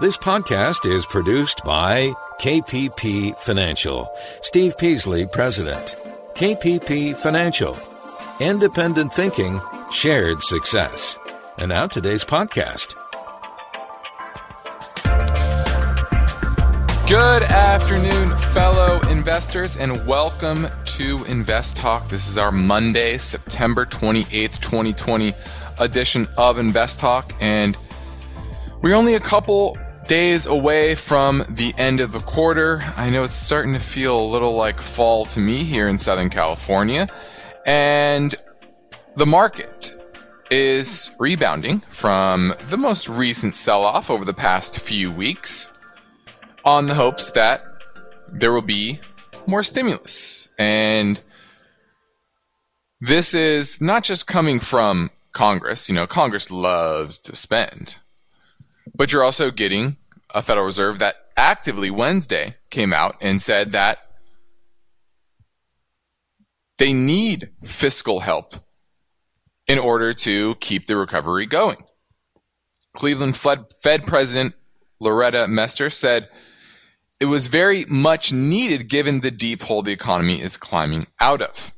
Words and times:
This 0.00 0.16
podcast 0.16 0.88
is 0.88 1.04
produced 1.04 1.64
by 1.64 2.12
KPP 2.40 3.36
Financial. 3.38 4.08
Steve 4.42 4.78
Peasley, 4.78 5.26
President. 5.26 5.96
KPP 6.34 7.16
Financial. 7.16 7.76
Independent 8.38 9.12
thinking, 9.12 9.60
shared 9.90 10.40
success. 10.44 11.18
And 11.58 11.70
now 11.70 11.88
today's 11.88 12.24
podcast. 12.24 12.94
Good 17.08 17.42
afternoon, 17.42 18.36
fellow 18.36 19.00
investors, 19.10 19.76
and 19.76 20.06
welcome 20.06 20.68
to 20.84 21.24
Invest 21.24 21.76
Talk. 21.76 22.08
This 22.08 22.28
is 22.28 22.38
our 22.38 22.52
Monday, 22.52 23.18
September 23.18 23.84
28th, 23.84 24.60
2020 24.60 25.34
edition 25.80 26.28
of 26.36 26.56
Invest 26.56 27.00
Talk. 27.00 27.34
And 27.40 27.76
we're 28.80 28.94
only 28.94 29.14
a 29.14 29.20
couple 29.20 29.76
days 30.08 30.46
away 30.46 30.94
from 30.94 31.44
the 31.48 31.74
end 31.76 32.00
of 32.00 32.12
the 32.12 32.20
quarter. 32.20 32.82
I 32.96 33.10
know 33.10 33.22
it's 33.22 33.34
starting 33.34 33.74
to 33.74 33.78
feel 33.78 34.18
a 34.18 34.26
little 34.26 34.54
like 34.54 34.80
fall 34.80 35.26
to 35.26 35.40
me 35.40 35.64
here 35.64 35.86
in 35.86 35.98
Southern 35.98 36.30
California. 36.30 37.08
And 37.66 38.34
the 39.16 39.26
market 39.26 39.92
is 40.50 41.10
rebounding 41.18 41.80
from 41.90 42.54
the 42.68 42.78
most 42.78 43.08
recent 43.08 43.54
sell 43.54 43.84
off 43.84 44.10
over 44.10 44.24
the 44.24 44.32
past 44.32 44.80
few 44.80 45.12
weeks 45.12 45.70
on 46.64 46.86
the 46.86 46.94
hopes 46.94 47.30
that 47.32 47.62
there 48.28 48.52
will 48.52 48.62
be 48.62 49.00
more 49.46 49.62
stimulus. 49.62 50.48
And 50.58 51.20
this 53.00 53.34
is 53.34 53.80
not 53.80 54.04
just 54.04 54.26
coming 54.26 54.58
from 54.58 55.10
Congress. 55.32 55.88
You 55.88 55.94
know, 55.94 56.06
Congress 56.06 56.50
loves 56.50 57.18
to 57.20 57.36
spend. 57.36 57.98
But 58.94 59.12
you're 59.12 59.22
also 59.22 59.50
getting 59.50 59.96
a 60.30 60.42
Federal 60.42 60.66
Reserve 60.66 60.98
that 60.98 61.16
actively 61.36 61.90
Wednesday 61.90 62.56
came 62.70 62.92
out 62.92 63.16
and 63.20 63.40
said 63.40 63.72
that 63.72 63.98
they 66.78 66.92
need 66.92 67.50
fiscal 67.62 68.20
help 68.20 68.54
in 69.66 69.78
order 69.78 70.12
to 70.12 70.54
keep 70.56 70.86
the 70.86 70.96
recovery 70.96 71.46
going. 71.46 71.84
Cleveland 72.94 73.36
Fed 73.36 74.06
President 74.06 74.54
Loretta 75.00 75.46
Mester 75.46 75.90
said 75.90 76.28
it 77.20 77.26
was 77.26 77.48
very 77.48 77.84
much 77.86 78.32
needed 78.32 78.88
given 78.88 79.20
the 79.20 79.30
deep 79.30 79.62
hole 79.62 79.82
the 79.82 79.92
economy 79.92 80.40
is 80.40 80.56
climbing 80.56 81.04
out 81.20 81.42
of. 81.42 81.72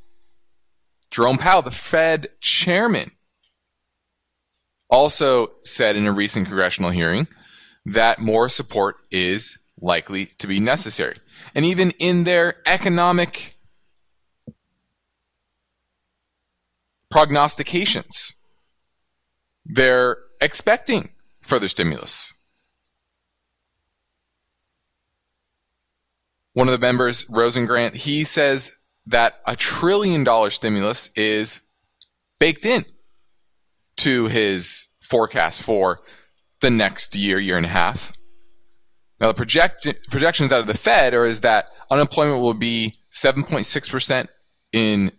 Jerome 1.10 1.38
Powell, 1.38 1.62
the 1.62 1.70
Fed 1.70 2.28
chairman, 2.40 3.10
also 4.88 5.48
said 5.62 5.96
in 5.96 6.06
a 6.06 6.12
recent 6.12 6.46
congressional 6.46 6.90
hearing 6.90 7.26
that 7.84 8.20
more 8.20 8.48
support 8.48 8.96
is 9.10 9.58
likely 9.80 10.26
to 10.26 10.46
be 10.46 10.60
necessary. 10.60 11.16
And 11.54 11.64
even 11.64 11.90
in 11.92 12.24
their 12.24 12.56
economic 12.66 13.56
prognostications, 17.10 18.34
they're 19.64 20.18
expecting 20.40 21.10
further 21.40 21.68
stimulus. 21.68 22.34
One 26.52 26.68
of 26.68 26.72
the 26.72 26.78
members, 26.78 27.24
Rosengren, 27.26 27.94
he 27.94 28.24
says 28.24 28.72
that 29.06 29.40
a 29.46 29.56
trillion 29.56 30.24
dollar 30.24 30.50
stimulus 30.50 31.10
is 31.16 31.60
baked 32.38 32.64
in 32.64 32.84
to 33.98 34.26
his 34.26 34.88
forecast 35.00 35.62
for 35.62 36.00
the 36.60 36.70
next 36.70 37.16
year, 37.16 37.38
year 37.38 37.56
and 37.56 37.66
a 37.66 37.70
half. 37.70 38.12
Now, 39.20 39.28
the 39.28 39.34
project, 39.34 39.86
projections 40.10 40.50
out 40.50 40.60
of 40.60 40.66
the 40.66 40.74
Fed 40.74 41.12
are 41.12 41.26
is 41.26 41.40
that 41.40 41.66
unemployment 41.90 42.40
will 42.40 42.54
be 42.54 42.94
7.6% 43.10 44.28
in 44.72 45.12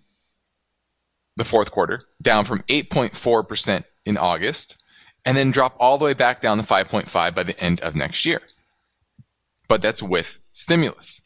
the 1.38 1.44
fourth 1.46 1.72
quarter, 1.72 2.02
down 2.22 2.46
from 2.46 2.64
8.4% 2.64 3.84
in 4.06 4.18
August, 4.18 4.84
and 5.24 5.38
then 5.38 5.52
drop 5.52 5.76
all 5.80 5.98
the 5.98 6.06
way 6.06 6.14
back 6.14 6.42
down 6.42 6.58
to 6.58 6.64
5.5 6.64 7.36
by 7.36 7.44
the 7.44 7.60
end 7.60 7.80
of 7.82 7.96
next 7.96 8.26
year. 8.26 8.42
But 9.68 9.82
that's 9.82 10.02
with 10.02 10.40
stimulus. 10.52 11.22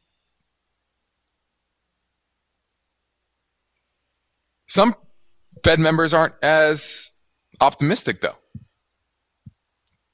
Some 4.68 4.96
Fed 5.64 5.80
members 5.80 6.14
aren't 6.14 6.36
as 6.42 7.12
optimistic, 7.62 8.22
though. 8.22 8.36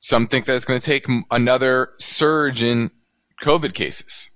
Some 0.02 0.28
think 0.28 0.46
that 0.46 0.56
it's 0.56 0.66
going 0.66 0.80
to 0.80 0.86
take 0.86 1.06
another 1.30 1.92
surge 2.00 2.64
in 2.64 2.90
COVID 3.44 3.76
cases 3.76 4.32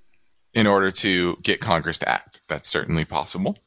in 0.53 0.68
order 0.68 0.92
to 0.92 1.38
get 1.42 1.59
Congress 1.59 1.98
to 2.00 2.08
act. 2.08 2.42
That's 2.48 2.70
certainly 2.70 3.03
possible. 3.03 3.58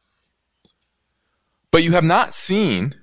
But 1.72 1.82
you 1.82 1.92
have 1.92 2.04
not 2.04 2.32
seen 2.32 2.94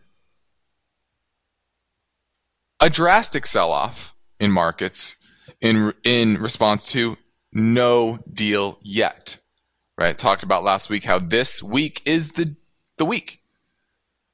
a 2.79 2.89
drastic 2.89 3.45
sell 3.45 3.73
off 3.73 4.15
in 4.39 4.49
markets 4.49 5.17
in, 5.59 5.93
in 6.05 6.35
response 6.37 6.89
to 6.93 7.17
no 7.51 8.19
deal 8.31 8.79
yet. 8.81 9.39
Right? 9.97 10.17
Talked 10.17 10.43
about 10.43 10.63
last 10.63 10.89
week 10.89 11.03
how 11.03 11.19
this 11.19 11.61
week 11.61 12.01
is 12.05 12.33
the, 12.33 12.55
the 12.97 13.05
week. 13.05 13.41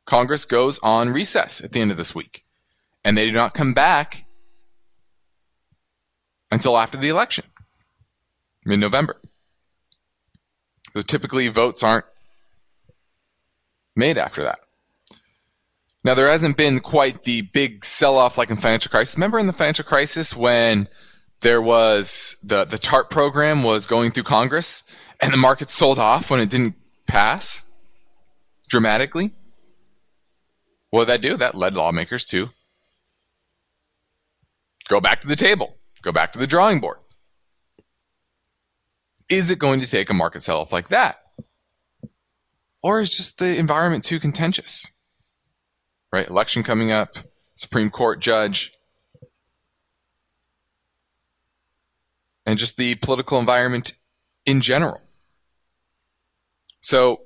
Congress 0.06 0.46
goes 0.46 0.78
on 0.84 1.10
recess 1.10 1.64
at 1.64 1.72
the 1.72 1.82
end 1.82 1.90
of 1.90 1.98
this 1.98 2.14
week. 2.14 2.44
And 3.04 3.18
they 3.18 3.26
do 3.26 3.32
not 3.32 3.56
come 3.56 3.74
back 3.74 4.26
until 6.52 6.78
after 6.78 6.98
the 6.98 7.10
election, 7.10 7.46
mid 8.66 8.80
November. 8.80 9.18
So 10.94 11.02
typically, 11.02 11.48
votes 11.48 11.84
aren't 11.84 12.06
made 13.96 14.18
after 14.18 14.44
that. 14.44 14.60
Now, 16.04 16.16
there 16.16 16.28
hasn't 16.28 16.58
been 16.58 16.80
quite 16.80 17.24
the 17.24 17.42
big 17.42 17.86
sell 17.86 18.18
off 18.18 18.38
like 18.38 18.50
in 18.50 18.58
financial 18.58 18.90
crisis. 18.90 19.16
Remember 19.16 19.38
in 19.38 19.48
the 19.48 19.54
financial 19.54 19.86
crisis 19.86 20.36
when 20.36 20.88
there 21.42 21.62
was 21.62 22.36
the, 22.44 22.66
the 22.66 22.78
TARP 22.78 23.10
program 23.10 23.64
was 23.64 23.86
going 23.86 24.12
through 24.12 24.24
Congress 24.24 24.84
and 25.20 25.32
the 25.32 25.38
market 25.38 25.70
sold 25.70 26.00
off 26.00 26.32
when 26.32 26.40
it 26.40 26.50
didn't 26.50 26.76
pass 27.08 27.70
dramatically? 28.68 29.32
What 30.90 31.06
did 31.06 31.14
that 31.14 31.22
do? 31.22 31.38
That 31.38 31.56
led 31.56 31.76
lawmakers 31.76 32.26
to 32.26 32.50
go 34.88 35.00
back 35.00 35.22
to 35.22 35.28
the 35.28 35.36
table. 35.36 35.78
Go 36.02 36.12
back 36.12 36.34
to 36.34 36.40
the 36.40 36.48
drawing 36.48 36.80
board. 36.80 36.98
Is 39.30 39.52
it 39.52 39.60
going 39.60 39.80
to 39.80 39.90
take 39.90 40.10
a 40.10 40.14
market 40.14 40.42
sell 40.42 40.60
off 40.60 40.74
like 40.74 40.90
that? 40.90 41.20
Or 42.84 43.00
is 43.00 43.16
just 43.16 43.38
the 43.38 43.58
environment 43.58 44.04
too 44.04 44.20
contentious? 44.20 44.92
Right? 46.12 46.28
Election 46.28 46.64
coming 46.64 46.92
up, 46.92 47.16
Supreme 47.56 47.90
Court 47.90 48.20
judge, 48.20 48.74
and 52.46 52.58
just 52.58 52.76
the 52.76 52.96
political 52.96 53.40
environment 53.40 53.94
in 54.46 54.62
general. 54.62 55.02
So 56.82 57.22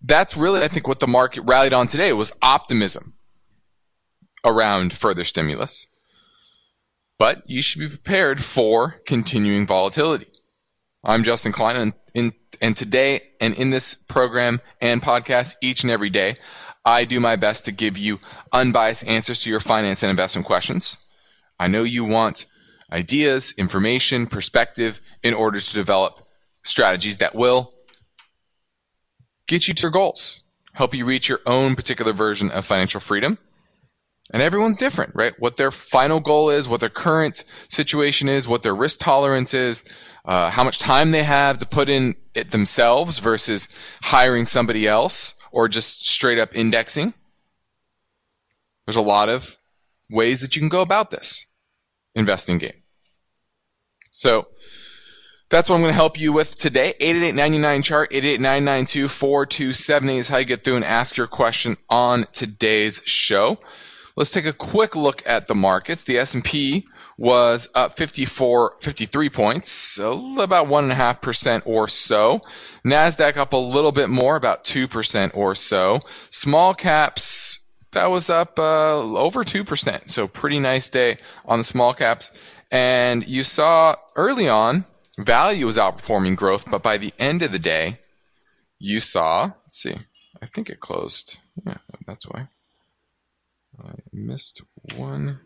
that's 0.00 0.36
really, 0.36 0.62
I 0.62 0.68
think, 0.68 0.86
what 0.86 1.00
the 1.00 1.08
market 1.08 1.42
rallied 1.42 1.72
on 1.72 1.88
today 1.88 2.12
was 2.12 2.32
optimism 2.40 3.14
around 4.44 4.92
further 4.92 5.24
stimulus 5.24 5.88
but 7.18 7.42
you 7.46 7.62
should 7.62 7.80
be 7.80 7.88
prepared 7.88 8.42
for 8.42 9.00
continuing 9.06 9.66
volatility. 9.66 10.26
I'm 11.04 11.22
Justin 11.22 11.52
Klein, 11.52 11.76
and, 11.76 11.92
in, 12.14 12.32
and 12.60 12.76
today 12.76 13.22
and 13.40 13.54
in 13.54 13.70
this 13.70 13.94
program 13.94 14.60
and 14.80 15.02
podcast, 15.02 15.56
each 15.62 15.82
and 15.82 15.90
every 15.90 16.10
day, 16.10 16.36
I 16.84 17.04
do 17.04 17.20
my 17.20 17.36
best 17.36 17.64
to 17.64 17.72
give 17.72 17.96
you 17.96 18.20
unbiased 18.52 19.06
answers 19.06 19.42
to 19.42 19.50
your 19.50 19.60
finance 19.60 20.02
and 20.02 20.10
investment 20.10 20.46
questions. 20.46 20.96
I 21.58 21.68
know 21.68 21.82
you 21.82 22.04
want 22.04 22.46
ideas, 22.92 23.54
information, 23.56 24.26
perspective 24.26 25.00
in 25.22 25.34
order 25.34 25.60
to 25.60 25.72
develop 25.72 26.26
strategies 26.62 27.18
that 27.18 27.34
will 27.34 27.72
get 29.46 29.68
you 29.68 29.74
to 29.74 29.82
your 29.82 29.90
goals, 29.90 30.42
help 30.72 30.94
you 30.94 31.04
reach 31.04 31.28
your 31.28 31.40
own 31.46 31.76
particular 31.76 32.12
version 32.12 32.50
of 32.50 32.64
financial 32.64 33.00
freedom 33.00 33.38
and 34.34 34.42
everyone's 34.42 34.76
different, 34.76 35.12
right? 35.14 35.32
What 35.38 35.58
their 35.58 35.70
final 35.70 36.18
goal 36.18 36.50
is, 36.50 36.68
what 36.68 36.80
their 36.80 36.88
current 36.88 37.44
situation 37.68 38.28
is, 38.28 38.48
what 38.48 38.64
their 38.64 38.74
risk 38.74 38.98
tolerance 38.98 39.54
is, 39.54 39.84
uh, 40.24 40.50
how 40.50 40.64
much 40.64 40.80
time 40.80 41.12
they 41.12 41.22
have 41.22 41.58
to 41.58 41.66
put 41.66 41.88
in 41.88 42.16
it 42.34 42.50
themselves 42.50 43.20
versus 43.20 43.68
hiring 44.02 44.44
somebody 44.44 44.88
else 44.88 45.36
or 45.52 45.68
just 45.68 46.08
straight 46.08 46.40
up 46.40 46.56
indexing. 46.56 47.14
There's 48.84 48.96
a 48.96 49.02
lot 49.02 49.28
of 49.28 49.56
ways 50.10 50.40
that 50.40 50.56
you 50.56 50.60
can 50.60 50.68
go 50.68 50.80
about 50.80 51.10
this 51.10 51.46
investing 52.16 52.58
game. 52.58 52.82
So 54.10 54.48
that's 55.48 55.68
what 55.68 55.76
I'm 55.76 55.82
going 55.82 55.92
to 55.92 55.96
help 55.96 56.18
you 56.18 56.32
with 56.32 56.56
today. 56.56 56.94
888 56.98 57.84
chart 57.84 58.08
888 58.10 59.08
4278 59.08 60.18
is 60.18 60.28
how 60.28 60.38
you 60.38 60.44
get 60.44 60.64
through 60.64 60.74
and 60.74 60.84
ask 60.84 61.16
your 61.16 61.28
question 61.28 61.76
on 61.88 62.26
today's 62.32 63.00
show. 63.04 63.60
Let's 64.16 64.30
take 64.30 64.46
a 64.46 64.52
quick 64.52 64.94
look 64.94 65.22
at 65.26 65.48
the 65.48 65.56
markets. 65.56 66.04
The 66.04 66.18
S&P 66.18 66.86
was 67.18 67.68
up 67.74 67.96
54, 67.96 68.76
53 68.80 69.28
points, 69.28 69.70
so 69.70 70.40
about 70.40 70.68
1.5% 70.68 71.62
or 71.64 71.88
so. 71.88 72.40
NASDAQ 72.84 73.36
up 73.36 73.52
a 73.52 73.56
little 73.56 73.90
bit 73.90 74.08
more, 74.08 74.36
about 74.36 74.62
2% 74.62 75.30
or 75.34 75.56
so. 75.56 76.00
Small 76.30 76.74
caps, 76.74 77.58
that 77.90 78.06
was 78.06 78.30
up 78.30 78.58
uh, 78.58 79.00
over 79.00 79.42
2%, 79.42 80.08
so 80.08 80.28
pretty 80.28 80.60
nice 80.60 80.90
day 80.90 81.18
on 81.44 81.58
the 81.58 81.64
small 81.64 81.92
caps. 81.92 82.30
And 82.70 83.26
you 83.26 83.42
saw 83.42 83.96
early 84.14 84.48
on, 84.48 84.84
value 85.18 85.66
was 85.66 85.76
outperforming 85.76 86.36
growth, 86.36 86.70
but 86.70 86.82
by 86.82 86.98
the 86.98 87.12
end 87.18 87.42
of 87.42 87.50
the 87.50 87.58
day, 87.58 87.98
you 88.78 89.00
saw, 89.00 89.52
let's 89.64 89.82
see, 89.82 89.96
I 90.40 90.46
think 90.46 90.70
it 90.70 90.78
closed. 90.78 91.38
Yeah, 91.66 91.78
that's 92.06 92.28
why. 92.28 92.48
I 93.84 93.94
missed 94.12 94.62
one. 94.96 95.40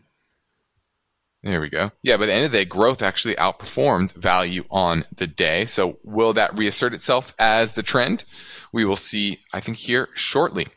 There 1.43 1.61
we 1.61 1.69
go. 1.69 1.91
Yeah, 2.03 2.17
by 2.17 2.25
the 2.25 2.33
end 2.33 2.45
of 2.45 2.51
the 2.51 2.59
day, 2.59 2.65
growth 2.65 3.01
actually 3.01 3.35
outperformed 3.35 4.13
value 4.13 4.65
on 4.69 5.05
the 5.15 5.27
day. 5.27 5.65
So 5.65 5.99
will 6.03 6.33
that 6.33 6.57
reassert 6.57 6.93
itself 6.93 7.33
as 7.39 7.73
the 7.73 7.83
trend? 7.83 8.25
We 8.73 8.83
will 8.83 8.97
see, 8.97 9.39
I 9.53 9.61
think, 9.61 9.77
here 9.77 10.09
shortly. 10.15 10.67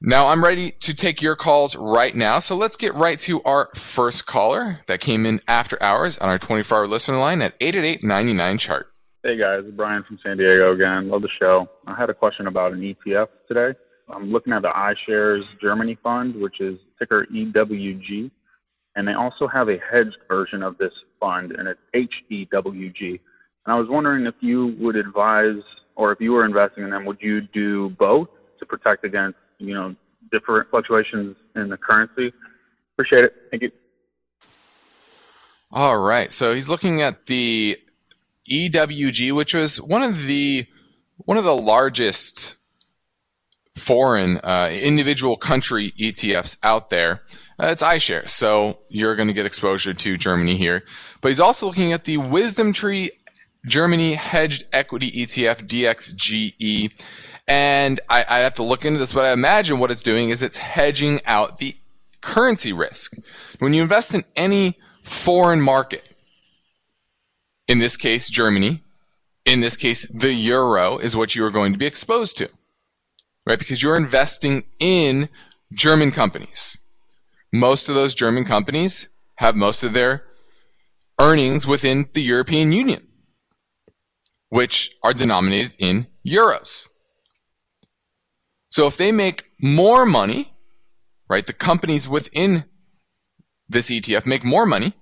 Now 0.00 0.28
I'm 0.28 0.42
ready 0.42 0.70
to 0.70 0.94
take 0.94 1.20
your 1.20 1.36
calls 1.36 1.76
right 1.76 2.16
now. 2.16 2.38
So 2.38 2.56
let's 2.56 2.76
get 2.76 2.94
right 2.94 3.18
to 3.20 3.42
our 3.42 3.68
first 3.74 4.24
caller 4.24 4.80
that 4.86 5.00
came 5.00 5.26
in 5.26 5.42
after 5.46 5.80
hours 5.82 6.16
on 6.16 6.30
our 6.30 6.38
24 6.38 6.78
hour 6.78 6.86
listener 6.86 7.18
line 7.18 7.42
at 7.42 7.54
888 7.60 8.58
chart. 8.58 8.86
Hey 9.22 9.38
guys, 9.38 9.64
Brian 9.76 10.02
from 10.04 10.18
San 10.24 10.38
Diego 10.38 10.72
again. 10.72 11.10
Love 11.10 11.20
the 11.20 11.28
show. 11.38 11.68
I 11.86 11.94
had 11.94 12.08
a 12.08 12.14
question 12.14 12.46
about 12.46 12.72
an 12.72 12.80
ETF 12.80 13.28
today. 13.46 13.78
I'm 14.12 14.30
looking 14.30 14.52
at 14.52 14.62
the 14.62 14.68
iShares 14.68 15.42
Germany 15.60 15.98
Fund, 16.02 16.34
which 16.36 16.60
is 16.60 16.78
ticker 16.98 17.26
EWG, 17.32 18.30
and 18.96 19.06
they 19.06 19.12
also 19.12 19.46
have 19.48 19.68
a 19.68 19.76
hedged 19.92 20.16
version 20.28 20.62
of 20.62 20.78
this 20.78 20.92
fund, 21.18 21.52
and 21.52 21.68
it's 21.68 21.80
HEWG. 21.94 23.20
And 23.66 23.76
I 23.76 23.78
was 23.78 23.88
wondering 23.88 24.26
if 24.26 24.34
you 24.40 24.76
would 24.78 24.96
advise, 24.96 25.62
or 25.96 26.12
if 26.12 26.20
you 26.20 26.32
were 26.32 26.44
investing 26.44 26.84
in 26.84 26.90
them, 26.90 27.04
would 27.04 27.18
you 27.20 27.40
do 27.40 27.90
both 27.90 28.28
to 28.58 28.66
protect 28.66 29.04
against, 29.04 29.38
you 29.58 29.74
know, 29.74 29.94
different 30.32 30.70
fluctuations 30.70 31.36
in 31.56 31.68
the 31.68 31.76
currency? 31.76 32.32
Appreciate 32.94 33.26
it. 33.26 33.34
Thank 33.50 33.62
you. 33.62 33.70
All 35.72 35.98
right. 35.98 36.32
So 36.32 36.54
he's 36.54 36.68
looking 36.68 37.00
at 37.00 37.26
the 37.26 37.78
EWG, 38.50 39.32
which 39.32 39.54
was 39.54 39.80
one 39.80 40.02
of 40.02 40.26
the 40.26 40.66
one 41.18 41.36
of 41.36 41.44
the 41.44 41.54
largest 41.54 42.56
foreign 43.80 44.38
uh, 44.38 44.70
individual 44.70 45.36
country 45.36 45.92
ETFs 45.98 46.56
out 46.62 46.90
there. 46.90 47.22
Uh, 47.58 47.68
it's 47.68 47.82
iShares, 47.82 48.28
so 48.28 48.78
you're 48.88 49.16
going 49.16 49.28
to 49.28 49.34
get 49.34 49.46
exposure 49.46 49.92
to 49.92 50.16
Germany 50.16 50.56
here. 50.56 50.84
But 51.20 51.28
he's 51.28 51.40
also 51.40 51.66
looking 51.66 51.92
at 51.92 52.04
the 52.04 52.16
WisdomTree 52.16 53.10
Germany 53.66 54.14
Hedged 54.14 54.64
Equity 54.72 55.10
ETF 55.10 55.66
DXGE. 55.66 56.92
And 57.48 58.00
I, 58.08 58.24
I'd 58.28 58.42
have 58.42 58.54
to 58.56 58.62
look 58.62 58.84
into 58.84 58.98
this, 58.98 59.12
but 59.12 59.24
I 59.24 59.32
imagine 59.32 59.78
what 59.78 59.90
it's 59.90 60.02
doing 60.02 60.30
is 60.30 60.42
it's 60.42 60.58
hedging 60.58 61.20
out 61.26 61.58
the 61.58 61.76
currency 62.20 62.72
risk. 62.72 63.16
When 63.58 63.74
you 63.74 63.82
invest 63.82 64.14
in 64.14 64.24
any 64.36 64.78
foreign 65.02 65.60
market, 65.60 66.04
in 67.66 67.78
this 67.78 67.96
case, 67.96 68.30
Germany, 68.30 68.82
in 69.44 69.60
this 69.60 69.76
case, 69.76 70.06
the 70.12 70.32
euro 70.32 70.98
is 70.98 71.16
what 71.16 71.34
you 71.34 71.44
are 71.44 71.50
going 71.50 71.72
to 71.72 71.78
be 71.78 71.86
exposed 71.86 72.38
to 72.38 72.50
right? 73.50 73.58
Because 73.58 73.82
you're 73.82 73.96
investing 73.96 74.62
in 74.78 75.28
German 75.72 76.12
companies. 76.12 76.78
Most 77.52 77.88
of 77.88 77.96
those 77.96 78.14
German 78.14 78.44
companies 78.44 79.08
have 79.38 79.56
most 79.56 79.82
of 79.82 79.92
their 79.92 80.22
earnings 81.18 81.66
within 81.66 82.08
the 82.12 82.22
European 82.22 82.70
Union, 82.70 83.08
which 84.50 84.94
are 85.02 85.12
denominated 85.12 85.74
in 85.78 86.06
euros. 86.24 86.86
So 88.68 88.86
if 88.86 88.96
they 88.96 89.10
make 89.10 89.50
more 89.60 90.06
money, 90.06 90.54
right, 91.28 91.44
the 91.44 91.52
companies 91.52 92.08
within 92.08 92.66
this 93.68 93.90
ETF 93.90 94.26
make 94.26 94.44
more 94.44 94.64
money. 94.64 94.94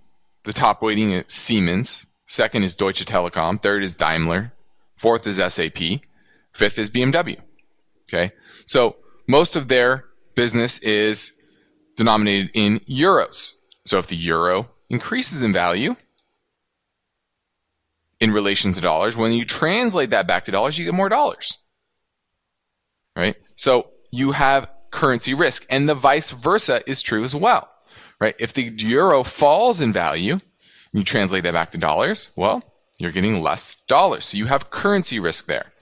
The 0.45 0.55
top 0.55 0.81
weighting 0.81 1.11
is 1.11 1.25
Siemens, 1.31 2.07
second 2.25 2.63
is 2.63 2.75
Deutsche 2.75 3.05
Telekom, 3.05 3.61
third 3.61 3.85
is 3.85 3.95
Daimler, 3.95 4.53
fourth 4.97 5.27
is 5.27 5.37
SAP, 5.37 6.01
fifth 6.55 6.79
is 6.79 6.91
BMW. 6.91 7.37
Okay. 8.09 8.33
So 8.65 8.97
most 9.27 9.57
of 9.57 9.69
their 9.69 10.07
business 10.35 10.79
is 10.81 11.33
denominated 11.97 12.51
in 12.55 12.81
euros. 12.81 13.53
So 13.85 13.99
if 13.99 14.07
the 14.07 14.17
euro 14.17 14.71
increases 14.89 15.43
in 15.43 15.53
value 15.53 15.97
in 18.21 18.33
relation 18.33 18.73
to 18.73 18.81
dollars, 18.81 19.17
when 19.17 19.33
you 19.33 19.45
translate 19.45 20.11
that 20.11 20.27
back 20.27 20.45
to 20.45 20.51
dollars, 20.51 20.79
you 20.79 20.85
get 20.85 20.95
more 20.95 21.09
dollars. 21.09 21.59
Right? 23.17 23.37
So 23.55 23.91
you 24.11 24.33
have 24.33 24.71
currency 24.91 25.35
risk 25.35 25.67
and 25.69 25.89
the 25.89 25.95
vice 25.95 26.31
versa 26.31 26.81
is 26.89 27.03
true 27.03 27.25
as 27.25 27.35
well. 27.35 27.71
Right? 28.21 28.35
If 28.39 28.53
the 28.55 28.73
euro 28.79 29.23
falls 29.23 29.81
in 29.81 29.93
value, 29.93 30.41
you 30.93 31.05
translate 31.05 31.45
that 31.45 31.55
back 31.55 31.71
to 31.73 31.79
dollars, 31.79 32.31
well, 32.37 32.63
you're 32.99 33.13
getting 33.13 33.43
less 33.43 33.77
dollars. 33.87 34.25
So 34.25 34.39
you 34.39 34.47
have 34.47 34.71
currency 34.71 35.21
risk 35.21 35.47
there. 35.47 35.73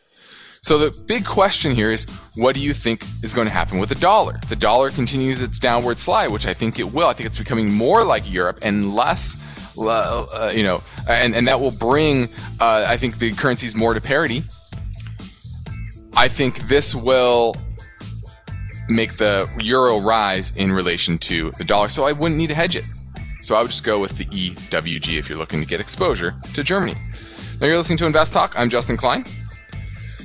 So 0.67 0.79
the 0.79 0.91
big 1.05 1.25
question 1.25 1.77
here 1.77 1.93
is 1.93 2.07
what 2.35 2.57
do 2.57 2.61
you 2.61 2.73
think 2.73 3.05
is 3.23 3.33
going 3.33 3.47
to 3.47 3.53
happen 3.53 3.79
with 3.79 3.89
the 3.89 3.95
dollar? 3.95 4.41
The 4.49 4.57
dollar 4.57 4.91
continues 4.91 5.41
its 5.41 5.61
downward 5.61 5.97
slide, 5.97 6.33
which 6.33 6.45
I 6.45 6.55
think 6.55 6.81
it 6.81 6.93
will. 6.93 7.07
I 7.07 7.13
think 7.13 7.29
it's 7.29 7.39
becoming 7.39 7.73
more 7.73 8.03
like 8.03 8.29
Europe 8.29 8.59
and 8.63 8.93
less 8.93 9.41
uh, 9.79 10.51
you 10.53 10.65
know, 10.65 10.83
and, 11.09 11.37
and 11.37 11.47
that 11.47 11.61
will 11.61 11.71
bring, 11.71 12.25
uh, 12.59 12.85
I 12.89 12.97
think, 12.97 13.19
the 13.19 13.31
currencies 13.31 13.77
more 13.77 13.95
to 13.95 14.01
parity. 14.01 14.43
I 16.17 16.27
think 16.27 16.59
this 16.67 16.97
will 16.97 17.55
make 18.89 19.19
the 19.19 19.49
euro 19.61 20.01
rise 20.01 20.53
in 20.57 20.73
relation 20.73 21.17
to 21.19 21.53
the 21.59 21.65
dollar, 21.65 21.89
so 21.89 22.03
I 22.03 22.11
wouldn't 22.11 22.39
need 22.39 22.49
to 22.49 22.57
hedge 22.57 22.75
it. 22.75 22.85
So 23.41 23.55
I 23.55 23.63
would 23.63 23.71
just 23.71 23.85
go 23.85 24.01
with 24.01 24.19
the 24.19 24.25
EWG 24.25 25.17
if 25.17 25.29
you're 25.29 25.39
looking 25.39 25.61
to 25.61 25.67
get 25.67 25.79
exposure 25.79 26.35
to 26.55 26.65
Germany. 26.65 26.97
Now 27.61 27.69
you're 27.69 27.79
listening 27.79 27.99
to 27.99 28.07
Invest 28.07 28.33
Talk. 28.33 28.59
I'm 28.59 28.69
Justin 28.69 28.97
Klein. 28.97 29.25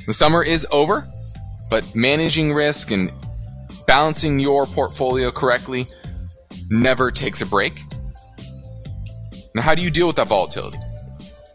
The 0.08 0.14
summer 0.14 0.44
is 0.44 0.66
over, 0.72 1.04
but 1.70 1.90
managing 1.96 2.54
risk 2.54 2.92
and 2.92 3.12
balancing 3.88 4.40
your 4.40 4.66
portfolio 4.66 5.32
correctly 5.32 5.86
never 6.70 7.12
takes 7.12 7.42
a 7.42 7.46
break. 7.46 7.74
Now, 9.54 9.62
how 9.62 9.76
do 9.76 9.84
you 9.84 9.92
deal 9.92 10.08
with 10.08 10.16
that 10.16 10.28
volatility? 10.28 10.80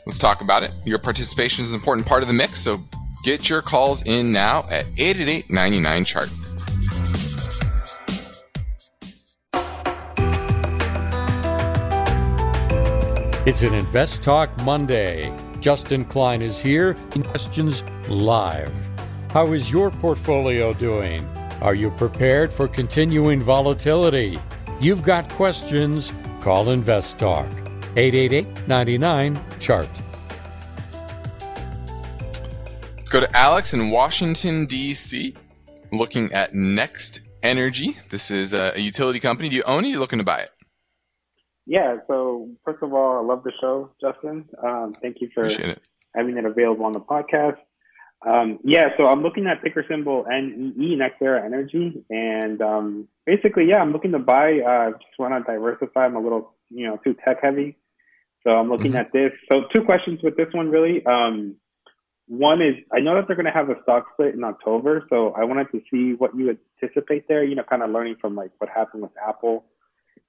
Let's 0.07 0.19
talk 0.19 0.41
about 0.41 0.63
it. 0.63 0.71
Your 0.85 0.99
participation 0.99 1.63
is 1.63 1.73
an 1.73 1.81
important 1.81 2.07
part 2.07 2.23
of 2.23 2.29
the 2.29 2.35
mix, 2.35 2.61
so 2.61 2.79
get 3.25 3.49
your 3.49 3.63
calls 3.63 4.03
in 4.03 4.31
now 4.31 4.61
at 4.71 4.87
888 4.97 5.51
99 5.51 6.05
chart. 6.05 6.31
It's 13.47 13.63
an 13.63 13.75
Invest 13.75 14.23
Talk 14.23 14.51
Monday. 14.65 15.33
Justin 15.67 16.05
Klein 16.05 16.43
is 16.43 16.61
here 16.61 16.97
in 17.17 17.25
Questions 17.25 17.83
Live. 18.09 18.89
How 19.33 19.53
is 19.53 19.69
your 19.69 19.91
portfolio 19.91 20.73
doing? 20.73 21.27
Are 21.61 21.75
you 21.75 21.91
prepared 21.91 22.53
for 22.53 22.69
continuing 22.69 23.41
volatility? 23.41 24.39
You've 24.81 25.03
got 25.03 25.29
questions? 25.29 26.13
Call 26.41 26.71
Invest 26.71 27.19
Talk 27.19 27.51
888 27.97 28.69
99 28.69 29.41
Chart. 29.59 29.89
Let's 32.97 33.11
go 33.11 33.19
to 33.19 33.37
Alex 33.37 33.75
in 33.75 33.91
Washington, 33.91 34.67
D.C., 34.67 35.35
looking 35.91 36.33
at 36.33 36.53
NextEra 36.53 37.27
Energy. 37.43 37.97
This 38.11 38.31
is 38.31 38.55
a 38.55 38.73
utility 38.77 39.19
company. 39.19 39.49
Do 39.49 39.57
you 39.57 39.65
own 39.65 39.85
it? 39.85 39.89
Are 39.89 39.91
you 39.91 39.99
looking 39.99 40.21
to 40.21 40.25
buy 40.25 40.43
it? 40.43 40.56
Yeah. 41.67 41.99
So 42.09 42.49
first 42.65 42.83
of 42.83 42.95
all, 42.95 43.19
I 43.19 43.23
love 43.23 43.43
the 43.43 43.53
show, 43.61 43.91
Justin. 44.01 44.49
Um, 44.63 44.95
thank 45.03 45.21
you 45.21 45.29
for 45.35 45.49
having 46.15 46.37
it 46.37 46.45
available 46.45 46.85
on 46.85 46.93
the 46.93 47.01
podcast. 47.01 47.57
Um, 48.27 48.59
yeah. 48.65 48.91
So 48.97 49.07
I'm 49.07 49.23
looking 49.23 49.47
at 49.47 49.63
ticker 49.63 49.85
symbol 49.89 50.25
NEE, 50.29 50.97
NextEra 50.97 51.45
Energy, 51.45 52.05
and 52.09 52.63
um, 52.63 53.09
basically, 53.27 53.67
yeah, 53.69 53.79
I'm 53.79 53.93
looking 53.93 54.13
to 54.13 54.19
buy. 54.19 54.61
Uh, 54.61 54.93
just 54.93 55.19
want 55.19 55.35
to 55.35 55.53
diversify. 55.53 56.07
I'm 56.07 56.17
a 56.17 56.21
little, 56.21 56.55
you 56.71 56.87
know, 56.87 56.99
too 57.05 57.15
tech 57.25 57.39
heavy. 57.43 57.77
So 58.45 58.51
I'm 58.53 58.71
looking 58.71 58.93
mm-hmm. 58.93 58.99
at 58.99 59.13
this. 59.13 59.33
So 59.51 59.65
two 59.75 59.83
questions 59.83 60.21
with 60.23 60.37
this 60.37 60.47
one, 60.53 60.71
really. 60.71 61.05
Um, 61.05 61.57
one 62.29 62.63
is 62.63 62.75
I 62.93 63.01
know 63.01 63.15
that 63.17 63.27
they're 63.27 63.37
going 63.37 63.47
to 63.47 63.53
have 63.53 63.71
a 63.71 63.81
stock 63.83 64.07
split 64.13 64.35
in 64.35 64.45
October, 64.45 65.05
so 65.11 65.33
I 65.33 65.45
wanted 65.45 65.67
to 65.73 65.83
see 65.91 66.15
what 66.15 66.37
you 66.37 66.57
anticipate 66.83 67.29
there. 67.29 67.45
You 67.45 67.57
know, 67.57 67.65
kind 67.65 67.83
of 67.83 67.91
learning 67.91 68.17
from 68.21 68.35
like 68.35 68.51
what 68.59 68.71
happened 68.71 69.03
with 69.03 69.13
Apple 69.27 69.65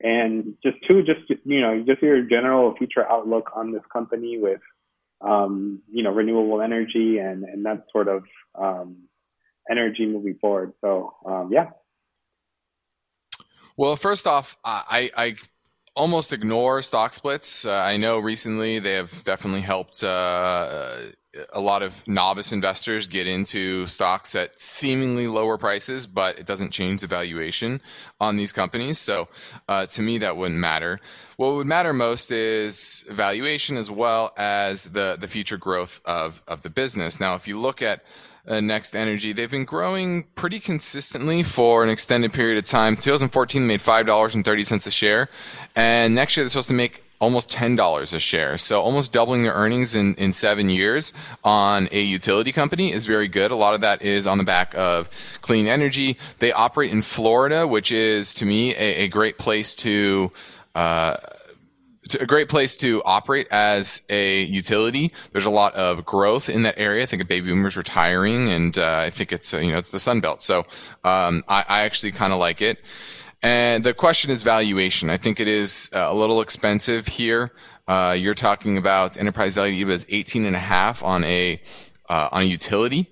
and 0.02 0.56
just 0.64 0.78
two, 0.88 1.04
just 1.04 1.22
you 1.46 1.62
know, 1.62 1.84
just 1.86 2.02
your 2.02 2.22
general 2.24 2.76
future 2.78 3.10
outlook 3.10 3.52
on 3.56 3.72
this 3.72 3.84
company 3.92 4.38
with, 4.38 4.62
um, 5.22 5.82
you 5.92 6.04
know, 6.04 6.12
renewable 6.12 6.62
energy 6.62 7.18
and 7.18 7.44
and 7.44 7.66
that 7.66 7.86
sort 7.92 8.08
of 8.08 8.24
um, 8.56 9.04
energy 9.70 10.06
moving 10.06 10.38
forward. 10.40 10.74
So 10.82 11.14
um, 11.26 11.50
yeah. 11.52 11.70
Well, 13.76 13.96
first 13.96 14.26
off, 14.26 14.58
I, 14.66 15.12
I 15.16 15.36
almost 15.96 16.34
ignore 16.34 16.82
stock 16.82 17.14
splits. 17.14 17.64
Uh, 17.64 17.74
I 17.74 17.98
know 17.98 18.18
recently 18.18 18.80
they 18.80 18.94
have 18.94 19.24
definitely 19.24 19.62
helped 19.62 20.04
uh, 20.04 20.98
a 21.54 21.60
lot 21.60 21.84
of 21.84 22.08
novice 22.08 22.52
investors 22.52 23.08
get 23.08 23.28
into 23.28 23.86
stocks 23.86 24.36
at 24.36 24.60
seemingly 24.60 25.28
lower 25.28 25.58
prices, 25.58 26.08
but 26.08 26.38
it 26.40 26.46
doesn't 26.46 26.72
change 26.72 27.02
the 27.02 27.08
valuation 27.08 27.82
on 28.20 28.38
these 28.38 28.52
companies. 28.52 28.98
So 29.00 29.28
uh, 29.68 29.86
to 29.88 30.02
me, 30.02 30.18
that 30.20 30.38
wouldn't 30.38 30.60
matter. 30.60 31.00
What 31.38 31.54
would 31.56 31.68
matter 31.68 31.94
most 31.94 32.32
is 32.32 33.06
valuation 33.10 33.78
as 33.78 33.92
well 33.92 34.34
as 34.38 34.86
the, 34.86 35.18
the 35.20 35.28
future 35.28 35.58
growth 35.58 36.02
of, 36.06 36.42
of 36.48 36.62
the 36.64 36.70
business. 36.70 37.20
Now, 37.20 37.36
if 37.36 37.48
you 37.48 37.60
look 37.60 37.82
at 37.82 38.04
uh, 38.48 38.54
NextEra 38.54 38.96
Energy. 38.96 39.34
They've 39.34 39.52
been 39.52 39.66
growing 39.66 40.24
pretty 40.36 40.62
consistently 40.62 41.44
for 41.44 41.84
an 41.84 41.90
extended 41.90 42.32
period 42.32 42.58
of 42.58 42.64
time. 42.64 42.96
2014 42.96 43.68
made 43.68 43.82
five 43.82 44.06
dollars 44.06 44.36
and 44.36 44.46
thirty 44.46 44.64
cents 44.64 44.88
a 44.88 44.92
share, 44.92 45.28
and 45.76 46.16
next 46.16 46.38
year 46.38 46.46
they're 46.46 46.50
supposed 46.50 46.70
to 46.70 46.74
make 46.74 47.04
almost 47.20 47.50
$10 47.50 48.14
a 48.14 48.20
share. 48.20 48.58
So 48.58 48.82
almost 48.82 49.12
doubling 49.12 49.44
their 49.44 49.54
earnings 49.54 49.96
in, 49.96 50.14
in 50.16 50.34
seven 50.34 50.70
years 50.70 51.14
on 51.44 51.90
a 51.92 52.02
utility 52.02 52.52
company 52.52 52.92
is 52.92 53.06
very 53.06 53.28
good. 53.28 53.52
A 53.52 53.56
lot 53.56 53.74
of 53.74 53.82
that 53.82 54.02
is 54.02 54.28
on 54.28 54.38
the 54.38 54.44
back 54.44 54.76
of 54.76 55.10
clean 55.42 55.68
energy. 55.68 56.18
They 56.40 56.52
operate 56.52 56.92
in 56.92 57.02
Florida, 57.02 57.68
which 57.68 57.92
is 57.92 58.34
to 58.36 58.46
me 58.46 58.76
a, 58.76 59.04
a 59.04 59.08
great 59.08 59.38
place 59.38 59.76
to, 59.78 60.32
uh, 60.76 61.18
a 62.20 62.26
great 62.26 62.48
place 62.48 62.78
to 62.78 63.02
operate 63.04 63.48
as 63.52 64.02
a 64.10 64.44
utility. 64.44 65.12
There's 65.32 65.46
a 65.46 65.52
lot 65.52 65.74
of 65.76 66.06
growth 66.06 66.50
in 66.50 66.64
that 66.64 66.78
area. 66.78 67.04
I 67.04 67.06
think 67.06 67.22
a 67.22 67.26
baby 67.26 67.50
boomers 67.50 67.76
retiring, 67.76 68.50
and 68.50 68.78
uh, 68.78 69.04
I 69.06 69.10
think 69.10 69.34
it's 69.34 69.54
uh, 69.54 69.58
you 69.58 69.72
know 69.74 69.78
it's 69.78 69.92
the 69.92 70.00
Sun 70.00 70.22
Belt. 70.22 70.42
So 70.42 70.60
um, 71.04 71.44
I, 71.50 71.66
I 71.68 71.82
actually 71.82 72.14
kind 72.14 72.32
of 72.32 72.40
like 72.40 72.62
it. 72.62 72.80
And 73.44 73.84
the 73.84 73.94
question 73.94 74.32
is 74.32 74.44
valuation. 74.44 75.10
I 75.10 75.18
think 75.18 75.40
it 75.40 75.48
is 75.48 75.90
uh, 75.94 76.08
a 76.10 76.16
little 76.16 76.42
expensive 76.42 77.08
here. 77.08 77.52
Uh, 77.88 78.16
you're 78.18 78.34
talking 78.34 78.78
about 78.78 79.18
enterprise 79.18 79.56
value 79.56 79.90
is 79.90 80.06
18 80.10 80.46
and 80.46 80.56
a 80.56 80.60
half 80.60 81.04
on 81.04 81.24
a 81.24 81.62
uh, 82.10 82.30
on 82.32 82.42
a 82.42 82.46
utility. 82.46 83.12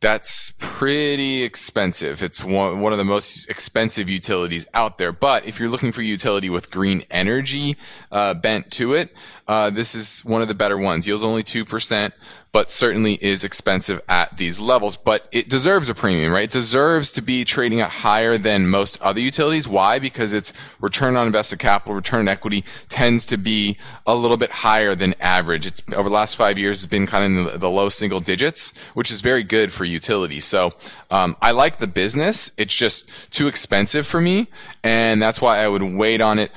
That's 0.00 0.52
pretty 0.58 1.44
expensive. 1.44 2.24
It's 2.24 2.42
one, 2.42 2.80
one 2.80 2.90
of 2.90 2.98
the 2.98 3.04
most 3.04 3.48
expensive 3.48 4.08
utilities 4.08 4.66
out 4.74 4.98
there. 4.98 5.12
But 5.12 5.46
if 5.46 5.60
you're 5.60 5.68
looking 5.68 5.92
for 5.92 6.02
utility 6.02 6.50
with 6.50 6.72
green 6.72 7.04
energy 7.08 7.76
uh, 8.10 8.34
bent 8.34 8.72
to 8.72 8.94
it, 8.94 9.14
uh, 9.48 9.70
this 9.70 9.94
is 9.94 10.24
one 10.24 10.42
of 10.42 10.48
the 10.48 10.54
better 10.54 10.78
ones. 10.78 11.06
Yields 11.06 11.24
only 11.24 11.42
2% 11.42 12.12
but 12.52 12.70
certainly 12.70 13.14
is 13.22 13.44
expensive 13.44 14.00
at 14.08 14.36
these 14.36 14.60
levels. 14.60 14.94
But 14.94 15.26
it 15.32 15.48
deserves 15.48 15.88
a 15.88 15.94
premium, 15.94 16.32
right? 16.32 16.44
It 16.44 16.50
deserves 16.50 17.10
to 17.12 17.22
be 17.22 17.44
trading 17.44 17.80
at 17.80 17.90
higher 17.90 18.36
than 18.36 18.68
most 18.68 19.00
other 19.00 19.20
utilities. 19.20 19.66
Why? 19.66 19.98
Because 19.98 20.34
its 20.34 20.52
return 20.78 21.16
on 21.16 21.26
invested 21.26 21.58
capital, 21.58 21.94
return 21.94 22.20
on 22.20 22.28
equity 22.28 22.62
tends 22.90 23.24
to 23.26 23.38
be 23.38 23.78
a 24.06 24.14
little 24.14 24.36
bit 24.36 24.50
higher 24.50 24.94
than 24.94 25.14
average. 25.18 25.64
It's 25.64 25.82
over 25.94 26.10
the 26.10 26.14
last 26.14 26.36
five 26.36 26.58
years, 26.58 26.84
it's 26.84 26.90
been 26.90 27.06
kind 27.06 27.24
of 27.24 27.30
in 27.30 27.52
the, 27.52 27.58
the 27.58 27.70
low 27.70 27.88
single 27.88 28.20
digits, 28.20 28.76
which 28.92 29.10
is 29.10 29.22
very 29.22 29.42
good 29.42 29.72
for 29.72 29.86
utilities. 29.86 30.44
So 30.44 30.74
um, 31.10 31.36
I 31.40 31.52
like 31.52 31.78
the 31.78 31.86
business. 31.86 32.52
It's 32.58 32.74
just 32.74 33.32
too 33.32 33.48
expensive 33.48 34.06
for 34.06 34.20
me, 34.20 34.48
and 34.84 35.22
that's 35.22 35.40
why 35.40 35.58
I 35.58 35.68
would 35.68 35.82
wait 35.82 36.20
on 36.20 36.38
it 36.38 36.52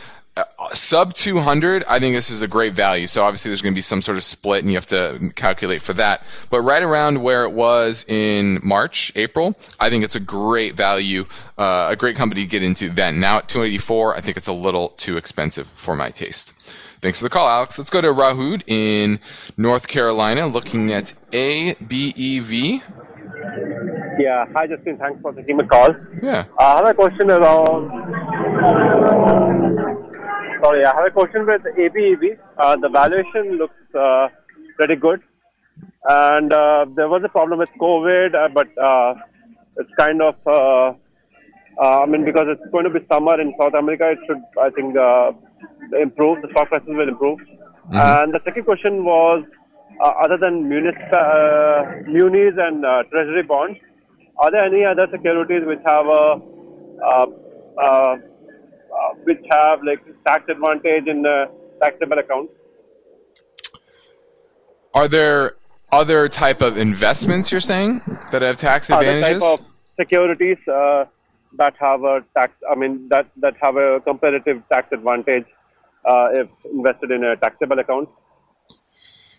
sub 0.74 1.13
200 1.13 1.86
i 1.88 1.98
think 2.00 2.13
this 2.13 2.30
is 2.30 2.42
a 2.42 2.48
great 2.48 2.74
value. 2.74 3.08
So 3.08 3.24
obviously 3.24 3.50
there's 3.50 3.62
going 3.62 3.74
to 3.74 3.77
be 3.77 3.82
some 3.82 4.01
sort 4.01 4.18
of 4.18 4.24
split 4.24 4.63
and 4.63 4.72
you 4.72 4.77
have 4.77 4.86
to 4.88 5.32
calculate 5.36 5.82
for 5.82 5.94
that. 5.94 6.24
But 6.50 6.62
right 6.62 6.84
around 6.84 7.22
where 7.22 7.44
it 7.44 7.51
was 7.51 8.06
in 8.08 8.60
march 8.63 9.12
april 9.15 9.58
i 9.80 9.89
think 9.89 10.04
it's 10.04 10.15
a 10.15 10.20
great 10.20 10.75
value 10.75 11.25
uh, 11.58 11.88
a 11.89 11.96
great 11.96 12.15
company 12.18 12.42
to 12.42 12.48
get 12.48 12.63
into 12.63 12.89
then. 12.89 13.20
Now 13.20 13.38
at 13.38 13.48
284 13.48 14.18
i 14.18 14.22
think 14.22 14.36
it's 14.38 14.48
a 14.48 14.54
little 14.54 14.89
too 14.89 15.18
expensive 15.18 15.68
for 15.68 15.96
my 15.96 16.10
taste. 16.10 16.54
Thanks 17.00 17.20
for 17.20 17.25
the 17.25 17.30
call 17.30 17.48
alex. 17.48 17.77
Let's 17.77 17.89
go 17.89 18.01
to 18.01 18.10
rahud 18.10 18.63
in 18.68 19.20
north 19.56 19.88
carolina 19.88 20.48
looking 20.48 20.92
at 20.92 21.13
abev 21.32 22.82
yeah. 24.18 24.46
Hi 24.54 24.65
justin. 24.65 24.98
Thanks 24.98 25.22
for 25.22 25.34
taking 25.34 25.58
my 25.58 25.65
call. 25.65 25.94
Yeah. 26.24 26.46
Uh, 26.58 26.63
i 26.63 26.77
have 26.77 26.86
a 26.86 26.94
question 26.94 27.30
around 27.30 27.92
Sorry, 30.62 30.85
I 30.85 30.95
have 30.95 31.05
a 31.05 31.12
question 31.12 31.45
with 31.45 31.62
ABEV. 31.63 32.38
Uh, 32.57 32.77
the 32.77 32.89
valuation 32.89 33.57
looks 33.57 33.75
uh, 33.97 34.27
pretty 34.77 34.95
good. 34.95 35.21
And 36.07 36.53
uh, 36.53 36.85
there 36.95 37.09
was 37.09 37.24
a 37.25 37.29
problem 37.29 37.59
with 37.59 37.69
COVID, 37.79 38.35
uh, 38.35 38.50
but 38.53 38.67
uh, 38.77 39.15
it's 39.77 39.89
kind 39.97 40.21
of, 40.21 40.35
uh, 40.47 40.93
I 41.81 42.05
mean, 42.05 42.24
because 42.25 42.47
it's 42.50 42.71
going 42.71 42.85
to 42.85 42.89
be 42.89 43.05
summer 43.12 43.39
in 43.41 43.53
South 43.59 43.74
America, 43.74 44.12
it 44.12 44.19
should, 44.27 44.41
I 44.62 44.69
think, 44.69 44.95
improve. 46.00 46.41
The 46.41 46.50
stock 46.51 46.69
prices 46.69 46.88
will 46.88 47.09
improve. 47.09 47.39
Mm-hmm. 47.39 47.97
And 47.97 48.33
the 48.33 48.39
second 48.45 48.63
question 48.65 49.03
was, 49.03 49.43
other 50.01 50.38
than 50.38 50.69
munis, 50.69 50.95
munis 52.07 52.53
and 52.57 52.83
treasury 53.12 53.43
bonds, 53.43 53.79
are 54.38 54.51
there 54.51 54.63
any 54.63 54.85
other 54.85 55.07
securities 55.12 55.63
which 55.65 55.79
have 55.85 56.05
a 56.05 56.39
uh, 58.95 59.13
which 59.23 59.43
have 59.51 59.83
like 59.83 59.99
tax 60.25 60.45
advantage 60.49 61.07
in 61.07 61.21
the 61.21 61.49
taxable 61.81 62.17
account. 62.19 62.49
Are 64.93 65.07
there 65.07 65.55
other 65.91 66.27
type 66.27 66.61
of 66.61 66.77
investments 66.77 67.51
you're 67.51 67.61
saying 67.61 68.01
that 68.31 68.41
have 68.41 68.57
tax 68.57 68.89
advantages? 68.89 69.43
Other 69.43 69.57
type 69.57 69.59
of 69.59 69.65
securities 69.99 70.57
uh, 70.67 71.05
that 71.57 71.75
have 71.79 72.03
a 72.03 72.23
tax. 72.35 72.53
I 72.69 72.75
mean 72.75 73.07
that 73.09 73.27
that 73.37 73.55
have 73.61 73.75
a 73.75 73.99
comparative 74.01 74.63
tax 74.69 74.91
advantage 74.91 75.45
uh, 76.05 76.29
if 76.31 76.47
invested 76.65 77.11
in 77.11 77.23
a 77.23 77.35
taxable 77.35 77.79
account. 77.79 78.09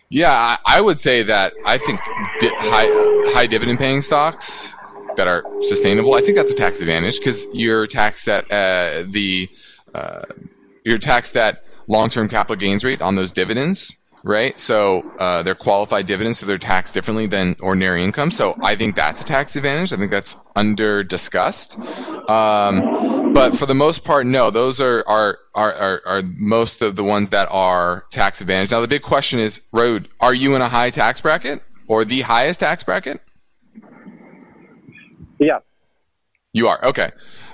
Yeah, 0.08 0.56
I 0.64 0.80
would 0.80 1.00
say 1.00 1.22
that 1.24 1.52
I 1.64 1.78
think 1.78 2.00
di- 2.38 2.54
high 2.54 2.88
high 3.34 3.46
dividend 3.46 3.78
paying 3.78 4.02
stocks 4.02 4.74
that 5.16 5.28
are 5.28 5.44
sustainable, 5.60 6.14
I 6.14 6.20
think 6.20 6.36
that's 6.36 6.50
a 6.50 6.54
tax 6.54 6.80
advantage 6.80 7.18
because 7.18 7.46
you're 7.52 7.86
taxed 7.86 8.28
at 8.28 8.44
uh, 8.50 9.04
the 9.08 9.48
uh, 9.94 10.22
you're 10.84 10.98
taxed 10.98 11.36
at 11.36 11.64
long-term 11.88 12.28
capital 12.28 12.56
gains 12.56 12.84
rate 12.84 13.00
on 13.00 13.14
those 13.14 13.32
dividends, 13.32 13.96
right? 14.22 14.58
So 14.58 15.02
uh, 15.18 15.42
they're 15.42 15.54
qualified 15.54 16.06
dividends, 16.06 16.38
so 16.38 16.46
they're 16.46 16.58
taxed 16.58 16.94
differently 16.94 17.26
than 17.26 17.56
ordinary 17.60 18.02
income. 18.04 18.30
So 18.30 18.56
I 18.62 18.76
think 18.76 18.96
that's 18.96 19.22
a 19.22 19.24
tax 19.24 19.56
advantage. 19.56 19.92
I 19.92 19.96
think 19.96 20.10
that's 20.10 20.36
under 20.54 21.04
discussed. 21.04 21.78
Um, 22.28 23.32
but 23.32 23.56
for 23.56 23.66
the 23.66 23.74
most 23.74 24.04
part, 24.04 24.26
no, 24.26 24.50
those 24.50 24.80
are, 24.80 25.04
are, 25.06 25.38
are, 25.54 25.74
are, 25.74 26.02
are 26.06 26.22
most 26.36 26.82
of 26.82 26.96
the 26.96 27.04
ones 27.04 27.28
that 27.30 27.48
are 27.50 28.04
tax 28.10 28.40
advantage. 28.40 28.70
Now 28.70 28.80
the 28.80 28.88
big 28.88 29.02
question 29.02 29.38
is, 29.38 29.62
Road, 29.72 30.08
are 30.20 30.34
you 30.34 30.54
in 30.54 30.62
a 30.62 30.68
high 30.68 30.90
tax 30.90 31.20
bracket 31.20 31.62
or 31.86 32.04
the 32.04 32.22
highest 32.22 32.60
tax 32.60 32.82
bracket? 32.82 33.20
Yeah. 35.38 35.58
You 36.52 36.68
are 36.68 36.82
okay. 36.84 37.10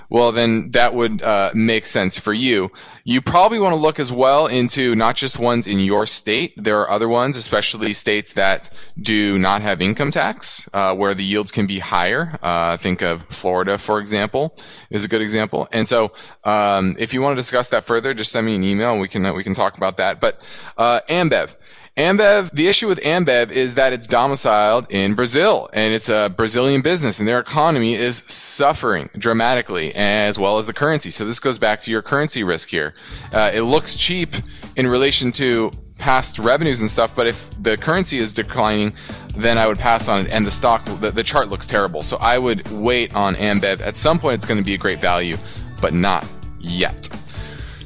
Well, 0.09 0.31
then 0.31 0.69
that 0.71 0.93
would 0.93 1.23
uh, 1.23 1.49
make 1.55 1.87
sense 1.87 2.19
for 2.19 2.33
you. 2.33 2.71
You 3.03 3.19
probably 3.19 3.59
want 3.59 3.73
to 3.73 3.81
look 3.81 3.99
as 3.99 4.11
well 4.11 4.45
into 4.45 4.95
not 4.95 5.15
just 5.15 5.39
ones 5.39 5.65
in 5.65 5.79
your 5.79 6.05
state. 6.05 6.53
There 6.55 6.79
are 6.81 6.89
other 6.89 7.09
ones, 7.09 7.35
especially 7.35 7.93
states 7.93 8.33
that 8.33 8.69
do 9.01 9.39
not 9.39 9.63
have 9.63 9.81
income 9.81 10.11
tax, 10.11 10.69
uh, 10.71 10.93
where 10.93 11.15
the 11.15 11.23
yields 11.23 11.51
can 11.51 11.65
be 11.65 11.79
higher. 11.79 12.37
Uh, 12.43 12.77
think 12.77 13.01
of 13.01 13.23
Florida, 13.23 13.79
for 13.79 13.99
example, 13.99 14.55
is 14.91 15.03
a 15.03 15.07
good 15.07 15.21
example. 15.21 15.67
And 15.71 15.87
so, 15.87 16.13
um, 16.43 16.95
if 16.99 17.11
you 17.11 17.23
want 17.23 17.33
to 17.33 17.39
discuss 17.39 17.69
that 17.69 17.83
further, 17.83 18.13
just 18.13 18.31
send 18.31 18.45
me 18.45 18.53
an 18.53 18.63
email 18.63 18.91
and 18.91 19.01
we 19.01 19.07
can 19.07 19.35
we 19.35 19.43
can 19.43 19.55
talk 19.55 19.77
about 19.77 19.97
that. 19.97 20.21
But 20.21 20.41
uh, 20.77 20.99
Ambev. 21.09 21.57
Ambev, 21.97 22.49
the 22.49 22.67
issue 22.67 22.87
with 22.87 22.99
Ambev 23.01 23.51
is 23.51 23.75
that 23.75 23.93
it's 23.93 24.07
domiciled 24.07 24.87
in 24.89 25.13
Brazil 25.13 25.69
and 25.73 25.93
it's 25.93 26.09
a 26.09 26.33
Brazilian 26.35 26.81
business 26.81 27.19
and 27.19 27.27
their 27.27 27.37
economy 27.37 27.93
is 27.93 28.23
suffering 28.25 29.11
dramatically 29.15 29.93
as 29.93 30.39
well 30.39 30.57
as 30.57 30.65
the 30.65 30.73
currency. 30.73 31.11
So 31.11 31.23
this 31.23 31.39
goes 31.39 31.59
back 31.59 31.81
to 31.81 31.91
your 31.91 32.01
currency 32.01 32.43
risk 32.43 32.69
here. 32.69 32.95
Uh, 33.31 33.51
it 33.53 33.61
looks 33.61 33.95
cheap 33.95 34.29
in 34.75 34.87
relation 34.87 35.31
to 35.33 35.71
past 35.99 36.39
revenues 36.39 36.81
and 36.81 36.89
stuff, 36.89 37.15
but 37.15 37.27
if 37.27 37.47
the 37.61 37.77
currency 37.77 38.17
is 38.17 38.33
declining, 38.33 38.93
then 39.37 39.59
I 39.59 39.67
would 39.67 39.77
pass 39.77 40.07
on 40.07 40.25
it 40.25 40.31
and 40.31 40.43
the 40.43 40.51
stock, 40.51 40.83
the, 40.85 41.11
the 41.11 41.23
chart 41.23 41.49
looks 41.49 41.67
terrible. 41.67 42.01
So 42.01 42.17
I 42.19 42.39
would 42.39 42.67
wait 42.71 43.13
on 43.13 43.35
Ambev. 43.35 43.81
At 43.81 43.95
some 43.95 44.17
point, 44.17 44.33
it's 44.33 44.47
going 44.47 44.57
to 44.57 44.65
be 44.65 44.73
a 44.73 44.79
great 44.79 44.99
value, 44.99 45.37
but 45.79 45.93
not 45.93 46.25
yet. 46.59 47.07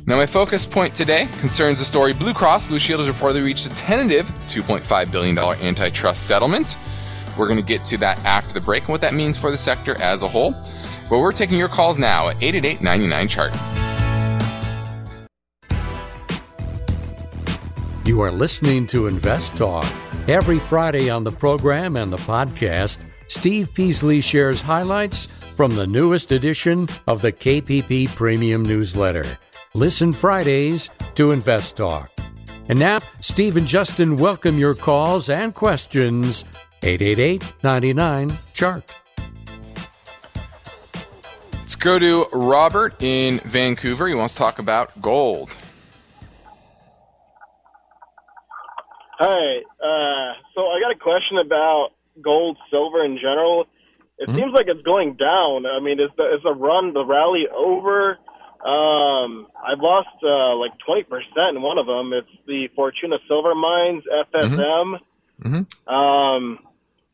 Now, 0.07 0.15
my 0.15 0.25
focus 0.25 0.65
point 0.65 0.95
today 0.95 1.27
concerns 1.39 1.79
the 1.79 1.85
story 1.85 2.13
Blue 2.13 2.33
Cross 2.33 2.67
Blue 2.67 2.79
Shield 2.79 3.05
has 3.05 3.13
reportedly 3.13 3.43
reached 3.43 3.65
a 3.65 3.75
tentative 3.75 4.25
$2.5 4.47 5.11
billion 5.11 5.37
antitrust 5.37 6.25
settlement. 6.25 6.77
We're 7.37 7.47
going 7.47 7.59
to 7.59 7.65
get 7.65 7.83
to 7.85 7.97
that 7.97 8.17
after 8.23 8.53
the 8.53 8.61
break 8.61 8.83
and 8.83 8.89
what 8.89 9.01
that 9.01 9.13
means 9.13 9.37
for 9.37 9.51
the 9.51 9.57
sector 9.57 10.01
as 10.01 10.23
a 10.23 10.27
whole. 10.29 10.53
But 11.09 11.19
we're 11.19 11.33
taking 11.33 11.57
your 11.57 11.67
calls 11.67 11.99
now 11.99 12.29
at 12.29 12.41
888 12.41 12.81
99 12.81 13.27
Chart. 13.27 13.53
You 18.05 18.21
are 18.21 18.31
listening 18.31 18.87
to 18.87 19.07
Invest 19.07 19.57
Talk. 19.57 19.85
Every 20.29 20.59
Friday 20.59 21.09
on 21.09 21.25
the 21.25 21.33
program 21.33 21.97
and 21.97 22.13
the 22.13 22.17
podcast, 22.19 22.99
Steve 23.27 23.73
Peasley 23.73 24.21
shares 24.21 24.61
highlights 24.61 25.25
from 25.25 25.75
the 25.75 25.85
newest 25.85 26.31
edition 26.31 26.87
of 27.07 27.21
the 27.21 27.33
KPP 27.33 28.15
Premium 28.15 28.63
Newsletter. 28.63 29.37
Listen 29.73 30.13
Fridays 30.13 30.89
to 31.15 31.31
Invest 31.31 31.77
Talk. 31.77 32.09
And 32.69 32.79
now, 32.79 32.99
Steve 33.21 33.57
and 33.57 33.67
Justin 33.67 34.17
welcome 34.17 34.57
your 34.57 34.75
calls 34.75 35.29
and 35.29 35.53
questions. 35.53 36.45
888 36.83 37.43
99 37.63 38.37
Chart. 38.53 38.95
Let's 41.53 41.75
go 41.75 41.99
to 41.99 42.27
Robert 42.31 43.01
in 43.01 43.39
Vancouver. 43.39 44.07
He 44.07 44.15
wants 44.15 44.33
to 44.35 44.39
talk 44.39 44.59
about 44.59 45.01
gold. 45.01 45.57
Hi. 49.19 49.57
Uh, 49.83 50.33
so 50.55 50.61
I 50.67 50.79
got 50.79 50.91
a 50.91 50.99
question 50.99 51.39
about 51.39 51.89
gold, 52.21 52.57
silver 52.69 53.03
in 53.03 53.17
general. 53.17 53.65
It 54.17 54.29
mm-hmm. 54.29 54.37
seems 54.37 54.53
like 54.53 54.67
it's 54.67 54.81
going 54.83 55.15
down. 55.15 55.65
I 55.65 55.79
mean, 55.79 55.99
is 55.99 56.09
the 56.17 56.23
is 56.35 56.41
the 56.43 56.53
run, 56.53 56.93
the 56.93 57.05
rally 57.05 57.47
over? 57.53 58.17
Um, 58.65 59.47
I've 59.65 59.79
lost 59.79 60.09
uh, 60.23 60.55
like 60.55 60.71
twenty 60.85 61.03
percent 61.03 61.55
in 61.55 61.61
one 61.61 61.77
of 61.77 61.85
them. 61.85 62.11
It's 62.13 62.27
the 62.47 62.67
Fortuna 62.75 63.17
Silver 63.27 63.55
Mines 63.55 64.03
FSM. 64.33 64.99
Mm-hmm. 65.41 65.55
mm-hmm. 65.55 65.93
Um, 65.93 66.59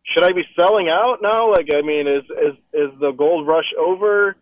should 0.05 0.23
I 0.23 0.33
be 0.33 0.43
selling 0.55 0.89
out 0.89 1.19
now? 1.21 1.51
Like, 1.51 1.69
I 1.73 1.81
mean, 1.81 2.07
is 2.07 2.23
is 2.23 2.55
is 2.73 2.99
the 2.99 3.11
gold 3.11 3.47
rush 3.47 3.71
over? 3.79 4.35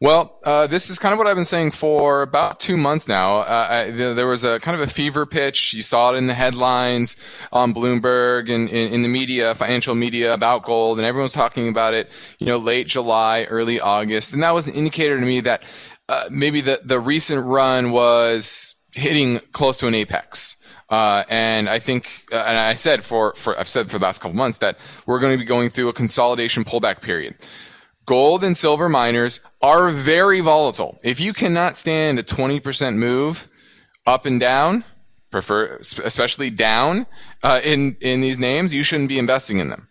Well, 0.00 0.38
uh, 0.44 0.68
this 0.68 0.90
is 0.90 1.00
kind 1.00 1.12
of 1.12 1.18
what 1.18 1.26
I've 1.26 1.34
been 1.34 1.44
saying 1.44 1.72
for 1.72 2.22
about 2.22 2.60
two 2.60 2.76
months 2.76 3.08
now. 3.08 3.38
Uh, 3.38 3.66
I, 3.68 3.90
there 3.90 4.28
was 4.28 4.44
a 4.44 4.60
kind 4.60 4.80
of 4.80 4.86
a 4.86 4.88
fever 4.88 5.26
pitch. 5.26 5.74
You 5.74 5.82
saw 5.82 6.12
it 6.12 6.16
in 6.16 6.28
the 6.28 6.34
headlines 6.34 7.16
on 7.52 7.74
Bloomberg 7.74 8.48
and 8.48 8.68
in, 8.68 8.92
in, 8.92 9.02
the 9.02 9.08
media, 9.08 9.56
financial 9.56 9.96
media 9.96 10.32
about 10.32 10.62
gold, 10.62 10.98
and 10.98 11.06
everyone's 11.06 11.32
talking 11.32 11.66
about 11.66 11.94
it. 11.94 12.12
You 12.38 12.46
know, 12.46 12.58
late 12.58 12.86
July, 12.86 13.48
early 13.50 13.80
August, 13.80 14.32
and 14.32 14.40
that 14.44 14.54
was 14.54 14.68
an 14.68 14.74
indicator 14.74 15.18
to 15.18 15.26
me 15.26 15.40
that 15.40 15.64
uh, 16.08 16.28
maybe 16.30 16.60
the 16.60 16.80
the 16.84 17.00
recent 17.00 17.44
run 17.44 17.90
was 17.90 18.76
hitting 18.92 19.40
close 19.50 19.78
to 19.78 19.88
an 19.88 19.94
apex. 19.94 20.54
Uh, 20.90 21.24
and 21.28 21.68
I 21.68 21.80
think, 21.80 22.24
uh, 22.32 22.36
and 22.46 22.56
I 22.56 22.72
said 22.72 23.04
for, 23.04 23.34
for, 23.34 23.58
I've 23.58 23.68
said 23.68 23.90
for 23.90 23.98
the 23.98 24.04
last 24.06 24.22
couple 24.22 24.34
months 24.34 24.56
that 24.58 24.78
we're 25.04 25.18
going 25.18 25.34
to 25.34 25.38
be 25.38 25.44
going 25.44 25.68
through 25.68 25.88
a 25.88 25.92
consolidation 25.92 26.64
pullback 26.64 27.02
period 27.02 27.34
gold 28.08 28.42
and 28.42 28.56
silver 28.56 28.88
miners 28.88 29.38
are 29.60 29.90
very 29.90 30.40
volatile. 30.40 30.98
If 31.04 31.20
you 31.20 31.34
cannot 31.34 31.76
stand 31.76 32.18
a 32.18 32.22
20% 32.22 32.96
move 32.96 33.48
up 34.06 34.24
and 34.24 34.40
down, 34.40 34.84
prefer 35.30 35.76
especially 35.76 36.48
down 36.48 37.06
uh, 37.42 37.60
in 37.62 37.98
in 38.00 38.22
these 38.22 38.38
names, 38.38 38.72
you 38.72 38.82
shouldn't 38.82 39.10
be 39.10 39.18
investing 39.18 39.58
in 39.58 39.68
them. 39.68 39.88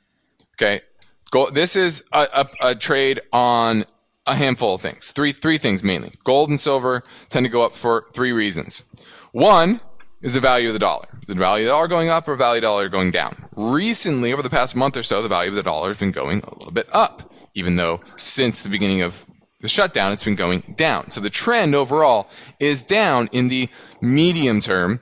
Okay, 0.55 0.81
gold, 1.29 1.53
this 1.53 1.75
is 1.75 2.03
a, 2.11 2.27
a, 2.33 2.69
a 2.69 2.75
trade 2.75 3.21
on 3.31 3.85
a 4.25 4.33
handful 4.33 4.73
of 4.73 4.81
things. 4.81 5.11
Three 5.11 5.31
three 5.31 5.59
things 5.59 5.83
mainly. 5.83 6.13
Gold 6.23 6.49
and 6.49 6.59
silver 6.59 7.03
tend 7.29 7.45
to 7.45 7.51
go 7.51 7.61
up 7.61 7.75
for 7.75 8.07
three 8.15 8.31
reasons. 8.31 8.83
One 9.31 9.79
is 10.23 10.33
the 10.33 10.39
value 10.39 10.69
of 10.69 10.73
the 10.73 10.79
dollar. 10.79 11.07
The 11.27 11.35
value 11.35 11.65
of 11.65 11.67
the 11.67 11.73
dollar 11.73 11.87
going 11.87 12.09
up 12.09 12.27
or 12.27 12.35
value 12.35 12.57
of 12.57 12.61
the 12.63 12.67
dollar 12.67 12.89
going 12.89 13.11
down. 13.11 13.45
Recently, 13.55 14.33
over 14.33 14.41
the 14.41 14.49
past 14.49 14.75
month 14.75 14.97
or 14.97 15.03
so, 15.03 15.21
the 15.21 15.29
value 15.29 15.51
of 15.51 15.55
the 15.55 15.61
dollar 15.61 15.89
has 15.89 15.97
been 15.97 16.11
going 16.11 16.39
a 16.39 16.57
little 16.57 16.71
bit 16.71 16.89
up 16.91 17.26
even 17.57 17.75
though 17.75 17.99
since 18.15 18.61
the 18.61 18.69
beginning 18.69 19.01
of 19.01 19.25
the 19.59 19.67
shutdown, 19.67 20.11
it's 20.11 20.23
been 20.23 20.35
going 20.35 20.75
down. 20.77 21.09
So 21.09 21.19
the 21.19 21.31
trend 21.31 21.73
overall 21.73 22.29
is 22.59 22.83
down 22.83 23.29
in 23.31 23.47
the 23.47 23.67
medium 23.99 24.61
term. 24.61 25.01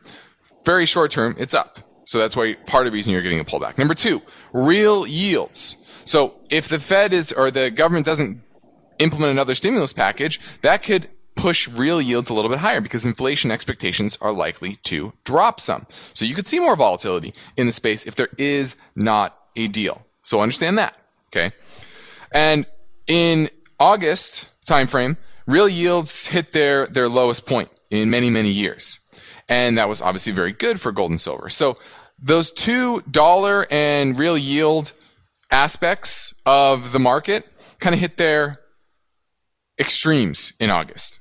Very 0.64 0.86
short 0.86 1.12
term, 1.12 1.36
it's 1.38 1.54
up. 1.54 1.80
So 2.06 2.18
that's 2.18 2.36
why 2.36 2.54
part 2.66 2.88
of 2.88 2.94
the 2.94 2.96
reason 2.96 3.12
you're 3.12 3.22
getting 3.22 3.42
a 3.42 3.46
pullback. 3.46 3.78
Number 3.78 3.94
two, 3.94 4.22
real 4.54 5.06
yields. 5.06 5.76
So 6.06 6.36
if 6.50 6.70
the 6.70 6.80
Fed 6.80 7.12
is, 7.12 7.34
or 7.34 7.52
the 7.52 7.70
government 7.70 8.06
doesn't 8.06 8.42
implement 9.00 9.32
another 9.32 9.54
stimulus 9.54 9.92
package, 9.92 10.40
that 10.62 10.82
could 10.82 11.10
push 11.36 11.68
real 11.68 12.02
yields 12.02 12.30
a 12.30 12.34
little 12.34 12.50
bit 12.50 12.60
higher 12.60 12.80
because 12.80 13.06
inflation 13.06 13.52
expectations 13.52 14.18
are 14.22 14.32
likely 14.32 14.78
to 14.84 15.12
drop 15.26 15.60
some. 15.60 15.88
So 16.14 16.24
you 16.24 16.36
could 16.36 16.48
see 16.48 16.62
more 16.62 16.78
volatility 16.78 17.34
in 17.58 17.66
the 17.66 17.74
space 17.74 18.08
if 18.08 18.16
there 18.16 18.30
is 18.38 18.78
not 18.96 19.38
a 19.58 19.68
deal. 19.68 20.06
So 20.22 20.40
understand 20.40 20.78
that. 20.78 20.96
Okay. 21.36 21.54
And 22.32 22.66
in 23.08 23.50
August 23.80 24.54
timeframe, 24.68 25.18
real 25.48 25.70
yields 25.70 26.28
hit 26.28 26.52
their, 26.52 26.88
their 26.88 27.10
lowest 27.10 27.46
point 27.46 27.70
in 27.90 28.10
many, 28.10 28.30
many 28.30 28.50
years. 28.50 29.00
And 29.48 29.78
that 29.78 29.88
was 29.88 30.02
obviously 30.02 30.32
very 30.34 30.52
good 30.52 30.82
for 30.82 30.92
gold 30.92 31.12
and 31.12 31.22
silver. 31.22 31.50
So 31.50 31.78
those 32.20 32.52
two 32.52 33.02
dollar 33.02 33.68
and 33.70 34.18
real 34.20 34.38
yield 34.38 34.94
aspects 35.52 36.34
of 36.46 36.92
the 36.92 37.00
market 37.00 37.48
kind 37.80 37.94
of 37.94 38.00
hit 38.00 38.18
their 38.18 38.58
extremes 39.80 40.54
in 40.60 40.70
August. 40.70 41.20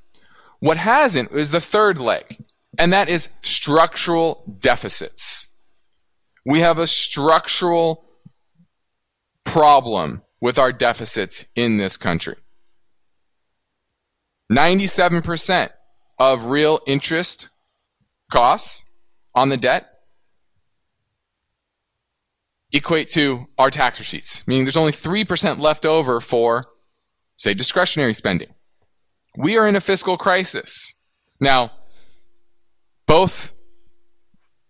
What 0.59 0.77
hasn't 0.77 1.31
is 1.31 1.51
the 1.51 1.61
third 1.61 1.99
leg, 1.99 2.43
and 2.79 2.91
that 2.93 3.09
is 3.09 3.29
structural 3.43 4.57
deficits. 4.59 5.47
We 6.45 6.59
have 6.59 6.79
a 6.79 6.87
structural 6.87 8.05
problem 9.43 10.21
with 10.45 10.59
our 10.59 10.71
deficits 10.71 11.43
in 11.55 11.77
this 11.77 11.97
country. 11.97 12.35
97% 14.51 15.71
of 16.19 16.45
real 16.45 16.79
interest 16.85 17.49
costs 18.31 18.85
on 19.33 19.49
the 19.49 19.57
debt 19.57 19.89
equate 22.71 23.07
to 23.07 23.47
our 23.57 23.71
tax 23.71 23.97
receipts, 23.97 24.47
meaning 24.47 24.65
there's 24.65 24.77
only 24.77 24.91
3% 24.91 25.57
left 25.57 25.83
over 25.83 26.21
for, 26.21 26.63
say, 27.37 27.55
discretionary 27.55 28.13
spending. 28.13 28.53
We 29.35 29.57
are 29.57 29.67
in 29.67 29.75
a 29.75 29.81
fiscal 29.81 30.15
crisis. 30.15 30.93
Now, 31.39 31.71
both 33.07 33.51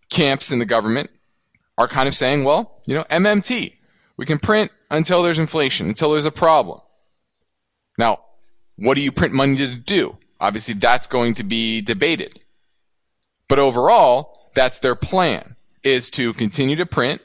camps 0.10 0.54
in 0.54 0.60
the 0.60 0.66
government 0.66 1.10
are 1.78 1.90
kind 1.90 2.08
of 2.08 2.16
saying, 2.16 2.46
well, 2.46 2.82
you 2.86 2.96
know, 2.96 3.04
MMT, 3.12 3.74
we 4.16 4.26
can 4.26 4.40
print 4.40 4.72
until 4.90 5.24
there's 5.24 5.40
inflation, 5.40 5.88
until 5.88 6.12
there's 6.12 6.26
a 6.26 6.32
problem. 6.32 6.82
Now, 7.98 8.20
what 8.76 8.96
do 8.96 9.02
you 9.02 9.12
print 9.12 9.34
money 9.34 9.58
to 9.58 9.76
do? 9.76 10.18
Obviously, 10.40 10.74
that's 10.74 11.08
going 11.08 11.34
to 11.36 11.44
be 11.44 11.82
debated. 11.82 12.42
But 13.48 13.60
overall, 13.60 14.52
that's 14.54 14.80
their 14.80 14.96
plan, 14.96 15.56
is 15.84 16.10
to 16.12 16.34
continue 16.34 16.76
to 16.76 16.86
print, 16.86 17.22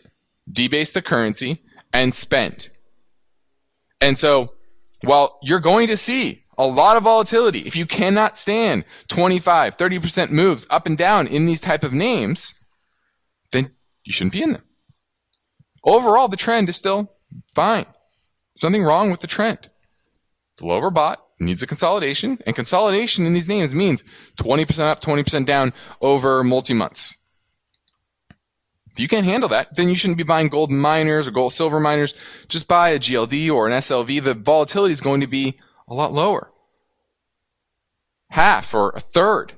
debase 0.50 0.92
the 0.92 1.02
currency, 1.02 1.62
and 1.92 2.14
spend. 2.14 2.68
And 4.00 4.16
so, 4.16 4.54
while 5.02 5.38
you're 5.42 5.60
going 5.60 5.86
to 5.88 5.96
see 5.96 6.44
a 6.56 6.66
lot 6.66 6.96
of 6.96 7.04
volatility, 7.04 7.60
if 7.60 7.74
you 7.74 7.86
cannot 7.86 8.36
stand 8.36 8.84
25, 9.08 9.76
30% 9.76 10.30
moves 10.30 10.66
up 10.70 10.86
and 10.86 10.96
down 10.96 11.26
in 11.26 11.46
these 11.46 11.60
type 11.60 11.82
of 11.82 11.92
names, 11.92 12.54
then 13.52 13.72
you 14.04 14.12
shouldn't 14.12 14.34
be 14.34 14.42
in 14.42 14.52
them. 14.52 14.62
Overall, 15.84 16.28
the 16.28 16.36
trend 16.36 16.68
is 16.68 16.76
still 16.76 17.10
fine. 17.54 17.86
There's 18.54 18.70
nothing 18.70 18.84
wrong 18.84 19.10
with 19.10 19.20
the 19.20 19.26
trend. 19.26 19.70
The 20.58 20.66
lower 20.66 20.90
bot 20.90 21.24
needs 21.38 21.62
a 21.62 21.66
consolidation, 21.66 22.38
and 22.46 22.54
consolidation 22.54 23.26
in 23.26 23.32
these 23.32 23.48
names 23.48 23.74
means 23.74 24.04
20% 24.36 24.78
up, 24.80 25.00
20% 25.00 25.46
down 25.46 25.72
over 26.00 26.44
multi 26.44 26.74
months. 26.74 27.16
If 28.92 29.00
you 29.00 29.08
can't 29.08 29.24
handle 29.24 29.48
that, 29.50 29.76
then 29.76 29.88
you 29.88 29.94
shouldn't 29.94 30.18
be 30.18 30.24
buying 30.24 30.48
gold 30.48 30.70
miners 30.70 31.28
or 31.28 31.30
gold 31.30 31.52
silver 31.52 31.80
miners. 31.80 32.12
Just 32.48 32.68
buy 32.68 32.90
a 32.90 32.98
GLD 32.98 33.50
or 33.50 33.68
an 33.68 33.72
SLV. 33.72 34.22
The 34.22 34.34
volatility 34.34 34.92
is 34.92 35.00
going 35.00 35.20
to 35.20 35.26
be 35.26 35.58
a 35.88 35.94
lot 35.94 36.12
lower. 36.12 36.50
Half 38.30 38.74
or 38.74 38.90
a 38.94 39.00
third 39.00 39.54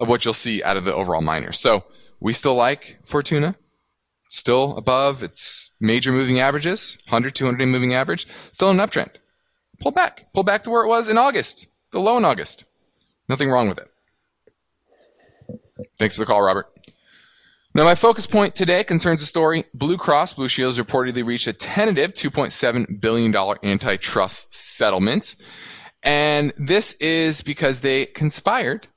of 0.00 0.08
what 0.08 0.24
you'll 0.24 0.34
see 0.34 0.62
out 0.62 0.76
of 0.76 0.84
the 0.84 0.94
overall 0.94 1.20
miners. 1.20 1.60
So 1.60 1.84
we 2.18 2.32
still 2.32 2.54
like 2.54 2.98
Fortuna 3.04 3.56
still 4.34 4.76
above 4.76 5.22
its 5.22 5.70
major 5.80 6.10
moving 6.10 6.40
averages, 6.40 6.98
100, 7.06 7.34
200 7.34 7.58
day 7.58 7.66
moving 7.66 7.94
average, 7.94 8.26
still 8.50 8.70
in 8.70 8.80
an 8.80 8.86
uptrend. 8.86 9.10
Pull 9.80 9.92
back. 9.92 10.26
Pull 10.32 10.42
back 10.42 10.62
to 10.64 10.70
where 10.70 10.84
it 10.84 10.88
was 10.88 11.08
in 11.08 11.16
August, 11.16 11.68
the 11.92 12.00
low 12.00 12.16
in 12.16 12.24
August. 12.24 12.64
Nothing 13.28 13.48
wrong 13.48 13.68
with 13.68 13.78
it. 13.78 13.90
Thanks 15.98 16.16
for 16.16 16.20
the 16.20 16.26
call, 16.26 16.42
Robert. 16.42 16.66
Now, 17.76 17.84
my 17.84 17.94
focus 17.94 18.26
point 18.26 18.54
today 18.54 18.84
concerns 18.84 19.20
the 19.20 19.26
story 19.26 19.64
Blue 19.74 19.96
Cross 19.96 20.34
Blue 20.34 20.48
Shield 20.48 20.76
has 20.76 20.84
reportedly 20.84 21.24
reached 21.24 21.46
a 21.46 21.52
tentative 21.52 22.12
$2.7 22.12 23.00
billion 23.00 23.34
antitrust 23.64 24.54
settlement. 24.54 25.36
And 26.02 26.52
this 26.56 26.94
is 26.94 27.42
because 27.42 27.80
they 27.80 28.06
conspired 28.06 28.88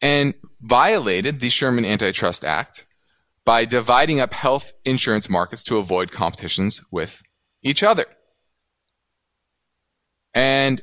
and 0.00 0.34
violated 0.60 1.40
the 1.40 1.48
Sherman 1.48 1.84
Antitrust 1.84 2.44
Act 2.44 2.86
by 3.46 3.64
dividing 3.64 4.20
up 4.20 4.34
health 4.34 4.72
insurance 4.84 5.30
markets 5.30 5.62
to 5.62 5.78
avoid 5.78 6.10
competitions 6.10 6.82
with 6.90 7.22
each 7.62 7.82
other. 7.82 8.04
And 10.34 10.82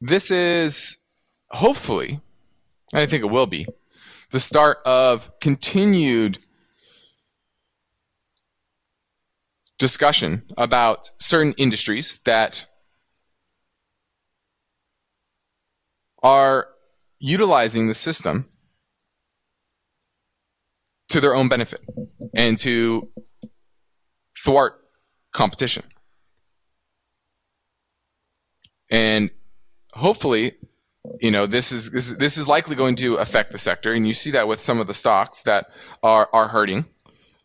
this 0.00 0.30
is 0.30 0.98
hopefully, 1.50 2.20
I 2.92 3.06
think 3.06 3.22
it 3.22 3.30
will 3.30 3.46
be, 3.46 3.66
the 4.32 4.40
start 4.40 4.78
of 4.84 5.30
continued 5.40 6.38
discussion 9.78 10.42
about 10.58 11.12
certain 11.18 11.54
industries 11.56 12.18
that 12.24 12.66
are 16.22 16.68
utilizing 17.20 17.86
the 17.86 17.94
system 17.94 18.48
to 21.08 21.20
their 21.20 21.34
own 21.34 21.48
benefit 21.48 21.80
and 22.34 22.58
to 22.58 23.08
thwart 24.44 24.80
competition. 25.32 25.84
And 28.90 29.30
hopefully, 29.94 30.54
you 31.20 31.30
know, 31.30 31.46
this 31.46 31.72
is, 31.72 31.90
this 31.90 32.08
is 32.08 32.16
this 32.18 32.38
is 32.38 32.48
likely 32.48 32.76
going 32.76 32.96
to 32.96 33.16
affect 33.16 33.52
the 33.52 33.58
sector, 33.58 33.92
and 33.92 34.06
you 34.06 34.14
see 34.14 34.30
that 34.32 34.48
with 34.48 34.60
some 34.60 34.80
of 34.80 34.86
the 34.86 34.94
stocks 34.94 35.42
that 35.42 35.66
are 36.02 36.28
are 36.32 36.48
hurting. 36.48 36.86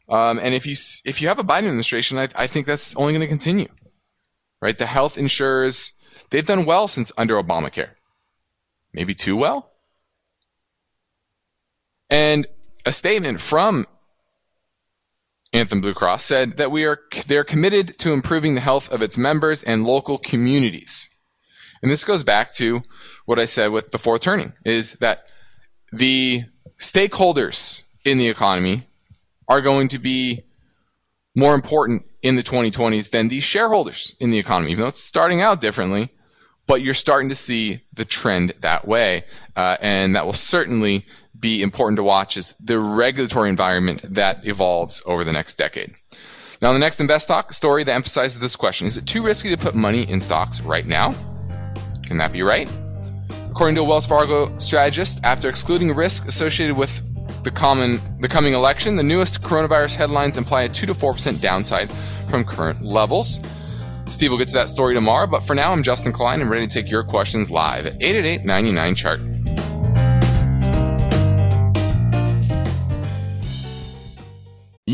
Um, 0.10 0.40
and 0.40 0.54
if 0.54 0.66
you 0.66 0.76
if 1.06 1.22
you 1.22 1.28
have 1.28 1.40
a 1.40 1.44
Biden 1.44 1.68
administration, 1.68 2.18
I, 2.18 2.28
I 2.36 2.48
think 2.48 2.66
that's 2.66 2.96
only 2.96 3.14
going 3.14 3.22
to 3.22 3.28
continue. 3.28 3.68
Right, 4.62 4.78
the 4.78 4.86
health 4.86 5.18
insurers 5.18 5.94
they've 6.30 6.46
done 6.46 6.66
well 6.66 6.88
since 6.88 7.12
under 7.18 7.42
Obamacare, 7.42 7.92
maybe 8.94 9.14
too 9.16 9.36
well. 9.36 9.72
And 12.10 12.46
a 12.86 12.92
statement 12.92 13.42
from 13.42 13.88
Anthem 15.54 15.82
Blue 15.82 15.94
Cross 15.94 16.24
said 16.24 16.58
that 16.58 16.72
we 16.72 16.86
are 16.86 17.00
they're 17.28 17.44
committed 17.44 17.98
to 18.00 18.14
improving 18.14 18.56
the 18.56 18.62
health 18.62 18.92
of 18.92 19.02
its 19.02 19.18
members 19.18 19.64
and 19.64 19.86
local 19.86 20.18
communities. 20.18 21.10
And 21.82 21.92
this 21.92 22.06
goes 22.06 22.24
back 22.24 22.54
to 22.54 22.82
what 23.26 23.40
I 23.40 23.46
said 23.46 23.72
with 23.72 23.92
the 23.92 23.98
fourth 23.98 24.22
turning 24.22 24.54
is 24.64 24.94
that 24.96 25.32
the 25.92 26.44
stakeholders 26.80 27.84
in 28.06 28.18
the 28.18 28.30
economy 28.30 28.88
are 29.48 29.62
going 29.62 29.88
to 29.90 30.00
be 30.00 30.44
more 31.36 31.54
important 31.54 32.06
in 32.22 32.36
the 32.36 32.44
2020s 32.44 33.10
than 33.10 33.30
the 33.30 33.40
shareholders 33.40 34.16
in 34.20 34.30
the 34.30 34.40
economy, 34.40 34.72
even 34.72 34.82
though 34.82 34.88
it's 34.88 35.04
starting 35.04 35.42
out 35.42 35.60
differently. 35.60 36.10
But 36.68 36.82
you're 36.82 36.94
starting 36.94 37.28
to 37.30 37.36
see 37.36 37.82
the 37.92 38.06
trend 38.06 38.54
that 38.62 38.88
way. 38.88 39.26
Uh, 39.56 39.78
and 39.82 40.16
that 40.16 40.26
will 40.26 40.34
certainly 40.34 41.06
be 41.42 41.62
important 41.62 41.98
to 41.98 42.04
watch 42.04 42.38
is 42.38 42.54
the 42.64 42.80
regulatory 42.80 43.50
environment 43.50 44.02
that 44.04 44.48
evolves 44.48 45.02
over 45.06 45.24
the 45.24 45.34
next 45.34 45.56
decade. 45.56 45.96
Now, 46.62 46.72
the 46.74 46.80
next 46.80 47.00
Invest 47.00 47.28
Talk 47.28 47.52
story 47.52 47.84
that 47.84 47.92
emphasizes 47.92 48.40
this 48.40 48.56
question 48.56 48.86
is 48.86 48.96
it 48.96 49.08
too 49.08 49.24
risky 49.24 49.50
to 49.50 49.58
put 49.58 49.74
money 49.74 50.08
in 50.08 50.20
stocks 50.20 50.62
right 50.62 50.86
now? 50.86 51.14
Can 52.06 52.18
that 52.20 52.32
be 52.32 52.44
right? 52.44 52.72
According 53.50 53.76
to 53.76 53.82
a 53.82 53.84
Wells 53.84 54.06
Fargo 54.06 54.58
strategist, 54.60 55.20
after 55.24 55.50
excluding 55.50 55.94
risk 55.94 56.28
associated 56.28 56.78
with 56.78 57.02
the 57.44 57.50
common 57.50 58.00
the 58.20 58.28
coming 58.28 58.54
election, 58.54 58.96
the 58.96 59.04
newest 59.04 59.42
coronavirus 59.42 59.96
headlines 59.96 60.38
imply 60.38 60.64
a 60.64 60.70
2 60.70 60.86
to 60.86 60.94
4% 60.94 61.42
downside 61.42 61.90
from 62.30 62.44
current 62.44 62.84
levels. 62.84 63.40
Steve 64.08 64.30
will 64.30 64.38
get 64.38 64.48
to 64.50 64.54
that 64.54 64.70
story 64.70 64.94
tomorrow, 64.94 65.26
but 65.26 65.42
for 65.42 65.56
now, 65.56 65.72
I'm 65.72 65.82
Justin 65.82 66.12
Klein 66.12 66.42
and 66.42 66.50
ready 66.50 66.68
to 66.68 66.74
take 66.74 66.92
your 66.92 67.04
questions 67.04 67.50
live 67.50 67.88
at 67.88 67.94
888 67.94 68.46
99 68.46 68.96
chart. 68.96 69.22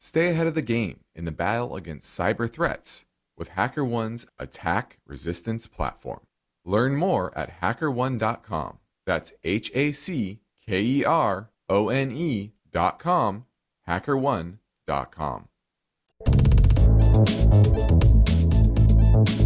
Stay 0.00 0.28
ahead 0.28 0.46
of 0.46 0.54
the 0.54 0.62
game 0.62 1.00
in 1.16 1.24
the 1.24 1.32
battle 1.32 1.74
against 1.74 2.16
cyber 2.16 2.50
threats 2.50 3.06
with 3.36 3.50
HackerOne's 3.50 4.28
attack 4.38 4.98
resistance 5.04 5.66
platform. 5.66 6.20
Learn 6.64 6.94
more 6.94 7.36
at 7.36 7.60
hackerone.com. 7.60 8.78
That's 9.04 9.32
H 9.42 9.72
A 9.74 9.90
C 9.90 10.38
K 10.64 10.80
E 10.80 11.04
R 11.04 11.50
O 11.68 11.88
N 11.88 12.12
E.com, 12.12 13.46
hackerone.com. 13.88 15.48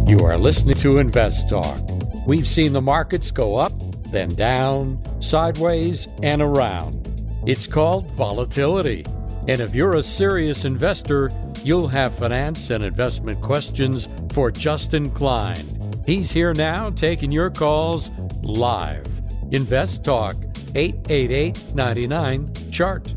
You 0.05 0.19
are 0.19 0.37
listening 0.37 0.75
to 0.75 0.99
Invest 0.99 1.49
Talk. 1.49 1.81
We've 2.27 2.47
seen 2.47 2.73
the 2.73 2.81
markets 2.81 3.31
go 3.31 3.55
up, 3.55 3.73
then 4.11 4.35
down, 4.35 5.01
sideways, 5.19 6.07
and 6.21 6.43
around. 6.43 6.99
It's 7.47 7.65
called 7.65 8.05
volatility. 8.11 9.03
And 9.45 9.59
if 9.59 9.75
you're 9.75 9.95
a 9.95 10.03
serious 10.03 10.63
investor, 10.63 11.29
you'll 11.63 11.89
have 11.89 12.15
finance 12.15 12.69
and 12.69 12.81
investment 12.81 13.41
questions 13.41 14.07
for 14.31 14.49
Justin 14.51 15.11
Klein. 15.11 15.65
He's 16.05 16.31
here 16.31 16.53
now 16.53 16.89
taking 16.91 17.29
your 17.29 17.49
calls 17.49 18.09
live. 18.41 19.05
Invest 19.51 20.05
Talk 20.05 20.35
888 20.75 21.75
99 21.75 22.53
Chart. 22.71 23.13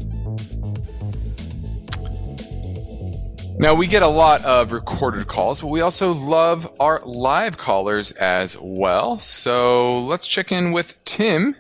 Now, 3.59 3.75
we 3.75 3.87
get 3.87 4.03
a 4.03 4.09
lot 4.09 4.45
of 4.45 4.73
recorded 4.73 5.29
calls, 5.29 5.61
but 5.61 5.69
we 5.69 5.81
also 5.81 6.13
love 6.13 6.71
our 6.79 7.01
live 7.07 7.57
callers 7.57 8.13
as 8.13 8.57
well. 8.61 9.19
So 9.19 10.01
let's 10.01 10.27
check 10.27 10.53
in 10.53 10.73
with 10.73 11.03
Tim, 11.05 11.57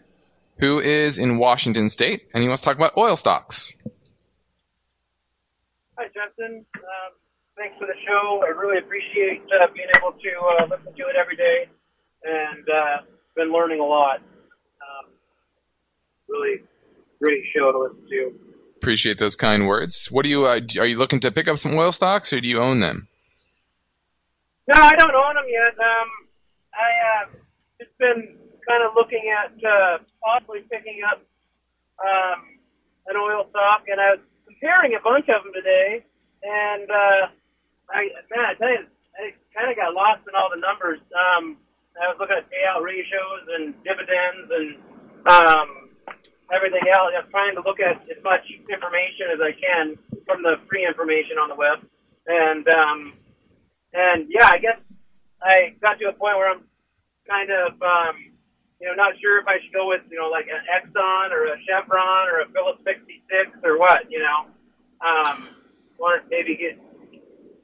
who 0.58 0.78
is 0.78 1.16
in 1.16 1.38
Washington 1.38 1.88
State, 1.88 2.28
and 2.34 2.42
he 2.42 2.48
wants 2.48 2.62
to 2.62 2.68
talk 2.68 2.76
about 2.76 2.96
oil 2.98 3.16
stocks. 3.16 3.72
Hi, 5.98 6.04
Justin. 6.12 6.64
Um, 6.76 7.10
thanks 7.56 7.74
for 7.78 7.86
the 7.86 7.96
show. 8.06 8.42
I 8.44 8.48
really 8.48 8.78
appreciate 8.78 9.40
uh, 9.60 9.66
being 9.74 9.88
able 9.96 10.12
to 10.12 10.30
uh, 10.60 10.66
listen 10.68 10.92
to 10.92 11.02
it 11.08 11.16
every 11.18 11.36
day, 11.36 11.68
and 12.22 12.64
uh, 12.68 12.96
been 13.34 13.50
learning 13.50 13.80
a 13.80 13.84
lot. 13.84 14.20
Um, 14.20 15.12
really 16.28 16.60
great 17.18 17.42
show 17.56 17.72
to 17.72 17.78
listen 17.78 18.06
to. 18.10 18.34
Appreciate 18.76 19.16
those 19.16 19.36
kind 19.36 19.66
words. 19.66 20.08
What 20.10 20.24
do 20.24 20.28
you 20.28 20.44
uh, 20.44 20.60
are 20.78 20.86
you 20.86 20.98
looking 20.98 21.20
to 21.20 21.32
pick 21.32 21.48
up 21.48 21.56
some 21.56 21.74
oil 21.74 21.92
stocks, 21.92 22.30
or 22.30 22.42
do 22.42 22.48
you 22.48 22.60
own 22.60 22.80
them? 22.80 23.08
No, 24.68 24.78
I 24.78 24.92
don't 24.96 25.14
own 25.14 25.34
them 25.34 25.48
yet. 25.48 25.72
Um, 25.80 26.08
I 26.74 26.88
uh, 27.08 27.26
just 27.80 27.96
been 27.96 28.36
kind 28.68 28.84
of 28.84 28.92
looking 28.94 29.32
at 29.32 29.52
uh, 29.64 29.98
possibly 30.22 30.60
picking 30.70 31.00
up 31.10 31.22
um, 32.04 32.44
an 33.06 33.16
oil 33.16 33.46
stock, 33.48 33.84
and 33.88 33.98
I 33.98 34.10
was 34.10 34.20
comparing 34.56 34.96
a 34.96 35.02
bunch 35.04 35.28
of 35.28 35.44
them 35.44 35.52
today, 35.52 36.04
and 36.42 36.88
uh, 36.88 37.22
I 37.92 38.08
man, 38.32 38.44
I 38.48 38.54
tell 38.56 38.72
you, 38.72 38.84
I 39.20 39.32
kind 39.52 39.70
of 39.70 39.76
got 39.76 39.92
lost 39.92 40.24
in 40.24 40.32
all 40.32 40.48
the 40.48 40.60
numbers. 40.60 41.00
Um, 41.12 41.60
I 42.00 42.08
was 42.08 42.16
looking 42.20 42.36
at 42.36 42.48
payout 42.48 42.84
ratios 42.84 43.44
and 43.56 43.72
dividends 43.84 44.48
and 44.52 44.68
um, 45.28 45.68
everything 46.52 46.84
else. 46.92 47.12
I'm 47.16 47.28
trying 47.30 47.56
to 47.56 47.64
look 47.64 47.80
at 47.80 48.04
as 48.08 48.20
much 48.24 48.44
information 48.68 49.32
as 49.32 49.40
I 49.40 49.52
can 49.52 49.96
from 50.24 50.42
the 50.42 50.56
free 50.68 50.84
information 50.86 51.36
on 51.36 51.48
the 51.48 51.56
web, 51.56 51.84
and 52.26 52.64
um, 52.68 53.12
and 53.92 54.28
yeah, 54.28 54.48
I 54.48 54.58
guess 54.58 54.80
I 55.42 55.76
got 55.80 55.98
to 56.00 56.08
a 56.08 56.16
point 56.16 56.36
where 56.36 56.52
I'm 56.52 56.64
kind 57.28 57.50
of 57.52 57.76
um, 57.82 58.16
you 58.80 58.88
know 58.88 58.94
not 58.94 59.14
sure 59.20 59.38
if 59.38 59.46
I 59.46 59.58
should 59.62 59.72
go 59.72 59.88
with 59.88 60.02
you 60.10 60.18
know 60.18 60.28
like 60.28 60.46
an 60.46 60.60
Exxon 60.68 61.30
or 61.30 61.46
a 61.46 61.56
Chevron 61.66 62.28
or 62.28 62.40
a 62.40 62.48
Phillips 62.52 62.80
66 62.84 63.58
or 63.64 63.78
what. 63.78 64.10
You 64.10 64.20
know, 64.20 64.46
um, 65.06 65.48
want 65.98 66.22
to 66.22 66.28
maybe 66.30 66.56
get 66.56 66.78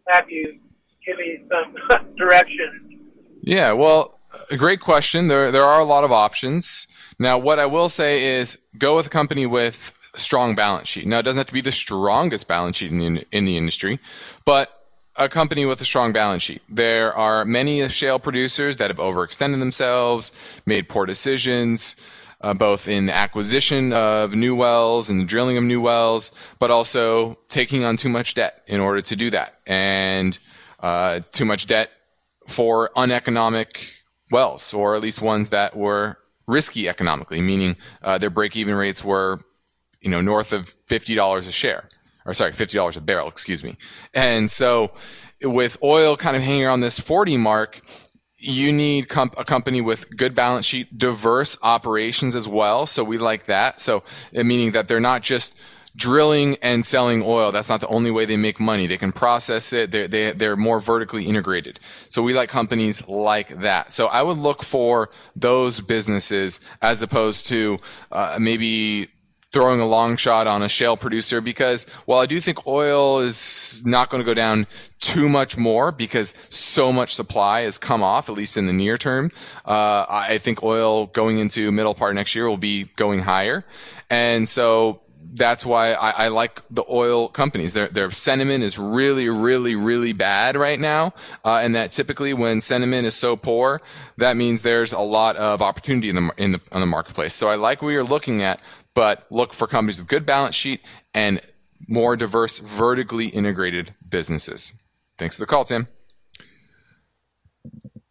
have 0.08 0.28
you 0.30 0.58
give 1.06 1.18
me 1.18 1.44
some 1.50 2.14
direction. 2.16 3.00
Yeah, 3.42 3.72
well, 3.72 4.18
a 4.50 4.56
great 4.56 4.80
question. 4.80 5.28
There 5.28 5.50
there 5.50 5.64
are 5.64 5.80
a 5.80 5.84
lot 5.84 6.04
of 6.04 6.12
options. 6.12 6.86
Now, 7.18 7.38
what 7.38 7.58
I 7.58 7.66
will 7.66 7.88
say 7.88 8.38
is 8.38 8.58
go 8.78 8.96
with 8.96 9.06
a 9.06 9.10
company 9.10 9.46
with 9.46 9.98
strong 10.14 10.54
balance 10.54 10.88
sheet. 10.88 11.06
Now, 11.06 11.20
it 11.20 11.22
doesn't 11.22 11.38
have 11.38 11.46
to 11.46 11.52
be 11.52 11.60
the 11.60 11.72
strongest 11.72 12.48
balance 12.48 12.78
sheet 12.78 12.90
in 12.92 12.98
the, 12.98 13.26
in 13.32 13.44
the 13.44 13.56
industry, 13.56 13.98
but 14.44 14.81
a 15.16 15.28
company 15.28 15.64
with 15.66 15.80
a 15.80 15.84
strong 15.84 16.12
balance 16.12 16.42
sheet. 16.42 16.62
There 16.68 17.14
are 17.14 17.44
many 17.44 17.86
shale 17.88 18.18
producers 18.18 18.78
that 18.78 18.90
have 18.90 18.98
overextended 18.98 19.58
themselves, 19.58 20.32
made 20.66 20.88
poor 20.88 21.06
decisions, 21.06 21.96
uh, 22.40 22.54
both 22.54 22.88
in 22.88 23.08
acquisition 23.08 23.92
of 23.92 24.34
new 24.34 24.56
wells 24.56 25.08
and 25.08 25.20
the 25.20 25.24
drilling 25.24 25.56
of 25.56 25.64
new 25.64 25.80
wells, 25.80 26.32
but 26.58 26.70
also 26.70 27.38
taking 27.48 27.84
on 27.84 27.96
too 27.96 28.08
much 28.08 28.34
debt 28.34 28.62
in 28.66 28.80
order 28.80 29.00
to 29.00 29.14
do 29.14 29.30
that, 29.30 29.60
and 29.66 30.38
uh, 30.80 31.20
too 31.30 31.44
much 31.44 31.66
debt 31.66 31.90
for 32.48 32.90
uneconomic 32.96 33.86
wells, 34.30 34.74
or 34.74 34.96
at 34.96 35.02
least 35.02 35.22
ones 35.22 35.50
that 35.50 35.76
were 35.76 36.18
risky 36.48 36.88
economically, 36.88 37.40
meaning 37.40 37.76
uh, 38.02 38.18
their 38.18 38.30
break-even 38.30 38.74
rates 38.74 39.04
were, 39.04 39.40
you 40.00 40.10
know, 40.10 40.20
north 40.20 40.52
of 40.52 40.68
fifty 40.68 41.14
dollars 41.14 41.46
a 41.46 41.52
share, 41.52 41.88
or 42.24 42.34
sorry, 42.34 42.52
fifty 42.52 42.76
dollars 42.76 42.96
a 42.96 43.00
barrel, 43.00 43.28
excuse 43.28 43.62
me. 43.64 43.76
And 44.14 44.50
so, 44.50 44.92
with 45.42 45.78
oil 45.82 46.16
kind 46.16 46.36
of 46.36 46.42
hanging 46.42 46.64
around 46.64 46.80
this 46.80 46.98
forty 46.98 47.36
mark, 47.36 47.80
you 48.42 48.72
need 48.72 49.08
comp- 49.08 49.38
a 49.38 49.44
company 49.44 49.80
with 49.80 50.16
good 50.16 50.34
balance 50.34 50.66
sheet, 50.66 50.98
diverse 50.98 51.56
operations 51.62 52.34
as 52.34 52.48
well. 52.48 52.86
So 52.86 53.04
we 53.04 53.18
like 53.18 53.46
that. 53.46 53.80
So 53.80 54.02
meaning 54.32 54.72
that 54.72 54.88
they're 54.88 55.00
not 55.00 55.22
just 55.22 55.58
drilling 55.94 56.56
and 56.62 56.84
selling 56.84 57.22
oil. 57.24 57.52
That's 57.52 57.68
not 57.68 57.80
the 57.80 57.86
only 57.88 58.10
way 58.10 58.24
they 58.24 58.36
make 58.36 58.58
money. 58.58 58.86
They 58.86 58.96
can 58.96 59.12
process 59.12 59.72
it. 59.72 59.90
They're, 59.90 60.08
they, 60.08 60.32
they're 60.32 60.56
more 60.56 60.80
vertically 60.80 61.26
integrated. 61.26 61.78
So 62.08 62.22
we 62.22 62.34
like 62.34 62.48
companies 62.48 63.06
like 63.06 63.60
that. 63.60 63.92
So 63.92 64.06
I 64.06 64.22
would 64.22 64.38
look 64.38 64.62
for 64.62 65.10
those 65.36 65.80
businesses 65.80 66.60
as 66.80 67.02
opposed 67.02 67.46
to 67.48 67.78
uh, 68.10 68.38
maybe 68.40 69.08
throwing 69.52 69.80
a 69.80 69.86
long 69.86 70.16
shot 70.16 70.46
on 70.46 70.62
a 70.62 70.68
shale 70.68 70.96
producer 70.96 71.40
because 71.40 71.84
while 72.06 72.20
I 72.20 72.26
do 72.26 72.40
think 72.40 72.66
oil 72.66 73.20
is 73.20 73.82
not 73.84 74.08
going 74.08 74.22
to 74.22 74.24
go 74.24 74.34
down 74.34 74.66
too 74.98 75.28
much 75.28 75.58
more 75.58 75.92
because 75.92 76.34
so 76.48 76.92
much 76.92 77.14
supply 77.14 77.62
has 77.62 77.76
come 77.76 78.02
off, 78.02 78.28
at 78.28 78.34
least 78.34 78.56
in 78.56 78.66
the 78.66 78.72
near 78.72 78.96
term, 78.96 79.30
uh, 79.66 80.06
I 80.08 80.38
think 80.38 80.62
oil 80.62 81.06
going 81.06 81.38
into 81.38 81.70
middle 81.70 81.94
part 81.94 82.14
next 82.14 82.34
year 82.34 82.48
will 82.48 82.56
be 82.56 82.84
going 82.96 83.20
higher. 83.20 83.64
And 84.08 84.48
so 84.48 85.02
that's 85.34 85.64
why 85.64 85.92
I, 85.92 86.10
I, 86.10 86.28
like 86.28 86.60
the 86.70 86.84
oil 86.90 87.28
companies. 87.28 87.72
Their 87.72 87.88
their 87.88 88.10
sentiment 88.10 88.62
is 88.62 88.78
really, 88.78 89.28
really, 89.28 89.74
really 89.74 90.12
bad 90.12 90.56
right 90.56 90.78
now, 90.78 91.14
uh, 91.44 91.56
and 91.56 91.74
that 91.74 91.90
typically 91.90 92.34
when 92.34 92.60
sentiment 92.60 93.06
is 93.06 93.14
so 93.14 93.36
poor, 93.36 93.80
that 94.18 94.36
means 94.36 94.62
there's 94.62 94.92
a 94.92 95.00
lot 95.00 95.36
of 95.36 95.62
opportunity 95.62 96.10
in 96.10 96.16
the 96.16 96.30
in 96.36 96.52
the 96.52 96.60
on 96.70 96.80
the 96.80 96.86
marketplace. 96.86 97.34
So 97.34 97.48
I 97.48 97.54
like 97.54 97.82
what 97.82 97.90
you're 97.90 98.04
looking 98.04 98.42
at, 98.42 98.60
but 98.94 99.26
look 99.30 99.54
for 99.54 99.66
companies 99.66 99.98
with 99.98 100.08
good 100.08 100.26
balance 100.26 100.54
sheet 100.54 100.80
and 101.14 101.40
more 101.88 102.16
diverse, 102.16 102.58
vertically 102.58 103.26
integrated 103.26 103.94
businesses. 104.08 104.72
Thanks 105.18 105.36
for 105.36 105.42
the 105.42 105.46
call, 105.46 105.64
Tim. 105.64 105.88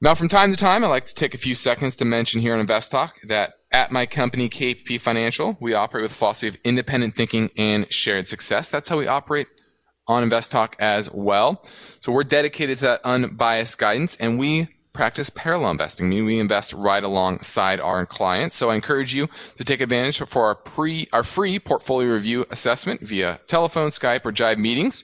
Now, 0.03 0.15
from 0.15 0.29
time 0.29 0.51
to 0.51 0.57
time, 0.57 0.83
I 0.83 0.87
like 0.87 1.05
to 1.05 1.13
take 1.13 1.35
a 1.35 1.37
few 1.37 1.53
seconds 1.53 1.95
to 1.97 2.05
mention 2.05 2.41
here 2.41 2.55
on 2.55 2.59
Invest 2.59 2.91
Talk 2.91 3.21
that 3.23 3.53
at 3.71 3.91
my 3.91 4.07
company, 4.07 4.49
KPP 4.49 4.99
Financial, 4.99 5.57
we 5.61 5.73
operate 5.73 6.01
with 6.01 6.11
a 6.11 6.15
philosophy 6.15 6.47
of 6.47 6.57
independent 6.63 7.15
thinking 7.15 7.51
and 7.55 7.91
shared 7.93 8.27
success. 8.27 8.67
That's 8.67 8.89
how 8.89 8.97
we 8.97 9.05
operate 9.05 9.47
on 10.07 10.23
Invest 10.23 10.51
Talk 10.51 10.75
as 10.79 11.11
well. 11.11 11.63
So 11.99 12.11
we're 12.11 12.23
dedicated 12.23 12.79
to 12.79 12.85
that 12.85 13.01
unbiased 13.03 13.77
guidance 13.77 14.15
and 14.15 14.39
we 14.39 14.69
practice 14.93 15.29
parallel 15.29 15.71
investing, 15.71 16.09
meaning 16.09 16.25
we 16.25 16.39
invest 16.39 16.73
right 16.73 17.03
alongside 17.03 17.79
our 17.79 18.05
clients. 18.05 18.55
So 18.55 18.69
I 18.69 18.75
encourage 18.75 19.13
you 19.13 19.27
to 19.55 19.63
take 19.63 19.81
advantage 19.81 20.19
for 20.19 20.45
our 20.45 20.55
pre, 20.55 21.07
our 21.13 21.23
free 21.23 21.59
portfolio 21.59 22.13
review 22.13 22.45
assessment 22.49 23.01
via 23.01 23.39
telephone, 23.47 23.89
Skype, 23.89 24.25
or 24.25 24.31
Jive 24.31 24.57
meetings. 24.57 25.03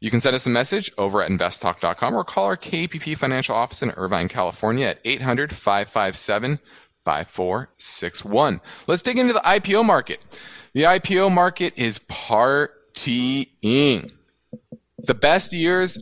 You 0.00 0.10
can 0.10 0.20
send 0.20 0.36
us 0.36 0.46
a 0.46 0.50
message 0.50 0.92
over 0.96 1.22
at 1.22 1.30
investtalk.com 1.30 2.14
or 2.14 2.22
call 2.22 2.44
our 2.44 2.56
KPP 2.56 3.16
financial 3.16 3.56
office 3.56 3.82
in 3.82 3.90
Irvine, 3.90 4.28
California 4.28 4.86
at 4.86 5.00
800 5.04 5.54
557 5.54 6.60
5461. 7.04 8.60
Let's 8.86 9.02
dig 9.02 9.18
into 9.18 9.32
the 9.32 9.40
IPO 9.40 9.84
market. 9.84 10.20
The 10.72 10.84
IPO 10.84 11.32
market 11.32 11.74
is 11.76 11.98
partying. 12.00 14.12
The 14.98 15.14
best 15.14 15.52
years 15.52 15.98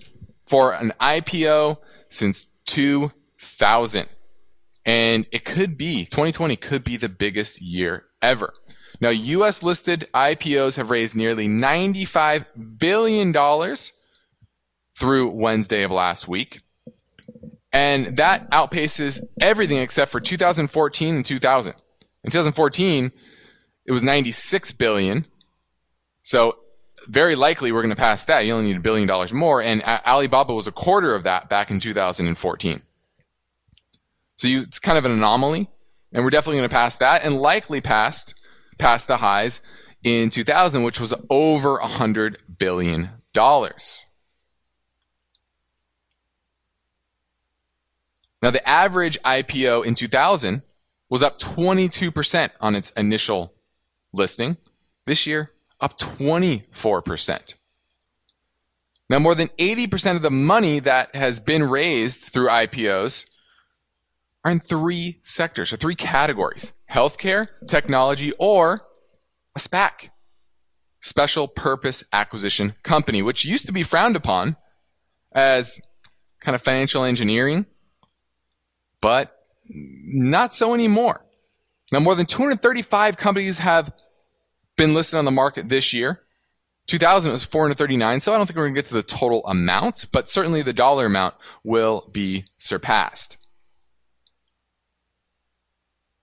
for 0.47 0.75
an 0.75 0.93
IPO 1.01 1.79
since 2.09 2.47
2000. 2.67 3.16
And 4.85 5.27
it 5.33 5.45
could 5.45 5.77
be, 5.77 6.05
2020 6.05 6.57
could 6.57 6.85
be 6.85 6.97
the 6.97 7.09
biggest 7.09 7.61
year 7.61 8.05
ever. 8.23 8.55
Now, 9.01 9.11
US 9.11 9.63
listed 9.63 10.09
IPOs 10.15 10.77
have 10.77 10.91
raised 10.91 11.17
nearly 11.17 11.49
$95 11.49 12.79
billion 12.79 13.35
through 14.97 15.31
Wednesday 15.31 15.83
of 15.83 15.91
last 15.91 16.29
week. 16.29 16.63
And 17.73 18.17
that 18.17 18.51
outpaces 18.51 19.23
everything 19.41 19.79
except 19.79 20.11
for 20.11 20.21
2014 20.21 21.15
and 21.15 21.25
2000. 21.25 21.75
In 22.25 22.31
2014, 22.31 23.13
it 23.85 23.93
was 23.93 24.03
96 24.03 24.73
billion. 24.73 25.27
So 26.23 26.57
very 27.07 27.37
likely 27.37 27.73
we're 27.73 27.83
going 27.83 27.95
to 27.95 28.01
pass 28.01 28.25
that. 28.25 28.47
You 28.47 28.55
only 28.55 28.69
need 28.69 28.79
a 28.79 28.81
billion 28.81 29.07
dollars 29.07 29.33
more. 29.33 29.61
And 29.61 29.83
Alibaba 29.85 30.55
was 30.55 30.67
a 30.67 30.73
quarter 30.73 31.15
of 31.15 31.25
that 31.25 31.49
back 31.49 31.71
in 31.71 31.79
2014. 31.79 32.83
So 34.37 34.49
you, 34.49 34.63
it's 34.63 34.79
kind 34.79 34.97
of 34.99 35.05
an 35.05 35.13
anomaly. 35.13 35.69
And 36.13 36.25
we're 36.25 36.31
definitely 36.31 36.59
going 36.59 36.69
to 36.69 36.75
pass 36.75 36.97
that 36.99 37.25
and 37.25 37.37
likely 37.37 37.81
past 37.81 38.35
past 38.79 39.09
the 39.09 39.19
highs 39.19 39.61
in 40.03 40.31
2000, 40.31 40.83
which 40.83 41.01
was 41.01 41.15
over 41.31 41.79
$100 41.79 42.37
billion. 42.59 43.11
Now, 48.43 48.51
the 48.51 48.67
average 48.69 49.21
IPO 49.23 49.85
in 49.85 49.95
2000 49.95 50.63
was 51.09 51.23
up 51.23 51.39
22% 51.39 52.51
on 52.61 52.75
its 52.75 52.91
initial 52.93 53.53
listing. 54.13 54.57
This 55.07 55.27
year, 55.27 55.51
up 55.81 55.99
24%. 55.99 57.55
Now, 59.09 59.19
more 59.19 59.35
than 59.35 59.49
80% 59.59 60.17
of 60.17 60.23
the 60.23 60.31
money 60.31 60.81
that 60.81 61.15
has 61.15 61.41
been 61.41 61.65
raised 61.65 62.25
through 62.25 62.49
IPOs 62.49 63.27
are 64.47 64.53
in 64.53 64.61
three 64.61 65.19
sectors 65.25 65.73
or 65.73 65.77
three 65.77 65.97
categories 65.97 66.73
healthcare, 66.89 67.49
technology, 67.67 68.33
or 68.39 68.81
a 69.57 69.59
SPAC. 69.59 70.11
special 71.01 71.49
purpose 71.49 72.05
acquisition 72.13 72.75
company, 72.83 73.23
which 73.23 73.45
used 73.45 73.67
to 73.67 73.73
be 73.73 73.83
frowned 73.83 74.15
upon 74.15 74.57
as 75.33 75.81
kind 76.41 76.55
of 76.55 76.63
financial 76.63 77.05
engineering, 77.05 77.67
but 79.01 79.37
not 79.69 80.53
so 80.53 80.75
anymore. 80.75 81.25
Now, 81.93 82.01
more 82.01 82.15
than 82.15 82.27
235 82.27 83.17
companies 83.17 83.59
have 83.59 83.93
been 84.77 84.95
listed 84.95 85.19
on 85.19 85.25
the 85.25 85.31
market 85.33 85.69
this 85.69 85.93
year. 85.93 86.23
2000 86.87 87.33
was 87.33 87.43
439, 87.43 88.21
so 88.21 88.33
I 88.33 88.37
don't 88.37 88.47
think 88.47 88.57
we're 88.57 88.65
going 88.65 88.75
to 88.75 88.79
get 88.79 88.87
to 88.87 88.95
the 88.95 89.03
total 89.03 89.45
amount, 89.47 90.07
but 90.13 90.29
certainly 90.29 90.63
the 90.63 90.73
dollar 90.73 91.07
amount 91.07 91.35
will 91.65 92.09
be 92.13 92.45
surpassed. 92.57 93.39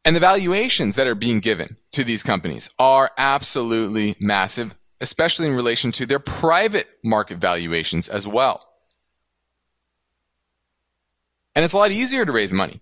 And 0.06 0.16
the 0.16 0.20
valuations 0.20 0.96
that 0.96 1.08
are 1.08 1.16
being 1.16 1.39
given 1.39 1.78
to 1.92 2.04
these 2.04 2.24
companies 2.24 2.70
are 2.78 3.12
absolutely 3.18 4.16
massive, 4.20 4.76
especially 5.00 5.48
in 5.48 5.56
relation 5.56 5.92
to 5.94 6.06
their 6.06 6.20
private 6.20 6.88
market 7.04 7.38
valuations 7.38 8.10
as 8.10 8.28
well. 8.28 8.68
And 11.56 11.63
it's 11.63 11.74
a 11.74 11.78
lot 11.78 11.92
easier 11.92 12.26
to 12.26 12.32
raise 12.32 12.52
money. 12.52 12.82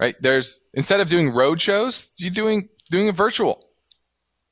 Right? 0.00 0.16
There's 0.20 0.60
instead 0.74 1.00
of 1.00 1.08
doing 1.08 1.30
road 1.30 1.60
shows, 1.60 2.12
you're 2.18 2.30
doing 2.30 2.68
doing 2.90 3.08
a 3.08 3.12
virtual. 3.12 3.62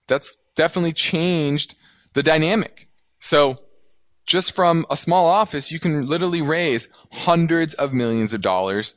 That's 0.07 0.37
definitely 0.55 0.93
changed 0.93 1.75
the 2.15 2.23
dynamic. 2.23 2.89
So 3.19 3.61
just 4.27 4.53
from 4.53 4.87
a 4.89 4.97
small 4.97 5.27
office, 5.27 5.71
you 5.71 5.79
can 5.79 6.07
literally 6.07 6.41
raise 6.41 6.89
hundreds 7.13 7.75
of 7.75 7.93
millions 7.93 8.33
of 8.33 8.41
dollars 8.41 8.95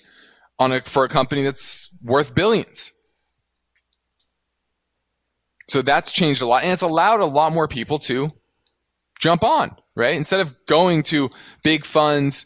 on 0.59 0.71
a, 0.71 0.81
for 0.81 1.03
a 1.03 1.09
company 1.09 1.43
that's 1.43 1.95
worth 2.03 2.33
billions. 2.33 2.91
So 5.67 5.81
that's 5.81 6.11
changed 6.11 6.41
a 6.41 6.45
lot 6.45 6.63
and 6.63 6.71
it's 6.71 6.81
allowed 6.81 7.19
a 7.19 7.25
lot 7.25 7.51
more 7.51 7.67
people 7.67 7.99
to 7.99 8.31
jump 9.19 9.43
on, 9.43 9.75
right? 9.95 10.15
Instead 10.15 10.39
of 10.39 10.55
going 10.65 11.03
to 11.03 11.29
big 11.63 11.85
funds, 11.85 12.45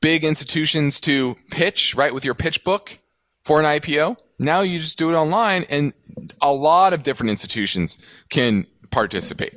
big 0.00 0.24
institutions 0.24 1.00
to 1.00 1.36
pitch, 1.50 1.94
right, 1.96 2.14
with 2.14 2.24
your 2.24 2.34
pitch 2.34 2.62
book 2.62 2.98
for 3.42 3.60
an 3.60 3.66
IPO, 3.66 4.16
now 4.38 4.60
you 4.60 4.78
just 4.78 4.98
do 4.98 5.10
it 5.10 5.14
online 5.14 5.64
and 5.64 5.92
a 6.40 6.52
lot 6.52 6.92
of 6.92 7.02
different 7.02 7.30
institutions 7.30 7.98
can 8.30 8.66
participate. 8.90 9.54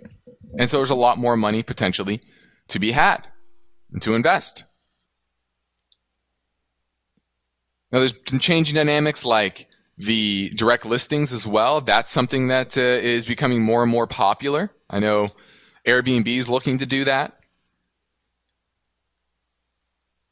And 0.59 0.69
so 0.69 0.77
there's 0.77 0.89
a 0.89 0.95
lot 0.95 1.17
more 1.17 1.37
money 1.37 1.63
potentially 1.63 2.19
to 2.69 2.79
be 2.79 2.91
had 2.91 3.27
and 3.91 4.01
to 4.01 4.15
invest. 4.15 4.63
Now, 7.93 7.99
there's 7.99 8.13
been 8.13 8.39
changing 8.39 8.73
dynamics 8.73 9.23
like 9.23 9.67
the 9.99 10.49
direct 10.55 10.83
listings 10.83 11.31
as 11.31 11.45
well. 11.45 11.79
That's 11.79 12.11
something 12.11 12.47
that 12.47 12.75
uh, 12.75 12.81
is 12.81 13.23
becoming 13.23 13.61
more 13.61 13.83
and 13.83 13.91
more 13.91 14.07
popular. 14.07 14.71
I 14.89 14.97
know 14.97 15.29
Airbnb 15.87 16.27
is 16.27 16.49
looking 16.49 16.79
to 16.79 16.87
do 16.87 17.05
that. 17.05 17.37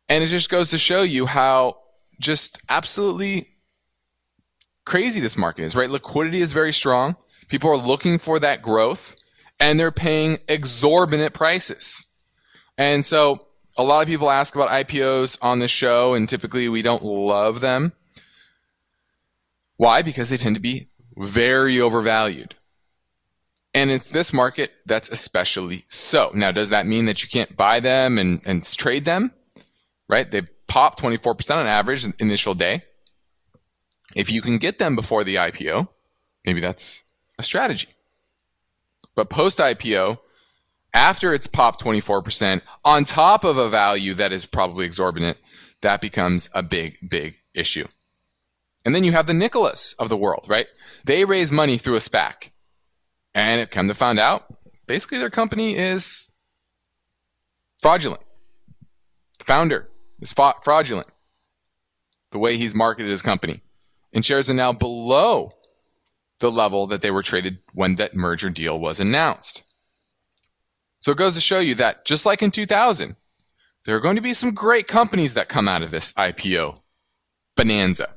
And 0.10 0.24
it 0.24 0.28
just 0.28 0.50
goes 0.50 0.71
to 0.71 0.80
show 0.80 1.04
you 1.04 1.28
how 1.28 1.78
just 2.19 2.60
absolutely 2.67 3.50
crazy 4.84 5.19
this 5.19 5.38
market 5.38 5.63
is, 5.63 5.76
right? 5.76 5.89
Liquidity 5.89 6.41
is 6.41 6.54
very 6.54 6.74
strong. 6.74 7.15
People 7.47 7.69
are 7.69 7.78
looking 7.78 8.17
for 8.17 8.39
that 8.39 8.63
growth 8.63 9.15
and 9.60 9.80
they're 9.80 9.91
paying 9.91 10.39
exorbitant 10.47 11.36
prices. 11.36 12.04
And 12.76 13.06
so 13.06 13.45
a 13.82 13.84
lot 13.84 14.02
of 14.02 14.08
people 14.08 14.30
ask 14.30 14.56
about 14.56 14.70
IPOs 14.70 15.38
on 15.41 15.60
the 15.60 15.67
show, 15.67 16.13
and 16.13 16.30
typically 16.30 16.70
we 16.70 16.82
don't 16.82 17.04
love 17.04 17.62
them. 17.62 17.94
Why? 19.78 20.04
Because 20.04 20.30
they 20.30 20.38
tend 20.38 20.56
to 20.56 20.62
be 20.62 20.89
very 21.17 21.82
overvalued. 21.82 22.56
And 23.74 23.89
it's 23.89 24.10
this 24.10 24.34
market 24.34 24.72
that's 24.86 25.10
especially 25.10 25.86
so. 25.88 26.32
Now, 26.36 26.52
does 26.52 26.70
that 26.70 26.86
mean 26.86 27.06
that 27.06 27.24
you 27.24 27.30
can't 27.30 27.58
buy 27.58 27.80
them 27.80 28.17
and, 28.17 28.41
and 28.46 28.63
trade 28.63 29.06
them? 29.06 29.32
Right? 30.08 30.30
They 30.30 30.44
pop 30.67 31.00
24% 31.00 31.56
on 31.56 31.65
average 31.65 32.06
initial 32.20 32.54
day. 32.54 32.82
If 34.15 34.32
you 34.32 34.41
can 34.41 34.58
get 34.58 34.78
them 34.78 34.96
before 34.96 35.24
the 35.24 35.36
IPO, 35.36 35.88
maybe 36.46 36.62
that's 36.62 37.04
a 37.39 37.44
strategy. 37.44 37.88
But 39.15 39.30
post 39.30 39.58
IPO, 39.60 40.20
after 40.93 41.34
it's 41.34 41.47
popped 41.47 41.84
24% 41.84 42.62
on 42.84 43.04
top 43.04 43.43
of 43.43 43.58
a 43.58 43.69
value 43.69 44.13
that 44.15 44.32
is 44.32 44.45
probably 44.45 44.86
exorbitant, 44.86 45.38
that 45.82 46.01
becomes 46.01 46.49
a 46.54 46.62
big, 46.62 46.97
big 47.08 47.38
issue. 47.54 47.88
And 48.86 48.95
then 48.95 49.04
you 49.04 49.12
have 49.12 49.27
the 49.27 49.34
Nikolas 49.34 49.93
of 49.99 50.10
the 50.10 50.17
world, 50.17 50.45
right? 50.47 50.67
They 51.06 51.25
raise 51.25 51.51
money 51.51 51.77
through 51.77 51.95
a 51.95 51.99
SPAC. 51.99 52.49
And 53.34 53.62
it 53.62 53.71
come 53.71 53.88
to 53.88 53.93
find 53.93 54.19
out, 54.19 54.54
basically 54.88 55.19
their 55.19 55.30
company 55.30 55.77
is 55.77 56.32
fraudulent. 57.82 58.21
The 59.39 59.45
founder 59.45 59.89
is 60.19 60.34
fraudulent. 60.34 61.08
The 62.32 62.39
way 62.39 62.58
he's 62.58 62.75
marketed 62.75 63.10
his 63.10 63.21
company. 63.21 63.62
And 64.13 64.25
shares 64.25 64.49
are 64.49 64.54
now 64.54 64.73
below 64.73 65.54
the 66.39 66.51
level 66.51 66.88
that 66.88 67.01
they 67.01 67.12
were 67.12 67.23
traded 67.23 67.60
when 67.73 67.95
that 67.95 68.15
merger 68.15 68.49
deal 68.49 68.80
was 68.80 68.99
announced. 68.99 69.63
So 71.02 71.12
it 71.12 71.18
goes 71.18 71.36
to 71.36 71.42
show 71.42 71.60
you 71.60 71.76
that 71.76 72.06
just 72.06 72.26
like 72.26 72.42
in 72.42 72.52
2000, 72.52 73.16
there 73.86 73.96
are 73.96 74.00
going 74.00 74.16
to 74.16 74.22
be 74.22 74.34
some 74.34 74.54
great 74.54 74.88
companies 74.88 75.34
that 75.34 75.50
come 75.50 75.68
out 75.68 75.82
of 75.82 75.92
this 75.92 76.14
IPO 76.14 76.80
bonanza. 77.58 78.16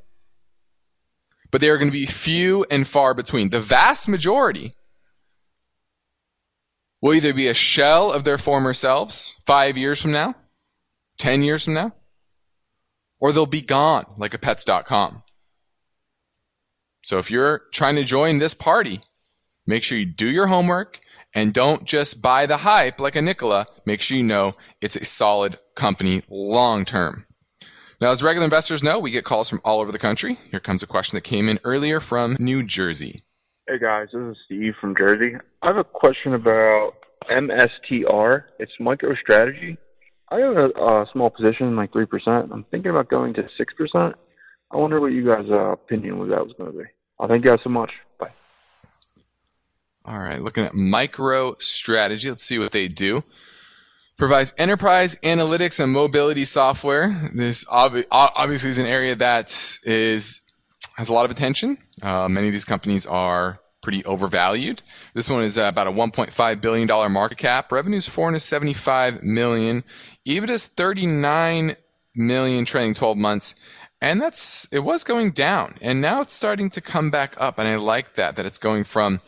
But 1.51 1.61
they 1.61 1.71
are 1.71 1.79
going 1.79 1.89
to 1.89 1.93
be 1.93 2.07
few 2.07 2.67
and 2.71 2.87
far 2.87 3.15
between. 3.15 3.49
The 3.49 3.61
vast 3.61 4.07
majority 4.07 4.75
will 7.01 7.15
either 7.15 7.33
be 7.33 7.49
a 7.49 7.55
shell 7.55 8.13
of 8.13 8.25
their 8.25 8.39
former 8.39 8.75
selves 8.75 9.37
five 9.47 9.77
years 9.77 10.01
from 10.01 10.13
now, 10.13 10.35
10 11.19 11.43
years 11.43 11.65
from 11.65 11.75
now, 11.75 11.95
or 13.19 13.33
they'll 13.33 13.47
be 13.47 13.63
gone 13.63 14.05
like 14.19 14.35
a 14.35 14.39
pets.com. 14.39 15.23
So 17.03 17.19
if 17.19 17.31
you're 17.31 17.63
trying 17.73 17.97
to 17.97 18.05
join 18.05 18.39
this 18.39 18.55
party, 18.55 19.01
make 19.67 19.83
sure 19.83 19.97
you 19.97 20.07
do 20.07 20.29
your 20.29 20.49
homework 20.49 21.01
and 21.35 21.53
don't 21.53 21.85
just 21.85 22.23
buy 22.23 22.47
the 22.47 22.59
hype 22.59 23.01
like 23.01 23.17
a 23.17 23.23
Nikola. 23.23 23.67
Make 23.85 24.01
sure 24.01 24.17
you 24.17 24.23
know 24.23 24.53
it's 24.81 24.97
a 24.97 25.05
solid 25.05 25.59
company 25.75 26.23
long 26.29 26.85
term. 26.85 27.27
Now, 28.01 28.11
as 28.11 28.23
regular 28.23 28.45
investors 28.45 28.83
know, 28.83 28.99
we 28.99 29.11
get 29.11 29.25
calls 29.25 29.49
from 29.49 29.61
all 29.65 29.81
over 29.81 29.93
the 29.93 29.99
country. 29.99 30.39
Here 30.51 30.61
comes 30.61 30.83
a 30.83 30.87
question 30.87 31.17
that 31.17 31.23
came 31.23 31.49
in 31.49 31.59
earlier 31.65 32.01
from 32.01 32.37
New 32.39 32.63
Jersey. 32.63 33.23
Hey 33.69 33.79
guys, 33.79 34.09
this 34.13 34.21
is 34.21 34.37
Steve 34.45 34.75
from 34.81 34.95
Jersey. 34.95 35.37
I 35.63 35.67
have 35.69 35.79
a 35.79 35.85
question 35.85 36.35
about 36.35 36.95
MSTR. 37.31 38.45
It's 38.59 38.73
MicroStrategy. 38.81 39.79
I 40.31 40.41
have 40.41 40.57
a, 40.57 40.69
a 40.85 41.07
small 41.13 41.31
position, 41.31 41.77
like 41.77 41.93
3%. 41.93 42.53
I'm 42.53 42.65
thinking 42.65 42.91
about 42.91 43.09
going 43.09 43.35
to 43.35 43.43
6%. 43.43 44.15
I 44.71 44.77
wonder 44.77 45.01
what 45.01 45.13
you 45.13 45.31
guys' 45.31 45.47
uh, 45.49 45.73
opinion 45.73 46.19
was 46.19 46.31
that 46.31 46.45
was 46.45 46.55
going 46.59 46.73
to 46.73 46.79
be. 46.79 46.85
Uh, 47.19 47.29
thank 47.29 47.45
you 47.45 47.53
guys 47.53 47.61
so 47.63 47.71
much. 47.71 47.93
Bye. 48.19 48.31
All 50.07 50.19
right, 50.19 50.41
looking 50.41 50.65
at 50.65 50.73
MicroStrategy. 50.73 52.29
Let's 52.29 52.45
see 52.45 52.59
what 52.59 52.73
they 52.73 52.89
do. 52.89 53.25
Provides 54.19 54.53
enterprise 54.59 55.17
analytics 55.23 55.81
and 55.83 55.93
mobility 55.93 56.45
software. 56.45 57.31
This 57.33 57.67
ob- 57.69 58.05
obviously 58.11 58.69
is 58.69 58.79
an 58.79 58.87
area 58.87 59.15
that 59.17 59.79
is 59.83 60.43
has 60.97 61.09
a 61.09 61.13
lot 61.15 61.25
of 61.25 61.31
attention. 61.31 61.79
Uh, 62.03 62.29
many 62.29 62.49
of 62.49 62.53
these 62.53 62.67
companies 62.67 63.07
are 63.07 63.61
pretty 63.83 64.05
overvalued. 64.05 64.83
This 65.15 65.31
one 65.31 65.43
is 65.43 65.57
about 65.57 65.87
a 65.87 65.91
1.5 65.91 66.61
billion 66.61 66.87
dollar 66.87 67.09
market 67.09 67.39
cap. 67.39 67.73
Revenues 67.73 68.07
475 68.07 69.23
million. 69.23 69.85
EBITDA 70.29 70.51
is 70.51 70.67
39 70.67 71.77
million 72.15 72.65
trailing 72.67 72.93
12 72.93 73.17
months. 73.17 73.55
And 74.03 74.21
that's 74.21 74.69
it 74.71 74.81
was 74.81 75.03
going 75.03 75.31
down, 75.31 75.77
and 75.81 76.03
now 76.03 76.21
it's 76.21 76.35
starting 76.35 76.69
to 76.71 76.83
come 76.83 77.11
back 77.11 77.35
up, 77.41 77.59
and 77.59 77.67
I 77.67 77.77
like 77.77 78.17
that 78.17 78.37
that 78.37 78.45
it's 78.45 78.59
going 78.59 78.85
from 78.85 79.23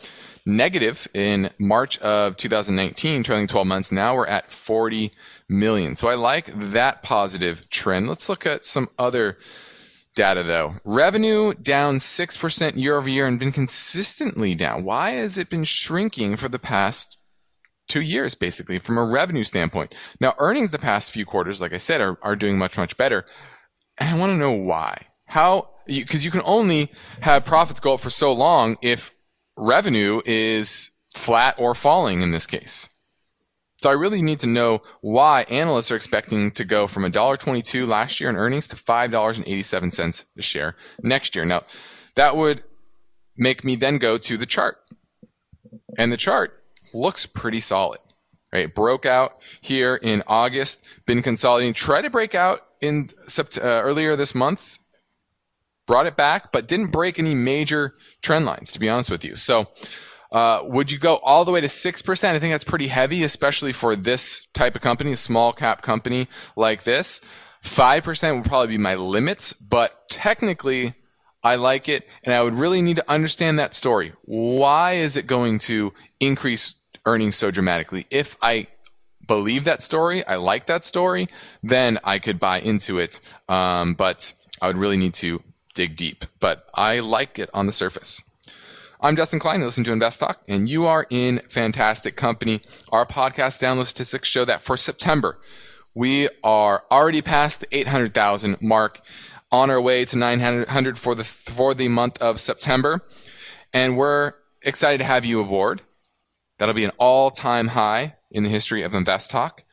negative 0.47 1.09
in 1.13 1.49
March 1.59 1.99
of 1.99 2.37
2019, 2.37 3.23
trailing 3.23 3.47
12 3.47 3.67
months. 3.67 3.91
Now 3.91 4.15
we're 4.15 4.25
at 4.25 4.49
40 4.49 5.11
million. 5.49 5.95
So 5.95 6.07
I 6.07 6.15
like 6.15 6.49
that 6.55 7.03
positive 7.03 7.69
trend. 7.69 8.07
Let's 8.07 8.29
look 8.29 8.45
at 8.45 8.63
some 8.63 8.89
other 8.97 9.37
data 10.15 10.43
though. 10.43 10.75
Revenue 10.85 11.53
down 11.53 11.97
6% 11.97 12.77
year 12.77 12.97
over 12.97 13.09
year 13.09 13.27
and 13.27 13.39
been 13.39 13.51
consistently 13.51 14.55
down. 14.55 14.85
Why 14.85 15.11
has 15.11 15.37
it 15.37 15.49
been 15.49 15.65
shrinking 15.65 16.37
for 16.37 16.47
the 16.47 16.59
past 16.59 17.17
two 17.89 18.01
years, 18.01 18.33
basically, 18.33 18.79
from 18.79 18.97
a 18.97 19.03
revenue 19.03 19.43
standpoint? 19.43 19.93
Now, 20.21 20.33
earnings 20.39 20.71
the 20.71 20.79
past 20.79 21.11
few 21.11 21.25
quarters, 21.25 21.61
like 21.61 21.73
I 21.73 21.77
said, 21.77 21.99
are, 21.99 22.17
are 22.21 22.35
doing 22.37 22.57
much, 22.57 22.77
much 22.77 22.95
better. 22.95 23.25
And 23.97 24.09
I 24.09 24.17
want 24.17 24.31
to 24.31 24.37
know 24.37 24.53
why. 24.53 25.07
How, 25.25 25.71
because 25.85 26.23
you, 26.23 26.29
you 26.29 26.31
can 26.31 26.41
only 26.45 26.89
have 27.19 27.43
profits 27.43 27.81
go 27.81 27.95
up 27.95 27.99
for 27.99 28.09
so 28.09 28.31
long 28.31 28.77
if 28.81 29.11
revenue 29.57 30.21
is 30.25 30.91
flat 31.15 31.55
or 31.57 31.75
falling 31.75 32.21
in 32.21 32.31
this 32.31 32.45
case. 32.45 32.89
So 33.81 33.89
I 33.89 33.93
really 33.93 34.23
need 34.23 34.39
to 34.39 34.47
know 34.47 34.81
why 35.01 35.43
analysts 35.43 35.91
are 35.91 35.95
expecting 35.95 36.51
to 36.51 36.65
go 36.65 36.87
from 36.87 37.03
$1.22 37.03 37.87
last 37.87 38.19
year 38.19 38.29
in 38.29 38.35
earnings 38.35 38.67
to 38.69 38.75
$5.87 38.75 40.25
a 40.35 40.41
share 40.41 40.75
next 41.03 41.35
year. 41.35 41.45
Now, 41.45 41.63
that 42.15 42.35
would 42.35 42.63
make 43.37 43.63
me 43.63 43.75
then 43.75 43.99
go 43.99 44.17
to 44.17 44.37
the 44.37 44.47
chart. 44.47 44.77
And 45.97 46.11
the 46.11 46.17
chart 46.17 46.63
looks 46.93 47.25
pretty 47.25 47.59
solid. 47.59 47.99
Right, 48.51 48.73
broke 48.73 49.05
out 49.05 49.39
here 49.59 49.95
in 49.95 50.23
August, 50.25 50.87
been 51.05 51.21
consolidating, 51.21 51.73
try 51.73 52.01
to 52.01 52.09
break 52.09 52.33
out 52.33 52.65
in 52.79 53.09
uh, 53.37 53.61
earlier 53.61 54.15
this 54.15 54.33
month, 54.33 54.79
brought 55.87 56.05
it 56.05 56.15
back, 56.15 56.51
but 56.51 56.67
didn't 56.67 56.91
break 56.91 57.17
any 57.17 57.33
major 57.33 57.93
trend 58.21 58.45
lines, 58.45 58.71
to 58.73 58.79
be 58.79 58.89
honest 58.89 59.09
with 59.09 59.25
you. 59.25 59.35
So, 59.35 59.65
uh, 60.31 60.61
would 60.63 60.91
you 60.91 60.99
go 60.99 61.15
all 61.17 61.45
the 61.45 61.51
way 61.51 61.61
to 61.61 61.67
6%? 61.67 62.23
I 62.23 62.39
think 62.39 62.53
that's 62.53 62.63
pretty 62.63 62.87
heavy, 62.87 63.23
especially 63.23 63.71
for 63.71 63.95
this 63.95 64.45
type 64.53 64.75
of 64.75 64.81
company, 64.81 65.13
a 65.13 65.17
small 65.17 65.53
cap 65.53 65.81
company 65.81 66.27
like 66.55 66.83
this. 66.83 67.21
5% 67.63 68.35
would 68.35 68.45
probably 68.45 68.67
be 68.67 68.77
my 68.77 68.95
limits, 68.95 69.53
but 69.53 70.09
technically, 70.09 70.93
I 71.43 71.55
like 71.55 71.87
it, 71.87 72.07
and 72.23 72.35
I 72.35 72.43
would 72.43 72.55
really 72.55 72.81
need 72.81 72.97
to 72.97 73.09
understand 73.09 73.57
that 73.59 73.73
story. 73.73 74.13
Why 74.23 74.93
is 74.93 75.15
it 75.15 75.27
going 75.27 75.59
to 75.59 75.93
increase 76.19 76.75
earnings 77.05 77.35
so 77.35 77.51
dramatically? 77.51 78.05
If 78.09 78.37
I 78.41 78.67
believe 79.25 79.65
that 79.65 79.81
story, 79.81 80.25
I 80.25 80.35
like 80.35 80.65
that 80.67 80.83
story, 80.83 81.27
then 81.63 81.99
I 82.03 82.19
could 82.19 82.39
buy 82.39 82.59
into 82.59 82.99
it. 82.99 83.19
Um, 83.47 83.93
but 83.93 84.33
I 84.61 84.67
would 84.67 84.77
really 84.77 84.97
need 84.97 85.13
to 85.15 85.41
dig 85.77 85.95
deep. 85.95 86.25
But 86.39 86.65
I 86.73 86.99
like 86.99 87.37
it 87.37 87.49
on 87.53 87.67
the 87.67 87.71
surface. 87.71 88.23
I'm 88.99 89.15
Justin 89.15 89.39
Klein. 89.39 89.59
You 89.59 89.67
listen 89.67 89.83
to 89.83 89.91
Invest 89.91 90.19
Talk, 90.19 90.41
and 90.47 90.67
you 90.67 90.87
are 90.87 91.05
in 91.11 91.39
fantastic 91.47 92.15
company. 92.15 92.61
Our 92.89 93.05
podcast 93.05 93.61
download 93.61 93.85
statistics 93.85 94.27
show 94.27 94.43
that 94.45 94.63
for 94.63 94.75
September, 94.75 95.37
we 95.93 96.29
are 96.43 96.83
already 96.89 97.21
past 97.21 97.59
the 97.59 97.77
800,000 97.77 98.59
mark, 98.59 99.01
on 99.51 99.69
our 99.69 99.79
way 99.79 100.03
to 100.03 100.17
900 100.17 100.97
for 100.97 101.15
the 101.15 101.23
for 101.23 101.73
the 101.73 101.87
month 101.87 102.21
of 102.21 102.39
September, 102.39 103.01
and 103.71 103.95
we're 103.95 104.33
excited 104.63 104.97
to 104.97 105.03
have 105.03 105.23
you 105.25 105.39
aboard. 105.39 105.81
That'll 106.57 106.73
be 106.73 106.83
an 106.83 106.91
all-time 106.97 107.69
high 107.69 108.15
in 108.31 108.43
the 108.43 108.49
history 108.49 108.81
of 108.81 108.93
Invest 108.93 109.31
Talk. 109.31 109.63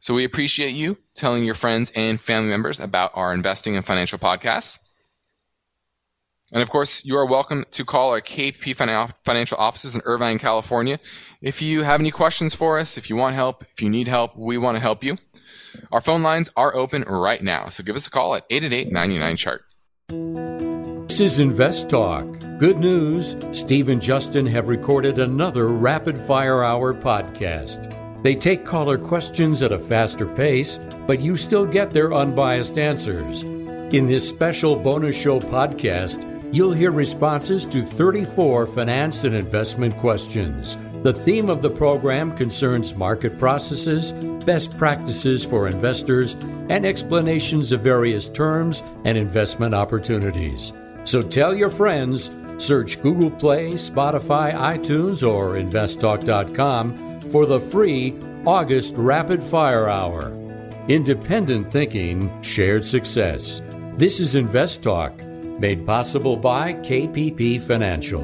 So 0.00 0.12
we 0.12 0.24
appreciate 0.24 0.74
you 0.74 0.98
telling 1.14 1.44
your 1.44 1.54
friends 1.54 1.92
and 1.94 2.20
family 2.20 2.50
members 2.50 2.80
about 2.80 3.12
our 3.14 3.32
investing 3.32 3.76
and 3.76 3.84
financial 3.84 4.18
podcasts. 4.18 4.80
And 6.52 6.62
of 6.62 6.68
course, 6.68 7.02
you 7.06 7.16
are 7.16 7.24
welcome 7.24 7.64
to 7.70 7.82
call 7.82 8.10
our 8.10 8.20
KP 8.20 8.76
financial 9.24 9.56
offices 9.56 9.94
in 9.94 10.02
Irvine, 10.04 10.38
California. 10.38 11.00
If 11.40 11.62
you 11.62 11.82
have 11.82 11.98
any 11.98 12.10
questions 12.10 12.52
for 12.52 12.78
us, 12.78 12.98
if 12.98 13.08
you 13.08 13.16
want 13.16 13.34
help, 13.34 13.64
if 13.72 13.80
you 13.80 13.88
need 13.88 14.06
help, 14.06 14.36
we 14.36 14.58
want 14.58 14.76
to 14.76 14.82
help 14.82 15.02
you. 15.02 15.16
Our 15.90 16.02
phone 16.02 16.22
lines 16.22 16.50
are 16.54 16.76
open 16.76 17.04
right 17.04 17.42
now, 17.42 17.70
so 17.70 17.82
give 17.82 17.96
us 17.96 18.06
a 18.06 18.10
call 18.10 18.34
at 18.34 18.44
888 18.50 18.92
99 18.92 19.36
chart. 19.38 19.64
This 21.08 21.20
is 21.20 21.40
Invest 21.40 21.88
Talk. 21.88 22.26
Good 22.58 22.76
news 22.78 23.34
Steve 23.52 23.88
and 23.88 24.00
Justin 24.00 24.46
have 24.46 24.68
recorded 24.68 25.18
another 25.18 25.68
Rapid 25.68 26.18
Fire 26.18 26.62
Hour 26.62 26.92
podcast. 26.92 28.22
They 28.22 28.34
take 28.34 28.66
caller 28.66 28.98
questions 28.98 29.62
at 29.62 29.72
a 29.72 29.78
faster 29.78 30.26
pace, 30.26 30.78
but 31.06 31.18
you 31.18 31.36
still 31.38 31.64
get 31.64 31.92
their 31.92 32.12
unbiased 32.12 32.76
answers. 32.76 33.42
In 33.42 34.06
this 34.06 34.28
special 34.28 34.76
bonus 34.76 35.16
show 35.16 35.40
podcast, 35.40 36.31
you'll 36.52 36.72
hear 36.72 36.92
responses 36.92 37.66
to 37.66 37.84
34 37.84 38.66
finance 38.66 39.24
and 39.24 39.34
investment 39.34 39.96
questions. 39.96 40.78
The 41.02 41.12
theme 41.12 41.48
of 41.48 41.62
the 41.62 41.70
program 41.70 42.36
concerns 42.36 42.94
market 42.94 43.38
processes, 43.38 44.12
best 44.44 44.76
practices 44.78 45.44
for 45.44 45.66
investors, 45.66 46.34
and 46.68 46.86
explanations 46.86 47.72
of 47.72 47.80
various 47.80 48.28
terms 48.28 48.82
and 49.04 49.18
investment 49.18 49.74
opportunities. 49.74 50.72
So 51.04 51.22
tell 51.22 51.54
your 51.54 51.70
friends, 51.70 52.30
search 52.58 53.02
Google 53.02 53.30
Play, 53.30 53.72
Spotify, 53.72 54.54
iTunes, 54.54 55.28
or 55.28 55.54
investtalk.com 55.54 57.30
for 57.30 57.46
the 57.46 57.60
free 57.60 58.16
August 58.46 58.94
Rapid 58.96 59.42
Fire 59.42 59.88
Hour. 59.88 60.38
Independent 60.88 61.72
thinking, 61.72 62.30
shared 62.42 62.84
success. 62.84 63.60
This 63.96 64.20
is 64.20 64.34
Invest 64.34 64.82
Talk, 64.82 65.12
made 65.58 65.86
possible 65.86 66.36
by 66.36 66.74
KPP 66.74 67.60
Financial. 67.60 68.22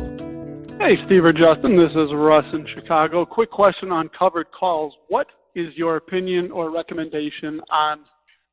Hey, 0.78 0.96
Steve 1.06 1.24
or 1.24 1.32
Justin, 1.32 1.76
this 1.76 1.90
is 1.90 2.12
Russ 2.14 2.44
in 2.52 2.66
Chicago. 2.74 3.24
Quick 3.24 3.50
question 3.50 3.90
on 3.90 4.08
covered 4.16 4.46
calls. 4.52 4.94
What 5.08 5.26
is 5.54 5.66
your 5.76 5.96
opinion 5.96 6.50
or 6.52 6.70
recommendation 6.70 7.60
on 7.70 8.00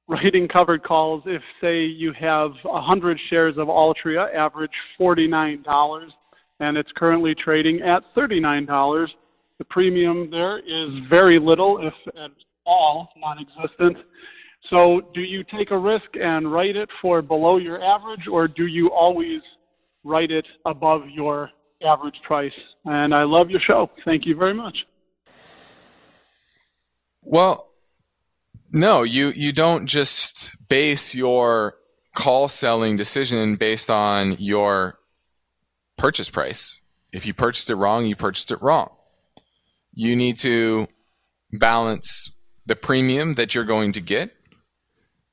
writing 0.07 0.47
covered 0.47 0.83
calls 0.83 1.23
if, 1.25 1.41
say, 1.61 1.83
you 1.83 2.13
have 2.19 2.51
100 2.63 3.19
shares 3.29 3.55
of 3.57 3.67
Altria, 3.67 4.33
average 4.33 4.71
$49, 4.99 6.07
and 6.59 6.77
it's 6.77 6.91
currently 6.95 7.35
trading 7.35 7.81
at 7.81 8.01
$39? 8.17 9.07
The 9.57 9.65
premium 9.65 10.29
there 10.31 10.59
is 10.59 10.89
very 11.09 11.37
little, 11.37 11.77
if 11.79 12.15
at 12.15 12.31
all, 12.65 13.09
non 13.17 13.37
existent. 13.39 13.97
So, 14.69 15.01
do 15.13 15.21
you 15.21 15.43
take 15.43 15.71
a 15.71 15.77
risk 15.77 16.05
and 16.19 16.51
write 16.51 16.75
it 16.75 16.89
for 17.01 17.21
below 17.21 17.57
your 17.57 17.83
average, 17.83 18.27
or 18.31 18.47
do 18.47 18.65
you 18.65 18.87
always 18.87 19.41
write 20.05 20.31
it 20.31 20.45
above 20.65 21.09
your 21.09 21.51
average 21.83 22.15
price. 22.23 22.53
And 22.85 23.13
I 23.13 23.23
love 23.23 23.49
your 23.49 23.59
show. 23.59 23.89
Thank 24.05 24.25
you 24.25 24.35
very 24.35 24.53
much. 24.53 24.77
Well, 27.21 27.71
no, 28.71 29.03
you 29.03 29.29
you 29.35 29.51
don't 29.51 29.87
just 29.87 30.51
base 30.67 31.15
your 31.15 31.77
call 32.13 32.47
selling 32.47 32.97
decision 32.97 33.55
based 33.55 33.89
on 33.89 34.37
your 34.39 34.99
purchase 35.97 36.29
price. 36.29 36.81
If 37.11 37.25
you 37.25 37.33
purchased 37.33 37.69
it 37.69 37.75
wrong, 37.75 38.05
you 38.05 38.15
purchased 38.15 38.51
it 38.51 38.61
wrong. 38.61 38.91
You 39.93 40.15
need 40.15 40.37
to 40.39 40.87
balance 41.51 42.31
the 42.65 42.75
premium 42.75 43.35
that 43.35 43.55
you're 43.55 43.63
going 43.63 43.93
to 43.93 44.01
get, 44.01 44.34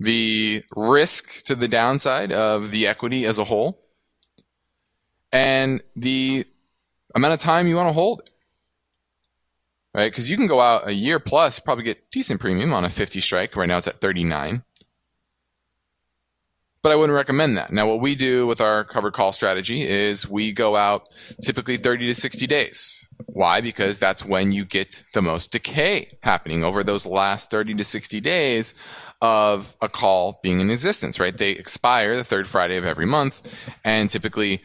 the 0.03 0.65
risk 0.77 1.45
to 1.45 1.55
the 1.55 1.69
downside 1.69 2.33
of 2.33 2.71
the 2.71 2.87
equity 2.87 3.25
as 3.25 3.39
a 3.39 3.45
whole, 3.45 3.81
and 5.33 5.83
the 5.97 6.45
amount 7.15 7.35
of 7.35 7.41
time 7.41 7.67
you 7.67 7.77
want 7.77 7.89
to 7.89 7.93
hold. 7.93 8.29
Right? 9.95 10.11
Because 10.11 10.31
you 10.31 10.37
can 10.37 10.47
go 10.47 10.61
out 10.61 10.89
a 10.89 10.95
year 10.95 11.19
plus, 11.19 11.59
probably 11.59 11.85
get 11.85 12.11
decent 12.11 12.41
premium 12.41 12.73
on 12.73 12.85
a 12.85 12.91
50 12.91 13.21
strike. 13.21 13.55
Right 13.57 13.69
now 13.69 13.77
it's 13.77 13.87
at 13.87 14.01
39. 14.01 14.63
But 16.83 16.93
I 16.93 16.97
wouldn't 16.97 17.15
recommend 17.15 17.57
that. 17.59 17.73
Now, 17.73 17.87
what 17.87 18.01
we 18.01 18.17
do 18.17 18.47
with 18.47 18.61
our 18.61 18.83
covered 18.83 19.13
call 19.13 19.31
strategy 19.31 19.83
is 19.83 20.29
we 20.29 20.51
go 20.51 20.75
out 20.77 21.07
typically 21.41 21.77
30 21.77 22.07
to 22.09 22.15
60 22.15 22.47
days. 22.49 23.07
Why? 23.27 23.61
Because 23.61 23.99
that's 23.99 24.25
when 24.25 24.51
you 24.51 24.65
get 24.65 25.05
the 25.15 25.23
most 25.23 25.53
decay 25.53 26.19
happening 26.23 26.65
over 26.65 26.83
those 26.83 27.07
last 27.07 27.51
30 27.51 27.75
to 27.75 27.85
60 27.85 28.21
days 28.21 28.75
of 29.23 29.77
a 29.81 29.89
call 29.89 30.41
being 30.43 30.61
in 30.61 30.69
existence, 30.69 31.21
right? 31.21 31.37
They 31.37 31.53
expire 31.53 32.17
the 32.17 32.25
third 32.25 32.49
Friday 32.49 32.77
of 32.77 32.85
every 32.85 33.07
month, 33.07 33.57
and 33.85 34.11
typically 34.11 34.63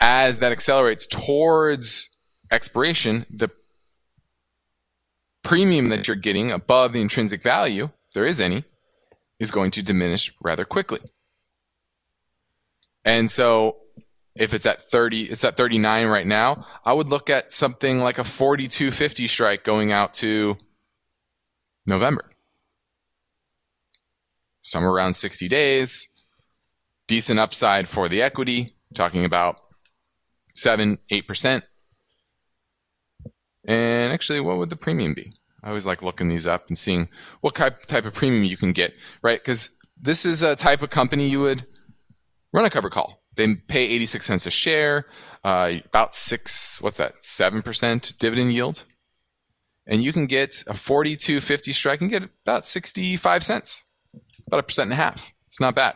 as 0.00 0.40
that 0.40 0.52
accelerates 0.52 1.06
towards 1.06 2.10
expiration, 2.52 3.24
the 3.30 3.50
premium 5.42 5.88
that 5.88 6.06
you're 6.06 6.14
getting 6.14 6.52
above 6.52 6.92
the 6.92 7.00
intrinsic 7.00 7.42
value, 7.42 7.88
if 8.06 8.12
there 8.12 8.26
is 8.26 8.38
any, 8.38 8.64
is 9.40 9.50
going 9.50 9.70
to 9.70 9.82
diminish 9.82 10.30
rather 10.42 10.66
quickly. 10.66 11.00
And 13.02 13.30
so 13.30 13.78
if 14.36 14.52
it's 14.52 14.66
at 14.66 14.82
30, 14.82 15.24
it's 15.24 15.44
at 15.44 15.56
39 15.56 16.08
right 16.08 16.26
now, 16.26 16.66
I 16.84 16.92
would 16.92 17.08
look 17.08 17.30
at 17.30 17.50
something 17.50 18.00
like 18.00 18.18
a 18.18 18.22
42.50 18.22 19.26
strike 19.26 19.64
going 19.64 19.90
out 19.90 20.12
to 20.14 20.58
November. 21.86 22.33
Somewhere 24.64 24.90
around 24.92 25.14
60 25.14 25.46
days, 25.48 26.08
decent 27.06 27.38
upside 27.38 27.88
for 27.88 28.08
the 28.08 28.20
equity, 28.22 28.74
talking 28.94 29.24
about 29.24 29.60
seven, 30.54 30.98
eight 31.10 31.28
percent. 31.28 31.64
And 33.66 34.12
actually, 34.12 34.40
what 34.40 34.58
would 34.58 34.70
the 34.70 34.76
premium 34.76 35.14
be? 35.14 35.32
I 35.62 35.68
always 35.68 35.86
like 35.86 36.02
looking 36.02 36.28
these 36.28 36.46
up 36.46 36.68
and 36.68 36.76
seeing 36.76 37.08
what 37.40 37.54
type 37.54 37.86
type 37.86 38.04
of 38.04 38.14
premium 38.14 38.44
you 38.44 38.56
can 38.56 38.72
get, 38.72 38.94
right? 39.22 39.38
Because 39.38 39.70
this 40.00 40.26
is 40.26 40.42
a 40.42 40.56
type 40.56 40.82
of 40.82 40.90
company 40.90 41.28
you 41.28 41.40
would 41.40 41.66
run 42.52 42.64
a 42.64 42.70
cover 42.70 42.90
call. 42.90 43.22
They 43.36 43.54
pay 43.54 43.84
86 43.86 44.26
cents 44.26 44.46
a 44.46 44.50
share, 44.50 45.06
uh, 45.42 45.74
about 45.86 46.14
six, 46.14 46.80
what's 46.80 46.98
that, 46.98 47.14
7% 47.22 48.18
dividend 48.18 48.52
yield. 48.52 48.84
And 49.86 50.04
you 50.04 50.12
can 50.12 50.26
get 50.26 50.62
a 50.68 50.72
42.50 50.72 51.74
strike 51.74 52.00
and 52.00 52.10
get 52.10 52.28
about 52.44 52.64
65 52.64 53.42
cents, 53.42 53.82
about 54.46 54.60
a 54.60 54.62
percent 54.62 54.90
and 54.90 54.92
a 54.92 55.02
half. 55.02 55.32
It's 55.46 55.60
not 55.60 55.74
bad 55.74 55.94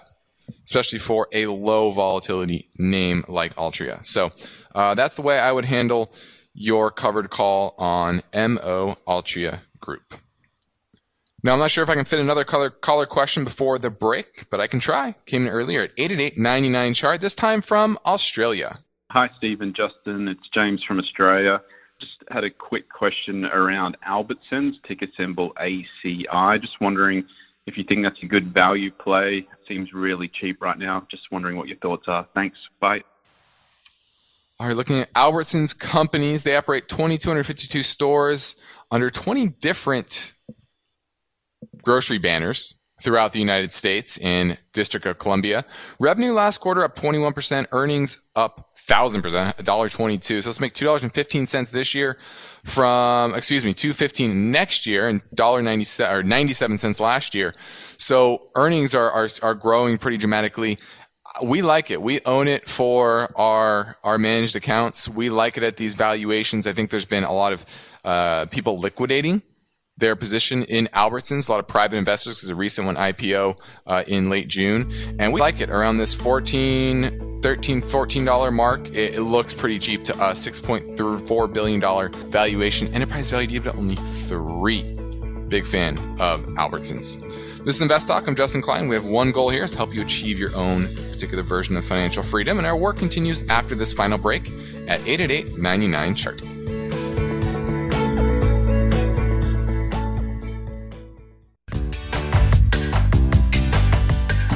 especially 0.65 0.99
for 0.99 1.29
a 1.33 1.47
low 1.47 1.91
volatility 1.91 2.69
name 2.79 3.25
like 3.29 3.55
Altria. 3.57 4.05
So 4.05 4.33
uh, 4.75 4.95
that's 4.95 5.17
the 5.17 5.23
way 5.23 5.39
I 5.39 5.53
would 5.53 5.65
handle 5.65 6.13
your 6.55 6.91
covered 6.91 7.31
call 7.31 7.75
on 7.79 8.23
MO 8.35 8.97
Altria 9.07 9.61
Group. 9.81 10.15
Now, 11.43 11.53
I'm 11.53 11.61
not 11.61 11.71
sure 11.71 11.85
if 11.85 11.91
I 11.91 11.95
can 11.95 12.05
fit 12.05 12.19
another 12.19 12.45
color, 12.45 12.69
caller 12.69 13.07
question 13.07 13.45
before 13.45 13.79
the 13.79 13.91
break, 13.91 14.51
but 14.51 14.61
I 14.61 14.67
can 14.67 14.81
try. 14.81 15.15
Came 15.25 15.43
in 15.47 15.49
earlier 15.49 15.83
at 15.83 15.97
888-99 15.97 16.97
chart, 16.97 17.21
this 17.21 17.37
time 17.37 17.63
from 17.63 17.97
Australia. 18.05 18.77
Hi, 19.13 19.31
Stephen, 19.39 19.73
Justin. 19.75 20.27
It's 20.27 20.49
James 20.53 20.83
from 20.87 20.99
Australia. 20.99 21.63
Just 22.01 22.13
had 22.31 22.43
a 22.43 22.51
quick 22.51 22.91
question 22.91 23.45
around 23.45 23.97
Albertsons, 24.07 24.73
ticker 24.87 25.07
symbol 25.17 25.53
ACI. 25.61 26.61
Just 26.61 26.81
wondering 26.81 27.25
if 27.69 27.77
you 27.77 27.85
think 27.85 28.03
that's 28.03 28.21
a 28.23 28.27
good 28.27 28.53
value 28.53 28.91
play. 28.91 29.47
Seems 29.69 29.93
really 29.93 30.29
cheap 30.29 30.63
right 30.63 30.79
now. 30.79 31.07
Just 31.11 31.31
wondering 31.31 31.57
what 31.59 31.69
your 31.69 31.77
thoughts 31.77 32.05
are. 32.09 32.27
Thanks. 32.35 32.57
Bye. 32.81 33.03
All 34.59 34.67
right, 34.67 34.75
looking 34.75 34.99
at 34.99 35.13
Albertsons 35.13 35.79
companies, 35.79 36.43
they 36.43 36.57
operate 36.57 36.89
2,252 36.89 37.83
stores 37.85 38.57
under 38.91 39.11
20 39.11 39.49
different 39.61 40.33
grocery 41.85 42.19
banners 42.19 42.79
throughout 43.01 43.33
the 43.33 43.39
United 43.39 43.71
States 43.71 44.19
in 44.19 44.57
District 44.73 45.07
of 45.07 45.19
Columbia. 45.19 45.65
Revenue 46.01 46.33
last 46.33 46.59
quarter 46.59 46.83
up 46.83 46.97
21%, 46.97 47.67
earnings 47.71 48.19
up 48.35 48.68
thousand 48.89 49.23
percent, 49.23 49.55
a 49.59 49.63
dollar 49.63 49.89
twenty-two. 49.89 50.43
So 50.43 50.49
let's 50.49 50.61
make 50.61 50.73
$2.15 50.73 51.71
this 51.71 51.95
year 51.95 52.17
from, 52.65 53.35
excuse 53.35 53.65
me, 53.65 53.73
215 53.73 54.51
next 54.51 54.87
year 54.87 55.07
and 55.07 55.23
dollar 55.35 55.63
ninety-seven 55.63 56.17
or 56.17 56.23
97 56.23 56.79
cents 56.79 56.99
last 56.99 57.35
year. 57.35 57.53
So 57.99 58.51
earnings 58.57 58.95
are, 58.95 59.11
are, 59.11 59.29
are 59.43 59.55
growing 59.55 59.99
pretty 59.99 60.17
dramatically. 60.17 60.79
We 61.43 61.63
like 61.63 61.91
it. 61.91 62.03
We 62.03 62.21
own 62.25 62.49
it 62.49 62.69
for 62.69 63.31
our, 63.39 63.97
our 64.03 64.19
managed 64.19 64.57
accounts. 64.57 65.09
We 65.09 65.31
like 65.31 65.57
it 65.57 65.63
at 65.63 65.77
these 65.77 65.95
valuations. 65.95 66.67
I 66.67 66.73
think 66.73 66.91
there's 66.91 67.05
been 67.05 67.25
a 67.25 67.33
lot 67.33 67.53
of, 67.53 67.67
uh, 68.05 68.47
people 68.47 68.79
liquidating 68.81 69.43
their 69.99 70.17
position 70.17 70.63
in 70.65 70.89
Albertsons. 70.95 71.49
A 71.49 71.53
lot 71.53 71.61
of 71.61 71.69
private 71.69 71.97
investors 71.97 72.37
because 72.37 72.51
a 72.51 72.55
recent 72.55 72.87
one 72.87 72.97
IPO 72.97 73.59
uh, 73.87 74.05
in 74.07 74.31
late 74.31 74.49
June. 74.49 74.91
And 75.19 75.33
we 75.33 75.41
like 75.41 75.61
it 75.61 75.71
around 75.71 75.99
this 75.99 76.15
14 76.15 77.41
13 77.43 77.83
$14 77.83 78.53
mark. 78.53 78.89
It, 78.89 79.15
it, 79.15 79.23
looks 79.23 79.55
pretty 79.55 79.79
cheap 79.79 80.05
to 80.05 80.17
us. 80.21 80.47
$6.4 80.47 81.53
billion 81.53 82.31
valuation. 82.31 82.89
Enterprise 82.95 83.31
value 83.31 83.61
to 83.61 83.73
only 83.75 83.97
three. 83.97 84.83
Big 85.49 85.67
fan 85.67 85.99
of 86.21 86.45
Albertsons. 86.57 87.21
This 87.65 87.77
is 87.77 87.83
Invest 87.83 88.09
Talk. 88.09 88.29
I'm 88.29 88.37
Justin 88.37 88.63
Klein. 88.63 88.89
We 88.89 88.95
have 88.95 89.05
one 89.05 89.33
goal 89.33 89.51
here 89.51 89.65
is 89.65 89.73
to 89.73 89.77
help 89.77 89.93
you 89.93 90.03
achieve 90.03 90.39
your 90.39 90.55
own 90.55 90.87
particular 91.11 91.43
version 91.43 91.77
of 91.77 91.85
financial 91.85 92.23
freedom. 92.23 92.59
And 92.59 92.67
our 92.67 92.77
work 92.77 92.97
continues 92.97 93.47
after 93.49 93.75
this 93.75 93.93
final 93.93 94.19
break 94.19 94.49
at 94.89 95.01
888 95.07 95.59
99 95.59 96.15
chart. 96.15 96.43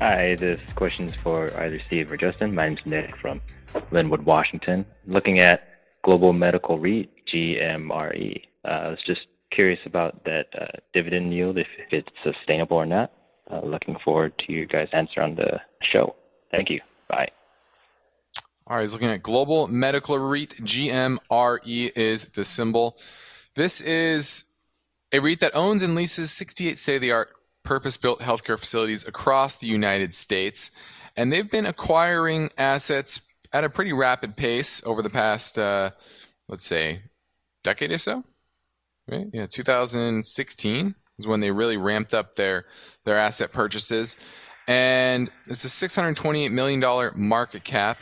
Hi, 0.00 0.34
this 0.34 0.58
question 0.76 1.10
is 1.10 1.14
for 1.16 1.54
either 1.58 1.78
Steve 1.78 2.10
or 2.10 2.16
Justin. 2.16 2.54
My 2.54 2.68
name's 2.68 2.80
Nick 2.86 3.14
from 3.18 3.38
Lynnwood, 3.90 4.24
Washington. 4.24 4.86
Looking 5.06 5.40
at 5.40 5.68
Global 6.02 6.32
Medical 6.32 6.78
REIT, 6.78 7.10
GMRE. 7.30 8.42
Uh, 8.64 8.68
I 8.68 8.88
was 8.88 8.98
just 9.06 9.20
curious 9.52 9.78
about 9.84 10.24
that 10.24 10.46
uh, 10.58 10.78
dividend 10.94 11.34
yield, 11.34 11.58
if, 11.58 11.66
if, 11.76 11.92
it's 11.92 12.08
sustainable 12.24 12.78
or 12.78 12.86
not. 12.86 13.12
Uh, 13.50 13.60
looking 13.62 13.94
forward 14.02 14.32
to 14.46 14.54
your 14.54 14.64
guys' 14.64 14.88
answer 14.94 15.20
on 15.20 15.34
the 15.34 15.60
show. 15.92 16.16
Thank 16.50 16.70
you. 16.70 16.80
Bye. 17.06 17.28
All 18.66 18.76
right, 18.76 18.82
he's 18.82 18.94
looking 18.94 19.10
at 19.10 19.22
Global 19.22 19.68
Medical 19.68 20.18
REIT, 20.18 20.62
GMRE 20.62 21.92
is 21.94 22.24
the 22.30 22.46
symbol. 22.46 22.96
This 23.54 23.82
is 23.82 24.44
a 25.12 25.18
REIT 25.18 25.40
that 25.40 25.54
owns 25.54 25.82
and 25.82 25.94
leases 25.94 26.32
68 26.32 26.78
state 26.78 26.94
of 26.94 27.02
the 27.02 27.12
art 27.12 27.34
purpose 27.62 27.96
built 27.96 28.20
healthcare 28.20 28.58
facilities 28.58 29.06
across 29.06 29.56
the 29.56 29.66
United 29.66 30.14
States. 30.14 30.70
And 31.16 31.32
they've 31.32 31.50
been 31.50 31.66
acquiring 31.66 32.50
assets 32.56 33.20
at 33.52 33.64
a 33.64 33.70
pretty 33.70 33.92
rapid 33.92 34.36
pace 34.36 34.82
over 34.84 35.02
the 35.02 35.10
past, 35.10 35.58
uh, 35.58 35.90
let's 36.48 36.64
say, 36.64 37.02
decade 37.62 37.90
or 37.90 37.98
so. 37.98 38.24
Right? 39.08 39.26
Yeah, 39.32 39.46
2016 39.46 40.94
is 41.18 41.26
when 41.26 41.40
they 41.40 41.50
really 41.50 41.76
ramped 41.76 42.14
up 42.14 42.34
their 42.34 42.66
their 43.04 43.18
asset 43.18 43.52
purchases, 43.52 44.16
and 44.68 45.30
it's 45.46 45.64
a 45.64 45.68
628 45.68 46.52
million 46.52 46.80
dollar 46.80 47.12
market 47.16 47.64
cap. 47.64 47.98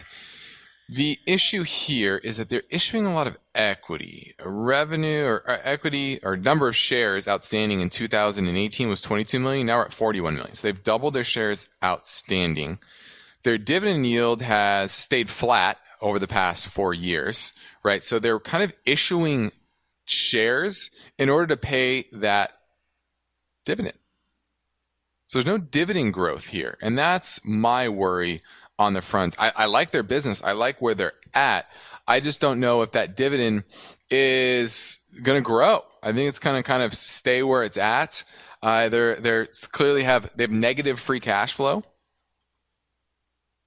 The 0.91 1.19
issue 1.27 1.65
here 1.65 2.17
is 2.17 2.39
that 2.39 2.49
they're 2.49 2.63
issuing 2.71 3.05
a 3.05 3.13
lot 3.13 3.27
of 3.27 3.39
equity. 3.55 4.35
Revenue 4.43 5.25
or, 5.25 5.37
or, 5.47 5.61
equity 5.63 6.19
or 6.23 6.37
number 6.37 6.67
of 6.67 6.75
shares 6.75 7.29
outstanding 7.29 7.81
in 7.81 7.91
2018 7.91 8.89
was 8.89 9.03
22 9.03 9.39
million. 9.39 9.67
Now 9.67 9.79
we're 9.79 9.85
at 9.85 9.93
41 9.93 10.35
million. 10.35 10.55
So 10.55 10.67
they've 10.67 10.83
doubled 10.83 11.13
their 11.13 11.25
shares 11.25 11.69
outstanding. 11.85 12.79
Their 13.43 13.59
dividend 13.59 14.07
yield 14.07 14.41
has 14.41 14.91
stayed 14.91 15.29
flat 15.29 15.79
over 16.01 16.19
the 16.19 16.27
past 16.27 16.69
four 16.69 16.95
years, 16.95 17.53
right? 17.85 18.03
So 18.03 18.19
they're 18.19 18.41
kind 18.41 18.65
of 18.65 18.75
issuing 18.87 19.53
shares 20.07 20.91
in 21.19 21.29
order 21.29 21.49
to 21.49 21.57
pay 21.59 22.07
that 22.13 22.53
dividend. 23.67 23.99
So 25.27 25.39
there's 25.39 25.47
no 25.47 25.59
dividend 25.59 26.15
growth 26.15 26.49
here. 26.49 26.79
And 26.81 26.97
that's 26.97 27.45
my 27.45 27.91
worry 27.91 28.41
on 28.79 28.93
the 28.95 29.03
front. 29.03 29.37
I, 29.39 29.53
I 29.55 29.65
like 29.67 29.91
their 29.91 30.03
business. 30.03 30.43
I 30.43 30.53
like 30.53 30.81
where 30.81 30.95
they're 30.95 31.15
at. 31.35 31.67
I 32.07 32.21
just 32.21 32.41
don't 32.41 32.61
know 32.61 32.83
if 32.83 32.93
that 32.93 33.17
dividend 33.17 33.65
is 34.11 35.01
going 35.23 35.39
to 35.39 35.45
grow. 35.45 35.83
I 36.03 36.13
think 36.13 36.29
it's 36.29 36.39
going 36.39 36.57
to 36.57 36.63
kind 36.63 36.83
of 36.83 36.95
stay 36.95 37.43
where 37.43 37.63
it's 37.63 37.77
at. 37.77 38.25
Uh, 38.63 38.89
they're 38.89 39.17
they're 39.17 39.47
clearly 39.73 40.03
have 40.03 40.35
they 40.37 40.45
have 40.45 40.51
negative 40.51 40.99
free 40.99 41.21
cash 41.21 41.53
flow, 41.53 41.85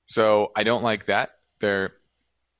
so 0.05 0.51
I 0.55 0.63
don't 0.63 0.83
like 0.83 1.05
that. 1.05 1.31
Their 1.59 1.93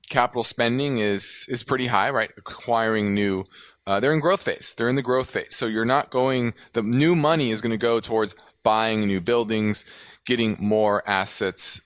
capital 0.10 0.44
spending 0.44 0.98
is 1.00 1.46
is 1.50 1.64
pretty 1.64 1.88
high, 1.88 2.10
right? 2.10 2.32
Acquiring 2.38 3.14
new, 3.14 3.44
uh, 3.86 4.00
they're 4.00 4.14
in 4.14 4.22
growth 4.22 4.44
phase. 4.44 4.74
They're 4.78 4.88
in 4.88 4.96
the 4.96 5.02
growth 5.02 5.30
phase, 5.30 5.56
so 5.56 5.66
you're 5.66 5.84
not 5.84 6.10
going. 6.10 6.54
The 6.72 6.84
new 6.84 7.16
money 7.16 7.52
is 7.52 7.60
going 7.60 7.72
to 7.72 7.78
go 7.78 8.00
towards 8.00 8.34
buying 8.64 9.08
new 9.08 9.20
buildings, 9.20 9.84
getting 10.26 10.56
more 10.58 11.04
assets 11.10 11.82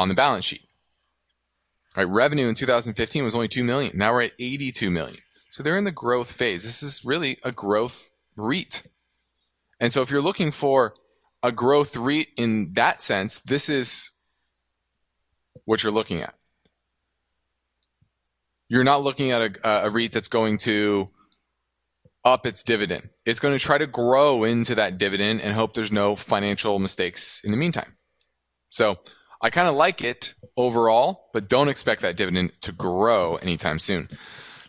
on 0.00 0.08
the 0.08 0.14
balance 0.14 0.46
sheet. 0.46 0.62
Right, 1.96 2.08
revenue 2.08 2.48
in 2.48 2.54
2015 2.54 3.24
was 3.24 3.34
only 3.34 3.48
2 3.48 3.64
million. 3.64 3.92
Now 3.96 4.12
we're 4.12 4.22
at 4.22 4.32
82 4.38 4.90
million. 4.90 5.18
So 5.50 5.62
they're 5.62 5.76
in 5.76 5.84
the 5.84 5.90
growth 5.90 6.32
phase. 6.32 6.64
This 6.64 6.82
is 6.82 7.04
really 7.04 7.38
a 7.42 7.52
growth 7.52 8.10
REIT. 8.36 8.84
And 9.80 9.92
so 9.92 10.00
if 10.00 10.10
you're 10.10 10.22
looking 10.22 10.52
for 10.52 10.94
a 11.42 11.52
growth 11.52 11.96
REIT 11.96 12.28
in 12.36 12.72
that 12.74 13.00
sense, 13.00 13.40
this 13.40 13.68
is 13.68 14.10
what 15.64 15.82
you're 15.82 15.92
looking 15.92 16.22
at. 16.22 16.34
You're 18.68 18.84
not 18.84 19.02
looking 19.02 19.32
at 19.32 19.42
a, 19.42 19.86
a 19.86 19.90
REIT 19.90 20.12
that's 20.12 20.28
going 20.28 20.58
to 20.58 21.10
up 22.24 22.46
its 22.46 22.62
dividend. 22.62 23.10
It's 23.26 23.40
going 23.40 23.58
to 23.58 23.64
try 23.64 23.78
to 23.78 23.86
grow 23.86 24.44
into 24.44 24.76
that 24.76 24.96
dividend 24.96 25.40
and 25.40 25.52
hope 25.54 25.72
there's 25.72 25.92
no 25.92 26.14
financial 26.14 26.78
mistakes 26.78 27.42
in 27.42 27.50
the 27.50 27.56
meantime. 27.56 27.96
So 28.68 29.00
I 29.42 29.48
kind 29.48 29.68
of 29.68 29.74
like 29.74 30.02
it 30.02 30.34
overall, 30.56 31.30
but 31.32 31.48
don't 31.48 31.68
expect 31.68 32.02
that 32.02 32.16
dividend 32.16 32.52
to 32.60 32.72
grow 32.72 33.36
anytime 33.36 33.78
soon. 33.78 34.10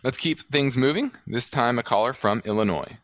Let's 0.01 0.17
keep 0.17 0.39
things 0.39 0.77
moving. 0.77 1.11
This 1.27 1.49
time, 1.49 1.77
a 1.77 1.83
caller 1.83 2.13
from 2.13 2.41
Illinois. 2.45 2.97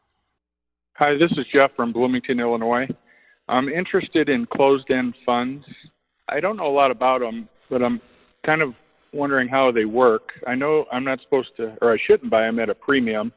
Hi, 0.93 1.13
this 1.15 1.31
is 1.31 1.45
Jeff 1.53 1.71
from 1.75 1.91
Bloomington, 1.91 2.39
Illinois. 2.39 2.87
I'm 3.49 3.67
interested 3.67 4.29
in 4.29 4.45
closed 4.45 4.89
end 4.89 5.13
funds. 5.25 5.65
I 6.29 6.39
don't 6.39 6.55
know 6.55 6.67
a 6.67 6.73
lot 6.73 6.89
about 6.89 7.19
them, 7.19 7.49
but 7.69 7.83
I'm 7.83 7.99
kind 8.45 8.61
of 8.61 8.73
wondering 9.11 9.49
how 9.49 9.69
they 9.71 9.85
work. 9.85 10.29
I 10.47 10.55
know 10.55 10.85
I'm 10.91 11.03
not 11.03 11.19
supposed 11.21 11.49
to, 11.57 11.77
or 11.81 11.93
I 11.93 11.97
shouldn't 12.07 12.31
buy 12.31 12.43
them 12.43 12.59
at 12.59 12.69
a 12.69 12.75
premium, 12.75 13.33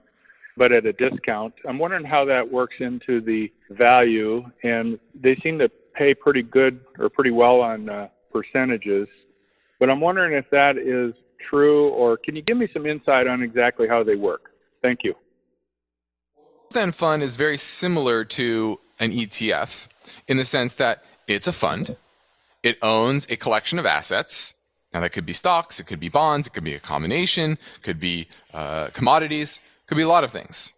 but 0.57 0.71
at 0.73 0.87
a 0.87 0.93
discount. 0.93 1.55
I'm 1.69 1.79
wondering 1.79 2.05
how 2.05 2.25
that 2.27 2.49
works 2.51 2.77
into 2.79 3.21
the 3.21 3.53
value, 3.71 4.45
and 4.63 5.01
they 5.21 5.37
seem 5.43 5.59
to 5.59 5.69
pay 5.95 6.15
pretty 6.15 6.43
good 6.43 6.81
or 6.99 7.09
pretty 7.09 7.33
well 7.33 7.61
on 7.61 7.89
uh, 7.89 8.09
percentages. 8.33 9.09
But 9.79 9.91
I'm 9.91 10.01
wondering 10.01 10.35
if 10.35 10.49
that 10.51 10.77
is 10.77 11.15
true, 11.49 11.89
or 11.89 12.17
can 12.17 12.37
you 12.37 12.43
give 12.43 12.57
me 12.57 12.69
some 12.73 12.87
insight 12.87 13.27
on 13.27 13.43
exactly 13.43 13.89
how 13.89 14.03
they 14.03 14.15
work? 14.15 14.51
Thank 14.83 15.01
you. 15.05 15.15
Closed-end 16.71 16.95
fund 16.95 17.23
is 17.23 17.37
very 17.37 17.57
similar 17.57 18.25
to 18.25 18.79
an 18.99 19.13
ETF 19.13 19.89
in 20.29 20.37
the 20.37 20.45
sense 20.45 20.75
that 20.75 21.03
it's 21.27 21.47
a 21.47 21.53
fund. 21.53 21.97
It 22.63 22.79
owns 22.83 23.27
a 23.31 23.37
collection 23.37 23.79
of 23.79 23.87
assets. 23.87 24.55
Now 24.93 25.01
that 25.01 25.11
could 25.11 25.27
be 25.27 25.33
stocks, 25.33 25.81
it 25.81 25.87
could 25.87 26.01
be 26.01 26.09
bonds, 26.09 26.47
it 26.47 26.51
could 26.51 26.65
be 26.65 26.75
a 26.75 26.81
combination, 26.81 27.59
could 27.83 28.01
be 28.01 28.29
uh, 28.53 28.89
commodities, 28.89 29.61
could 29.87 29.97
be 29.97 30.03
a 30.03 30.09
lot 30.09 30.25
of 30.25 30.31
things. 30.31 30.73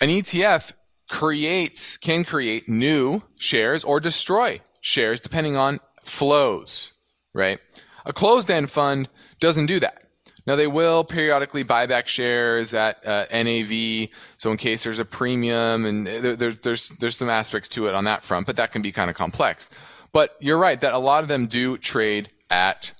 An 0.00 0.08
ETF 0.08 0.72
creates, 1.08 1.96
can 1.96 2.24
create 2.24 2.68
new 2.68 3.22
shares 3.38 3.84
or 3.84 4.00
destroy 4.00 4.60
shares 4.80 5.20
depending 5.20 5.56
on 5.56 5.80
flows, 6.04 6.92
right? 7.32 7.58
A 8.04 8.12
closed 8.12 8.50
end 8.50 8.70
fund 8.70 9.08
doesn't 9.40 9.66
do 9.66 9.80
that. 9.80 10.02
Now 10.46 10.56
they 10.56 10.66
will 10.66 11.04
periodically 11.04 11.62
buy 11.62 11.86
back 11.86 12.06
shares 12.06 12.74
at 12.74 13.04
uh, 13.06 13.24
NAV, 13.32 14.08
so 14.36 14.50
in 14.50 14.58
case 14.58 14.84
there's 14.84 14.98
a 14.98 15.04
premium, 15.04 15.86
and 15.86 16.06
there, 16.06 16.36
there, 16.36 16.52
there's 16.52 16.90
there's 16.90 17.16
some 17.16 17.30
aspects 17.30 17.68
to 17.70 17.86
it 17.86 17.94
on 17.94 18.04
that 18.04 18.24
front, 18.24 18.46
but 18.46 18.56
that 18.56 18.70
can 18.70 18.82
be 18.82 18.92
kind 18.92 19.08
of 19.08 19.16
complex. 19.16 19.70
But 20.12 20.36
you're 20.40 20.58
right 20.58 20.80
that 20.80 20.92
a 20.92 20.98
lot 20.98 21.22
of 21.22 21.28
them 21.28 21.46
do 21.46 21.78
trade 21.78 22.30
at 22.50 22.92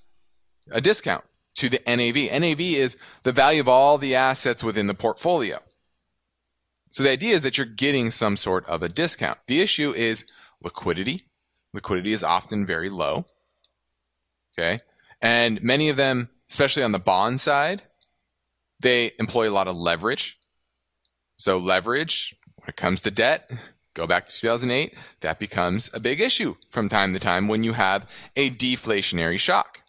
a 0.71 0.81
discount 0.81 1.25
to 1.57 1.69
the 1.69 1.81
NAV. 1.87 2.41
NAV 2.41 2.61
is 2.61 2.97
the 3.23 3.33
value 3.33 3.61
of 3.61 3.69
all 3.69 3.99
the 3.99 4.15
assets 4.15 4.65
within 4.65 4.87
the 4.87 4.95
portfolio. 4.95 5.61
So 6.91 7.03
the 7.03 7.11
idea 7.11 7.35
is 7.35 7.43
that 7.43 7.59
you're 7.59 7.67
getting 7.67 8.11
some 8.11 8.37
sort 8.37 8.67
of 8.67 8.83
a 8.83 8.89
discount. 8.89 9.39
The 9.47 9.61
issue 9.61 9.93
is 9.93 10.25
liquidity. 10.63 11.27
Liquidity 11.75 12.12
is 12.12 12.25
often 12.25 12.64
very 12.64 12.89
low. 12.89 13.27
Okay. 14.57 14.79
And 15.20 15.62
many 15.62 15.89
of 15.89 15.97
them, 15.97 16.31
especially 16.49 16.85
on 16.85 16.93
the 16.93 16.99
bond 17.01 17.41
side, 17.41 17.83
they 18.81 19.12
employ 19.18 19.51
a 19.51 19.53
lot 19.53 19.66
of 19.66 19.77
leverage. 19.77 20.39
So 21.37 21.59
leverage, 21.59 22.37
when 22.57 22.68
it 22.68 22.77
comes 22.77 23.03
to 23.03 23.11
debt, 23.11 23.51
go 23.95 24.07
back 24.07 24.27
to 24.29 24.41
2008, 24.41 24.97
that 25.20 25.41
becomes 25.41 25.91
a 25.93 25.99
big 25.99 26.20
issue 26.20 26.55
from 26.70 26.89
time 26.89 27.12
to 27.12 27.18
time 27.18 27.49
when 27.49 27.64
you 27.64 27.72
have 27.72 28.09
a 28.37 28.51
deflationary 28.51 29.39
shock. 29.39 29.83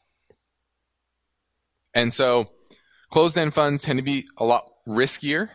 And 1.93 2.11
so 2.11 2.47
closed 3.11 3.37
end 3.37 3.53
funds 3.53 3.83
tend 3.83 3.99
to 3.99 4.03
be 4.03 4.27
a 4.37 4.43
lot 4.43 4.71
riskier 4.87 5.49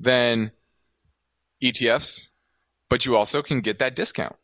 than 0.00 0.52
ETFs, 1.62 2.28
but 2.88 3.04
you 3.04 3.14
also 3.14 3.42
can 3.42 3.60
get 3.60 3.78
that 3.78 3.94
discount. 3.94 4.36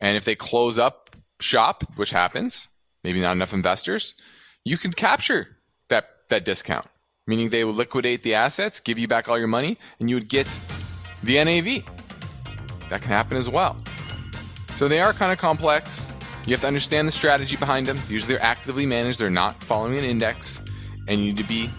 And 0.00 0.16
if 0.16 0.24
they 0.24 0.34
close 0.34 0.78
up 0.78 1.16
shop, 1.40 1.84
which 1.96 2.10
happens, 2.10 2.68
maybe 3.04 3.20
not 3.20 3.32
enough 3.32 3.52
investors, 3.52 4.14
you 4.64 4.76
can 4.76 4.92
capture 4.92 5.56
that, 5.88 6.08
that 6.28 6.44
discount, 6.44 6.86
meaning 7.26 7.50
they 7.50 7.64
will 7.64 7.74
liquidate 7.74 8.22
the 8.22 8.34
assets, 8.34 8.80
give 8.80 8.98
you 8.98 9.08
back 9.08 9.28
all 9.28 9.38
your 9.38 9.48
money, 9.48 9.78
and 9.98 10.08
you 10.08 10.16
would 10.16 10.28
get 10.28 10.46
the 11.22 11.42
NAV. 11.42 11.84
That 12.90 13.02
can 13.02 13.10
happen 13.10 13.36
as 13.36 13.48
well. 13.48 13.76
So 14.76 14.88
they 14.88 15.00
are 15.00 15.12
kind 15.12 15.32
of 15.32 15.38
complex. 15.38 16.12
You 16.46 16.52
have 16.54 16.60
to 16.62 16.66
understand 16.66 17.06
the 17.06 17.12
strategy 17.12 17.56
behind 17.56 17.86
them. 17.86 17.98
Usually 18.08 18.34
they're 18.34 18.44
actively 18.44 18.86
managed, 18.86 19.18
they're 19.18 19.30
not 19.30 19.62
following 19.62 19.98
an 19.98 20.04
index, 20.04 20.62
and 21.08 21.20
you 21.20 21.26
need 21.26 21.36
to 21.36 21.44
be 21.44 21.70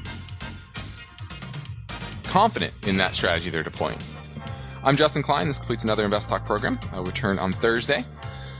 confident 2.25 2.73
in 2.87 2.97
that 2.97 3.15
strategy 3.15 3.49
they're 3.49 3.63
deploying. 3.63 3.97
I'm 4.83 4.95
Justin 4.95 5.23
Klein. 5.23 5.47
This 5.47 5.57
completes 5.57 5.83
another 5.83 6.05
Invest 6.05 6.29
Talk 6.29 6.45
program. 6.45 6.79
Uh, 6.91 6.97
I'll 6.97 7.03
return 7.03 7.37
on 7.37 7.51
Thursday. 7.51 8.05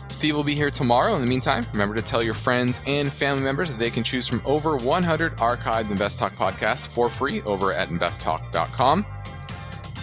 Steve 0.10 0.36
will 0.36 0.44
be 0.44 0.56
here 0.56 0.72
tomorrow. 0.72 1.16
In 1.16 1.22
the 1.22 1.28
meantime, 1.28 1.66
remember 1.72 1.96
to 1.96 2.02
tell 2.02 2.24
your 2.24 2.34
friends 2.34 2.82
and 2.88 3.14
family 3.14 3.44
members 3.44 3.70
that 3.70 3.78
they 3.78 3.92
can 3.92 4.04
choose 4.04 4.28
from 4.28 4.42
over 4.44 4.76
100 4.76 5.38
archived 5.38 5.92
Invest 5.92 6.20
Talk 6.20 6.34
podcasts 6.34 6.88
for 6.88 7.10
free 7.10 7.42
over 7.44 7.72
at 7.72 7.90
investtalk.com. 7.90 9.06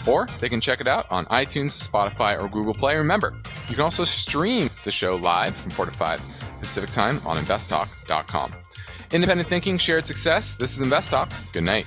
Or 0.06 0.26
they 0.40 0.48
can 0.48 0.60
check 0.60 0.80
it 0.80 0.86
out 0.86 1.10
on 1.10 1.26
iTunes, 1.26 1.86
Spotify, 1.86 2.40
or 2.40 2.48
Google 2.48 2.74
Play. 2.74 2.96
Remember, 2.96 3.34
you 3.68 3.74
can 3.74 3.82
also 3.82 4.04
stream 4.04 4.70
the 4.84 4.92
show 4.92 5.16
live 5.16 5.56
from 5.56 5.72
4 5.72 5.86
to 5.86 5.90
5 5.90 6.36
Pacific 6.60 6.90
Time 6.90 7.20
on 7.26 7.36
investtalk.com. 7.36 8.52
Independent 9.12 9.48
thinking, 9.48 9.76
shared 9.78 10.06
success. 10.06 10.54
This 10.54 10.72
is 10.74 10.80
Invest 10.80 11.10
Talk. 11.10 11.32
Good 11.52 11.64
night. 11.64 11.86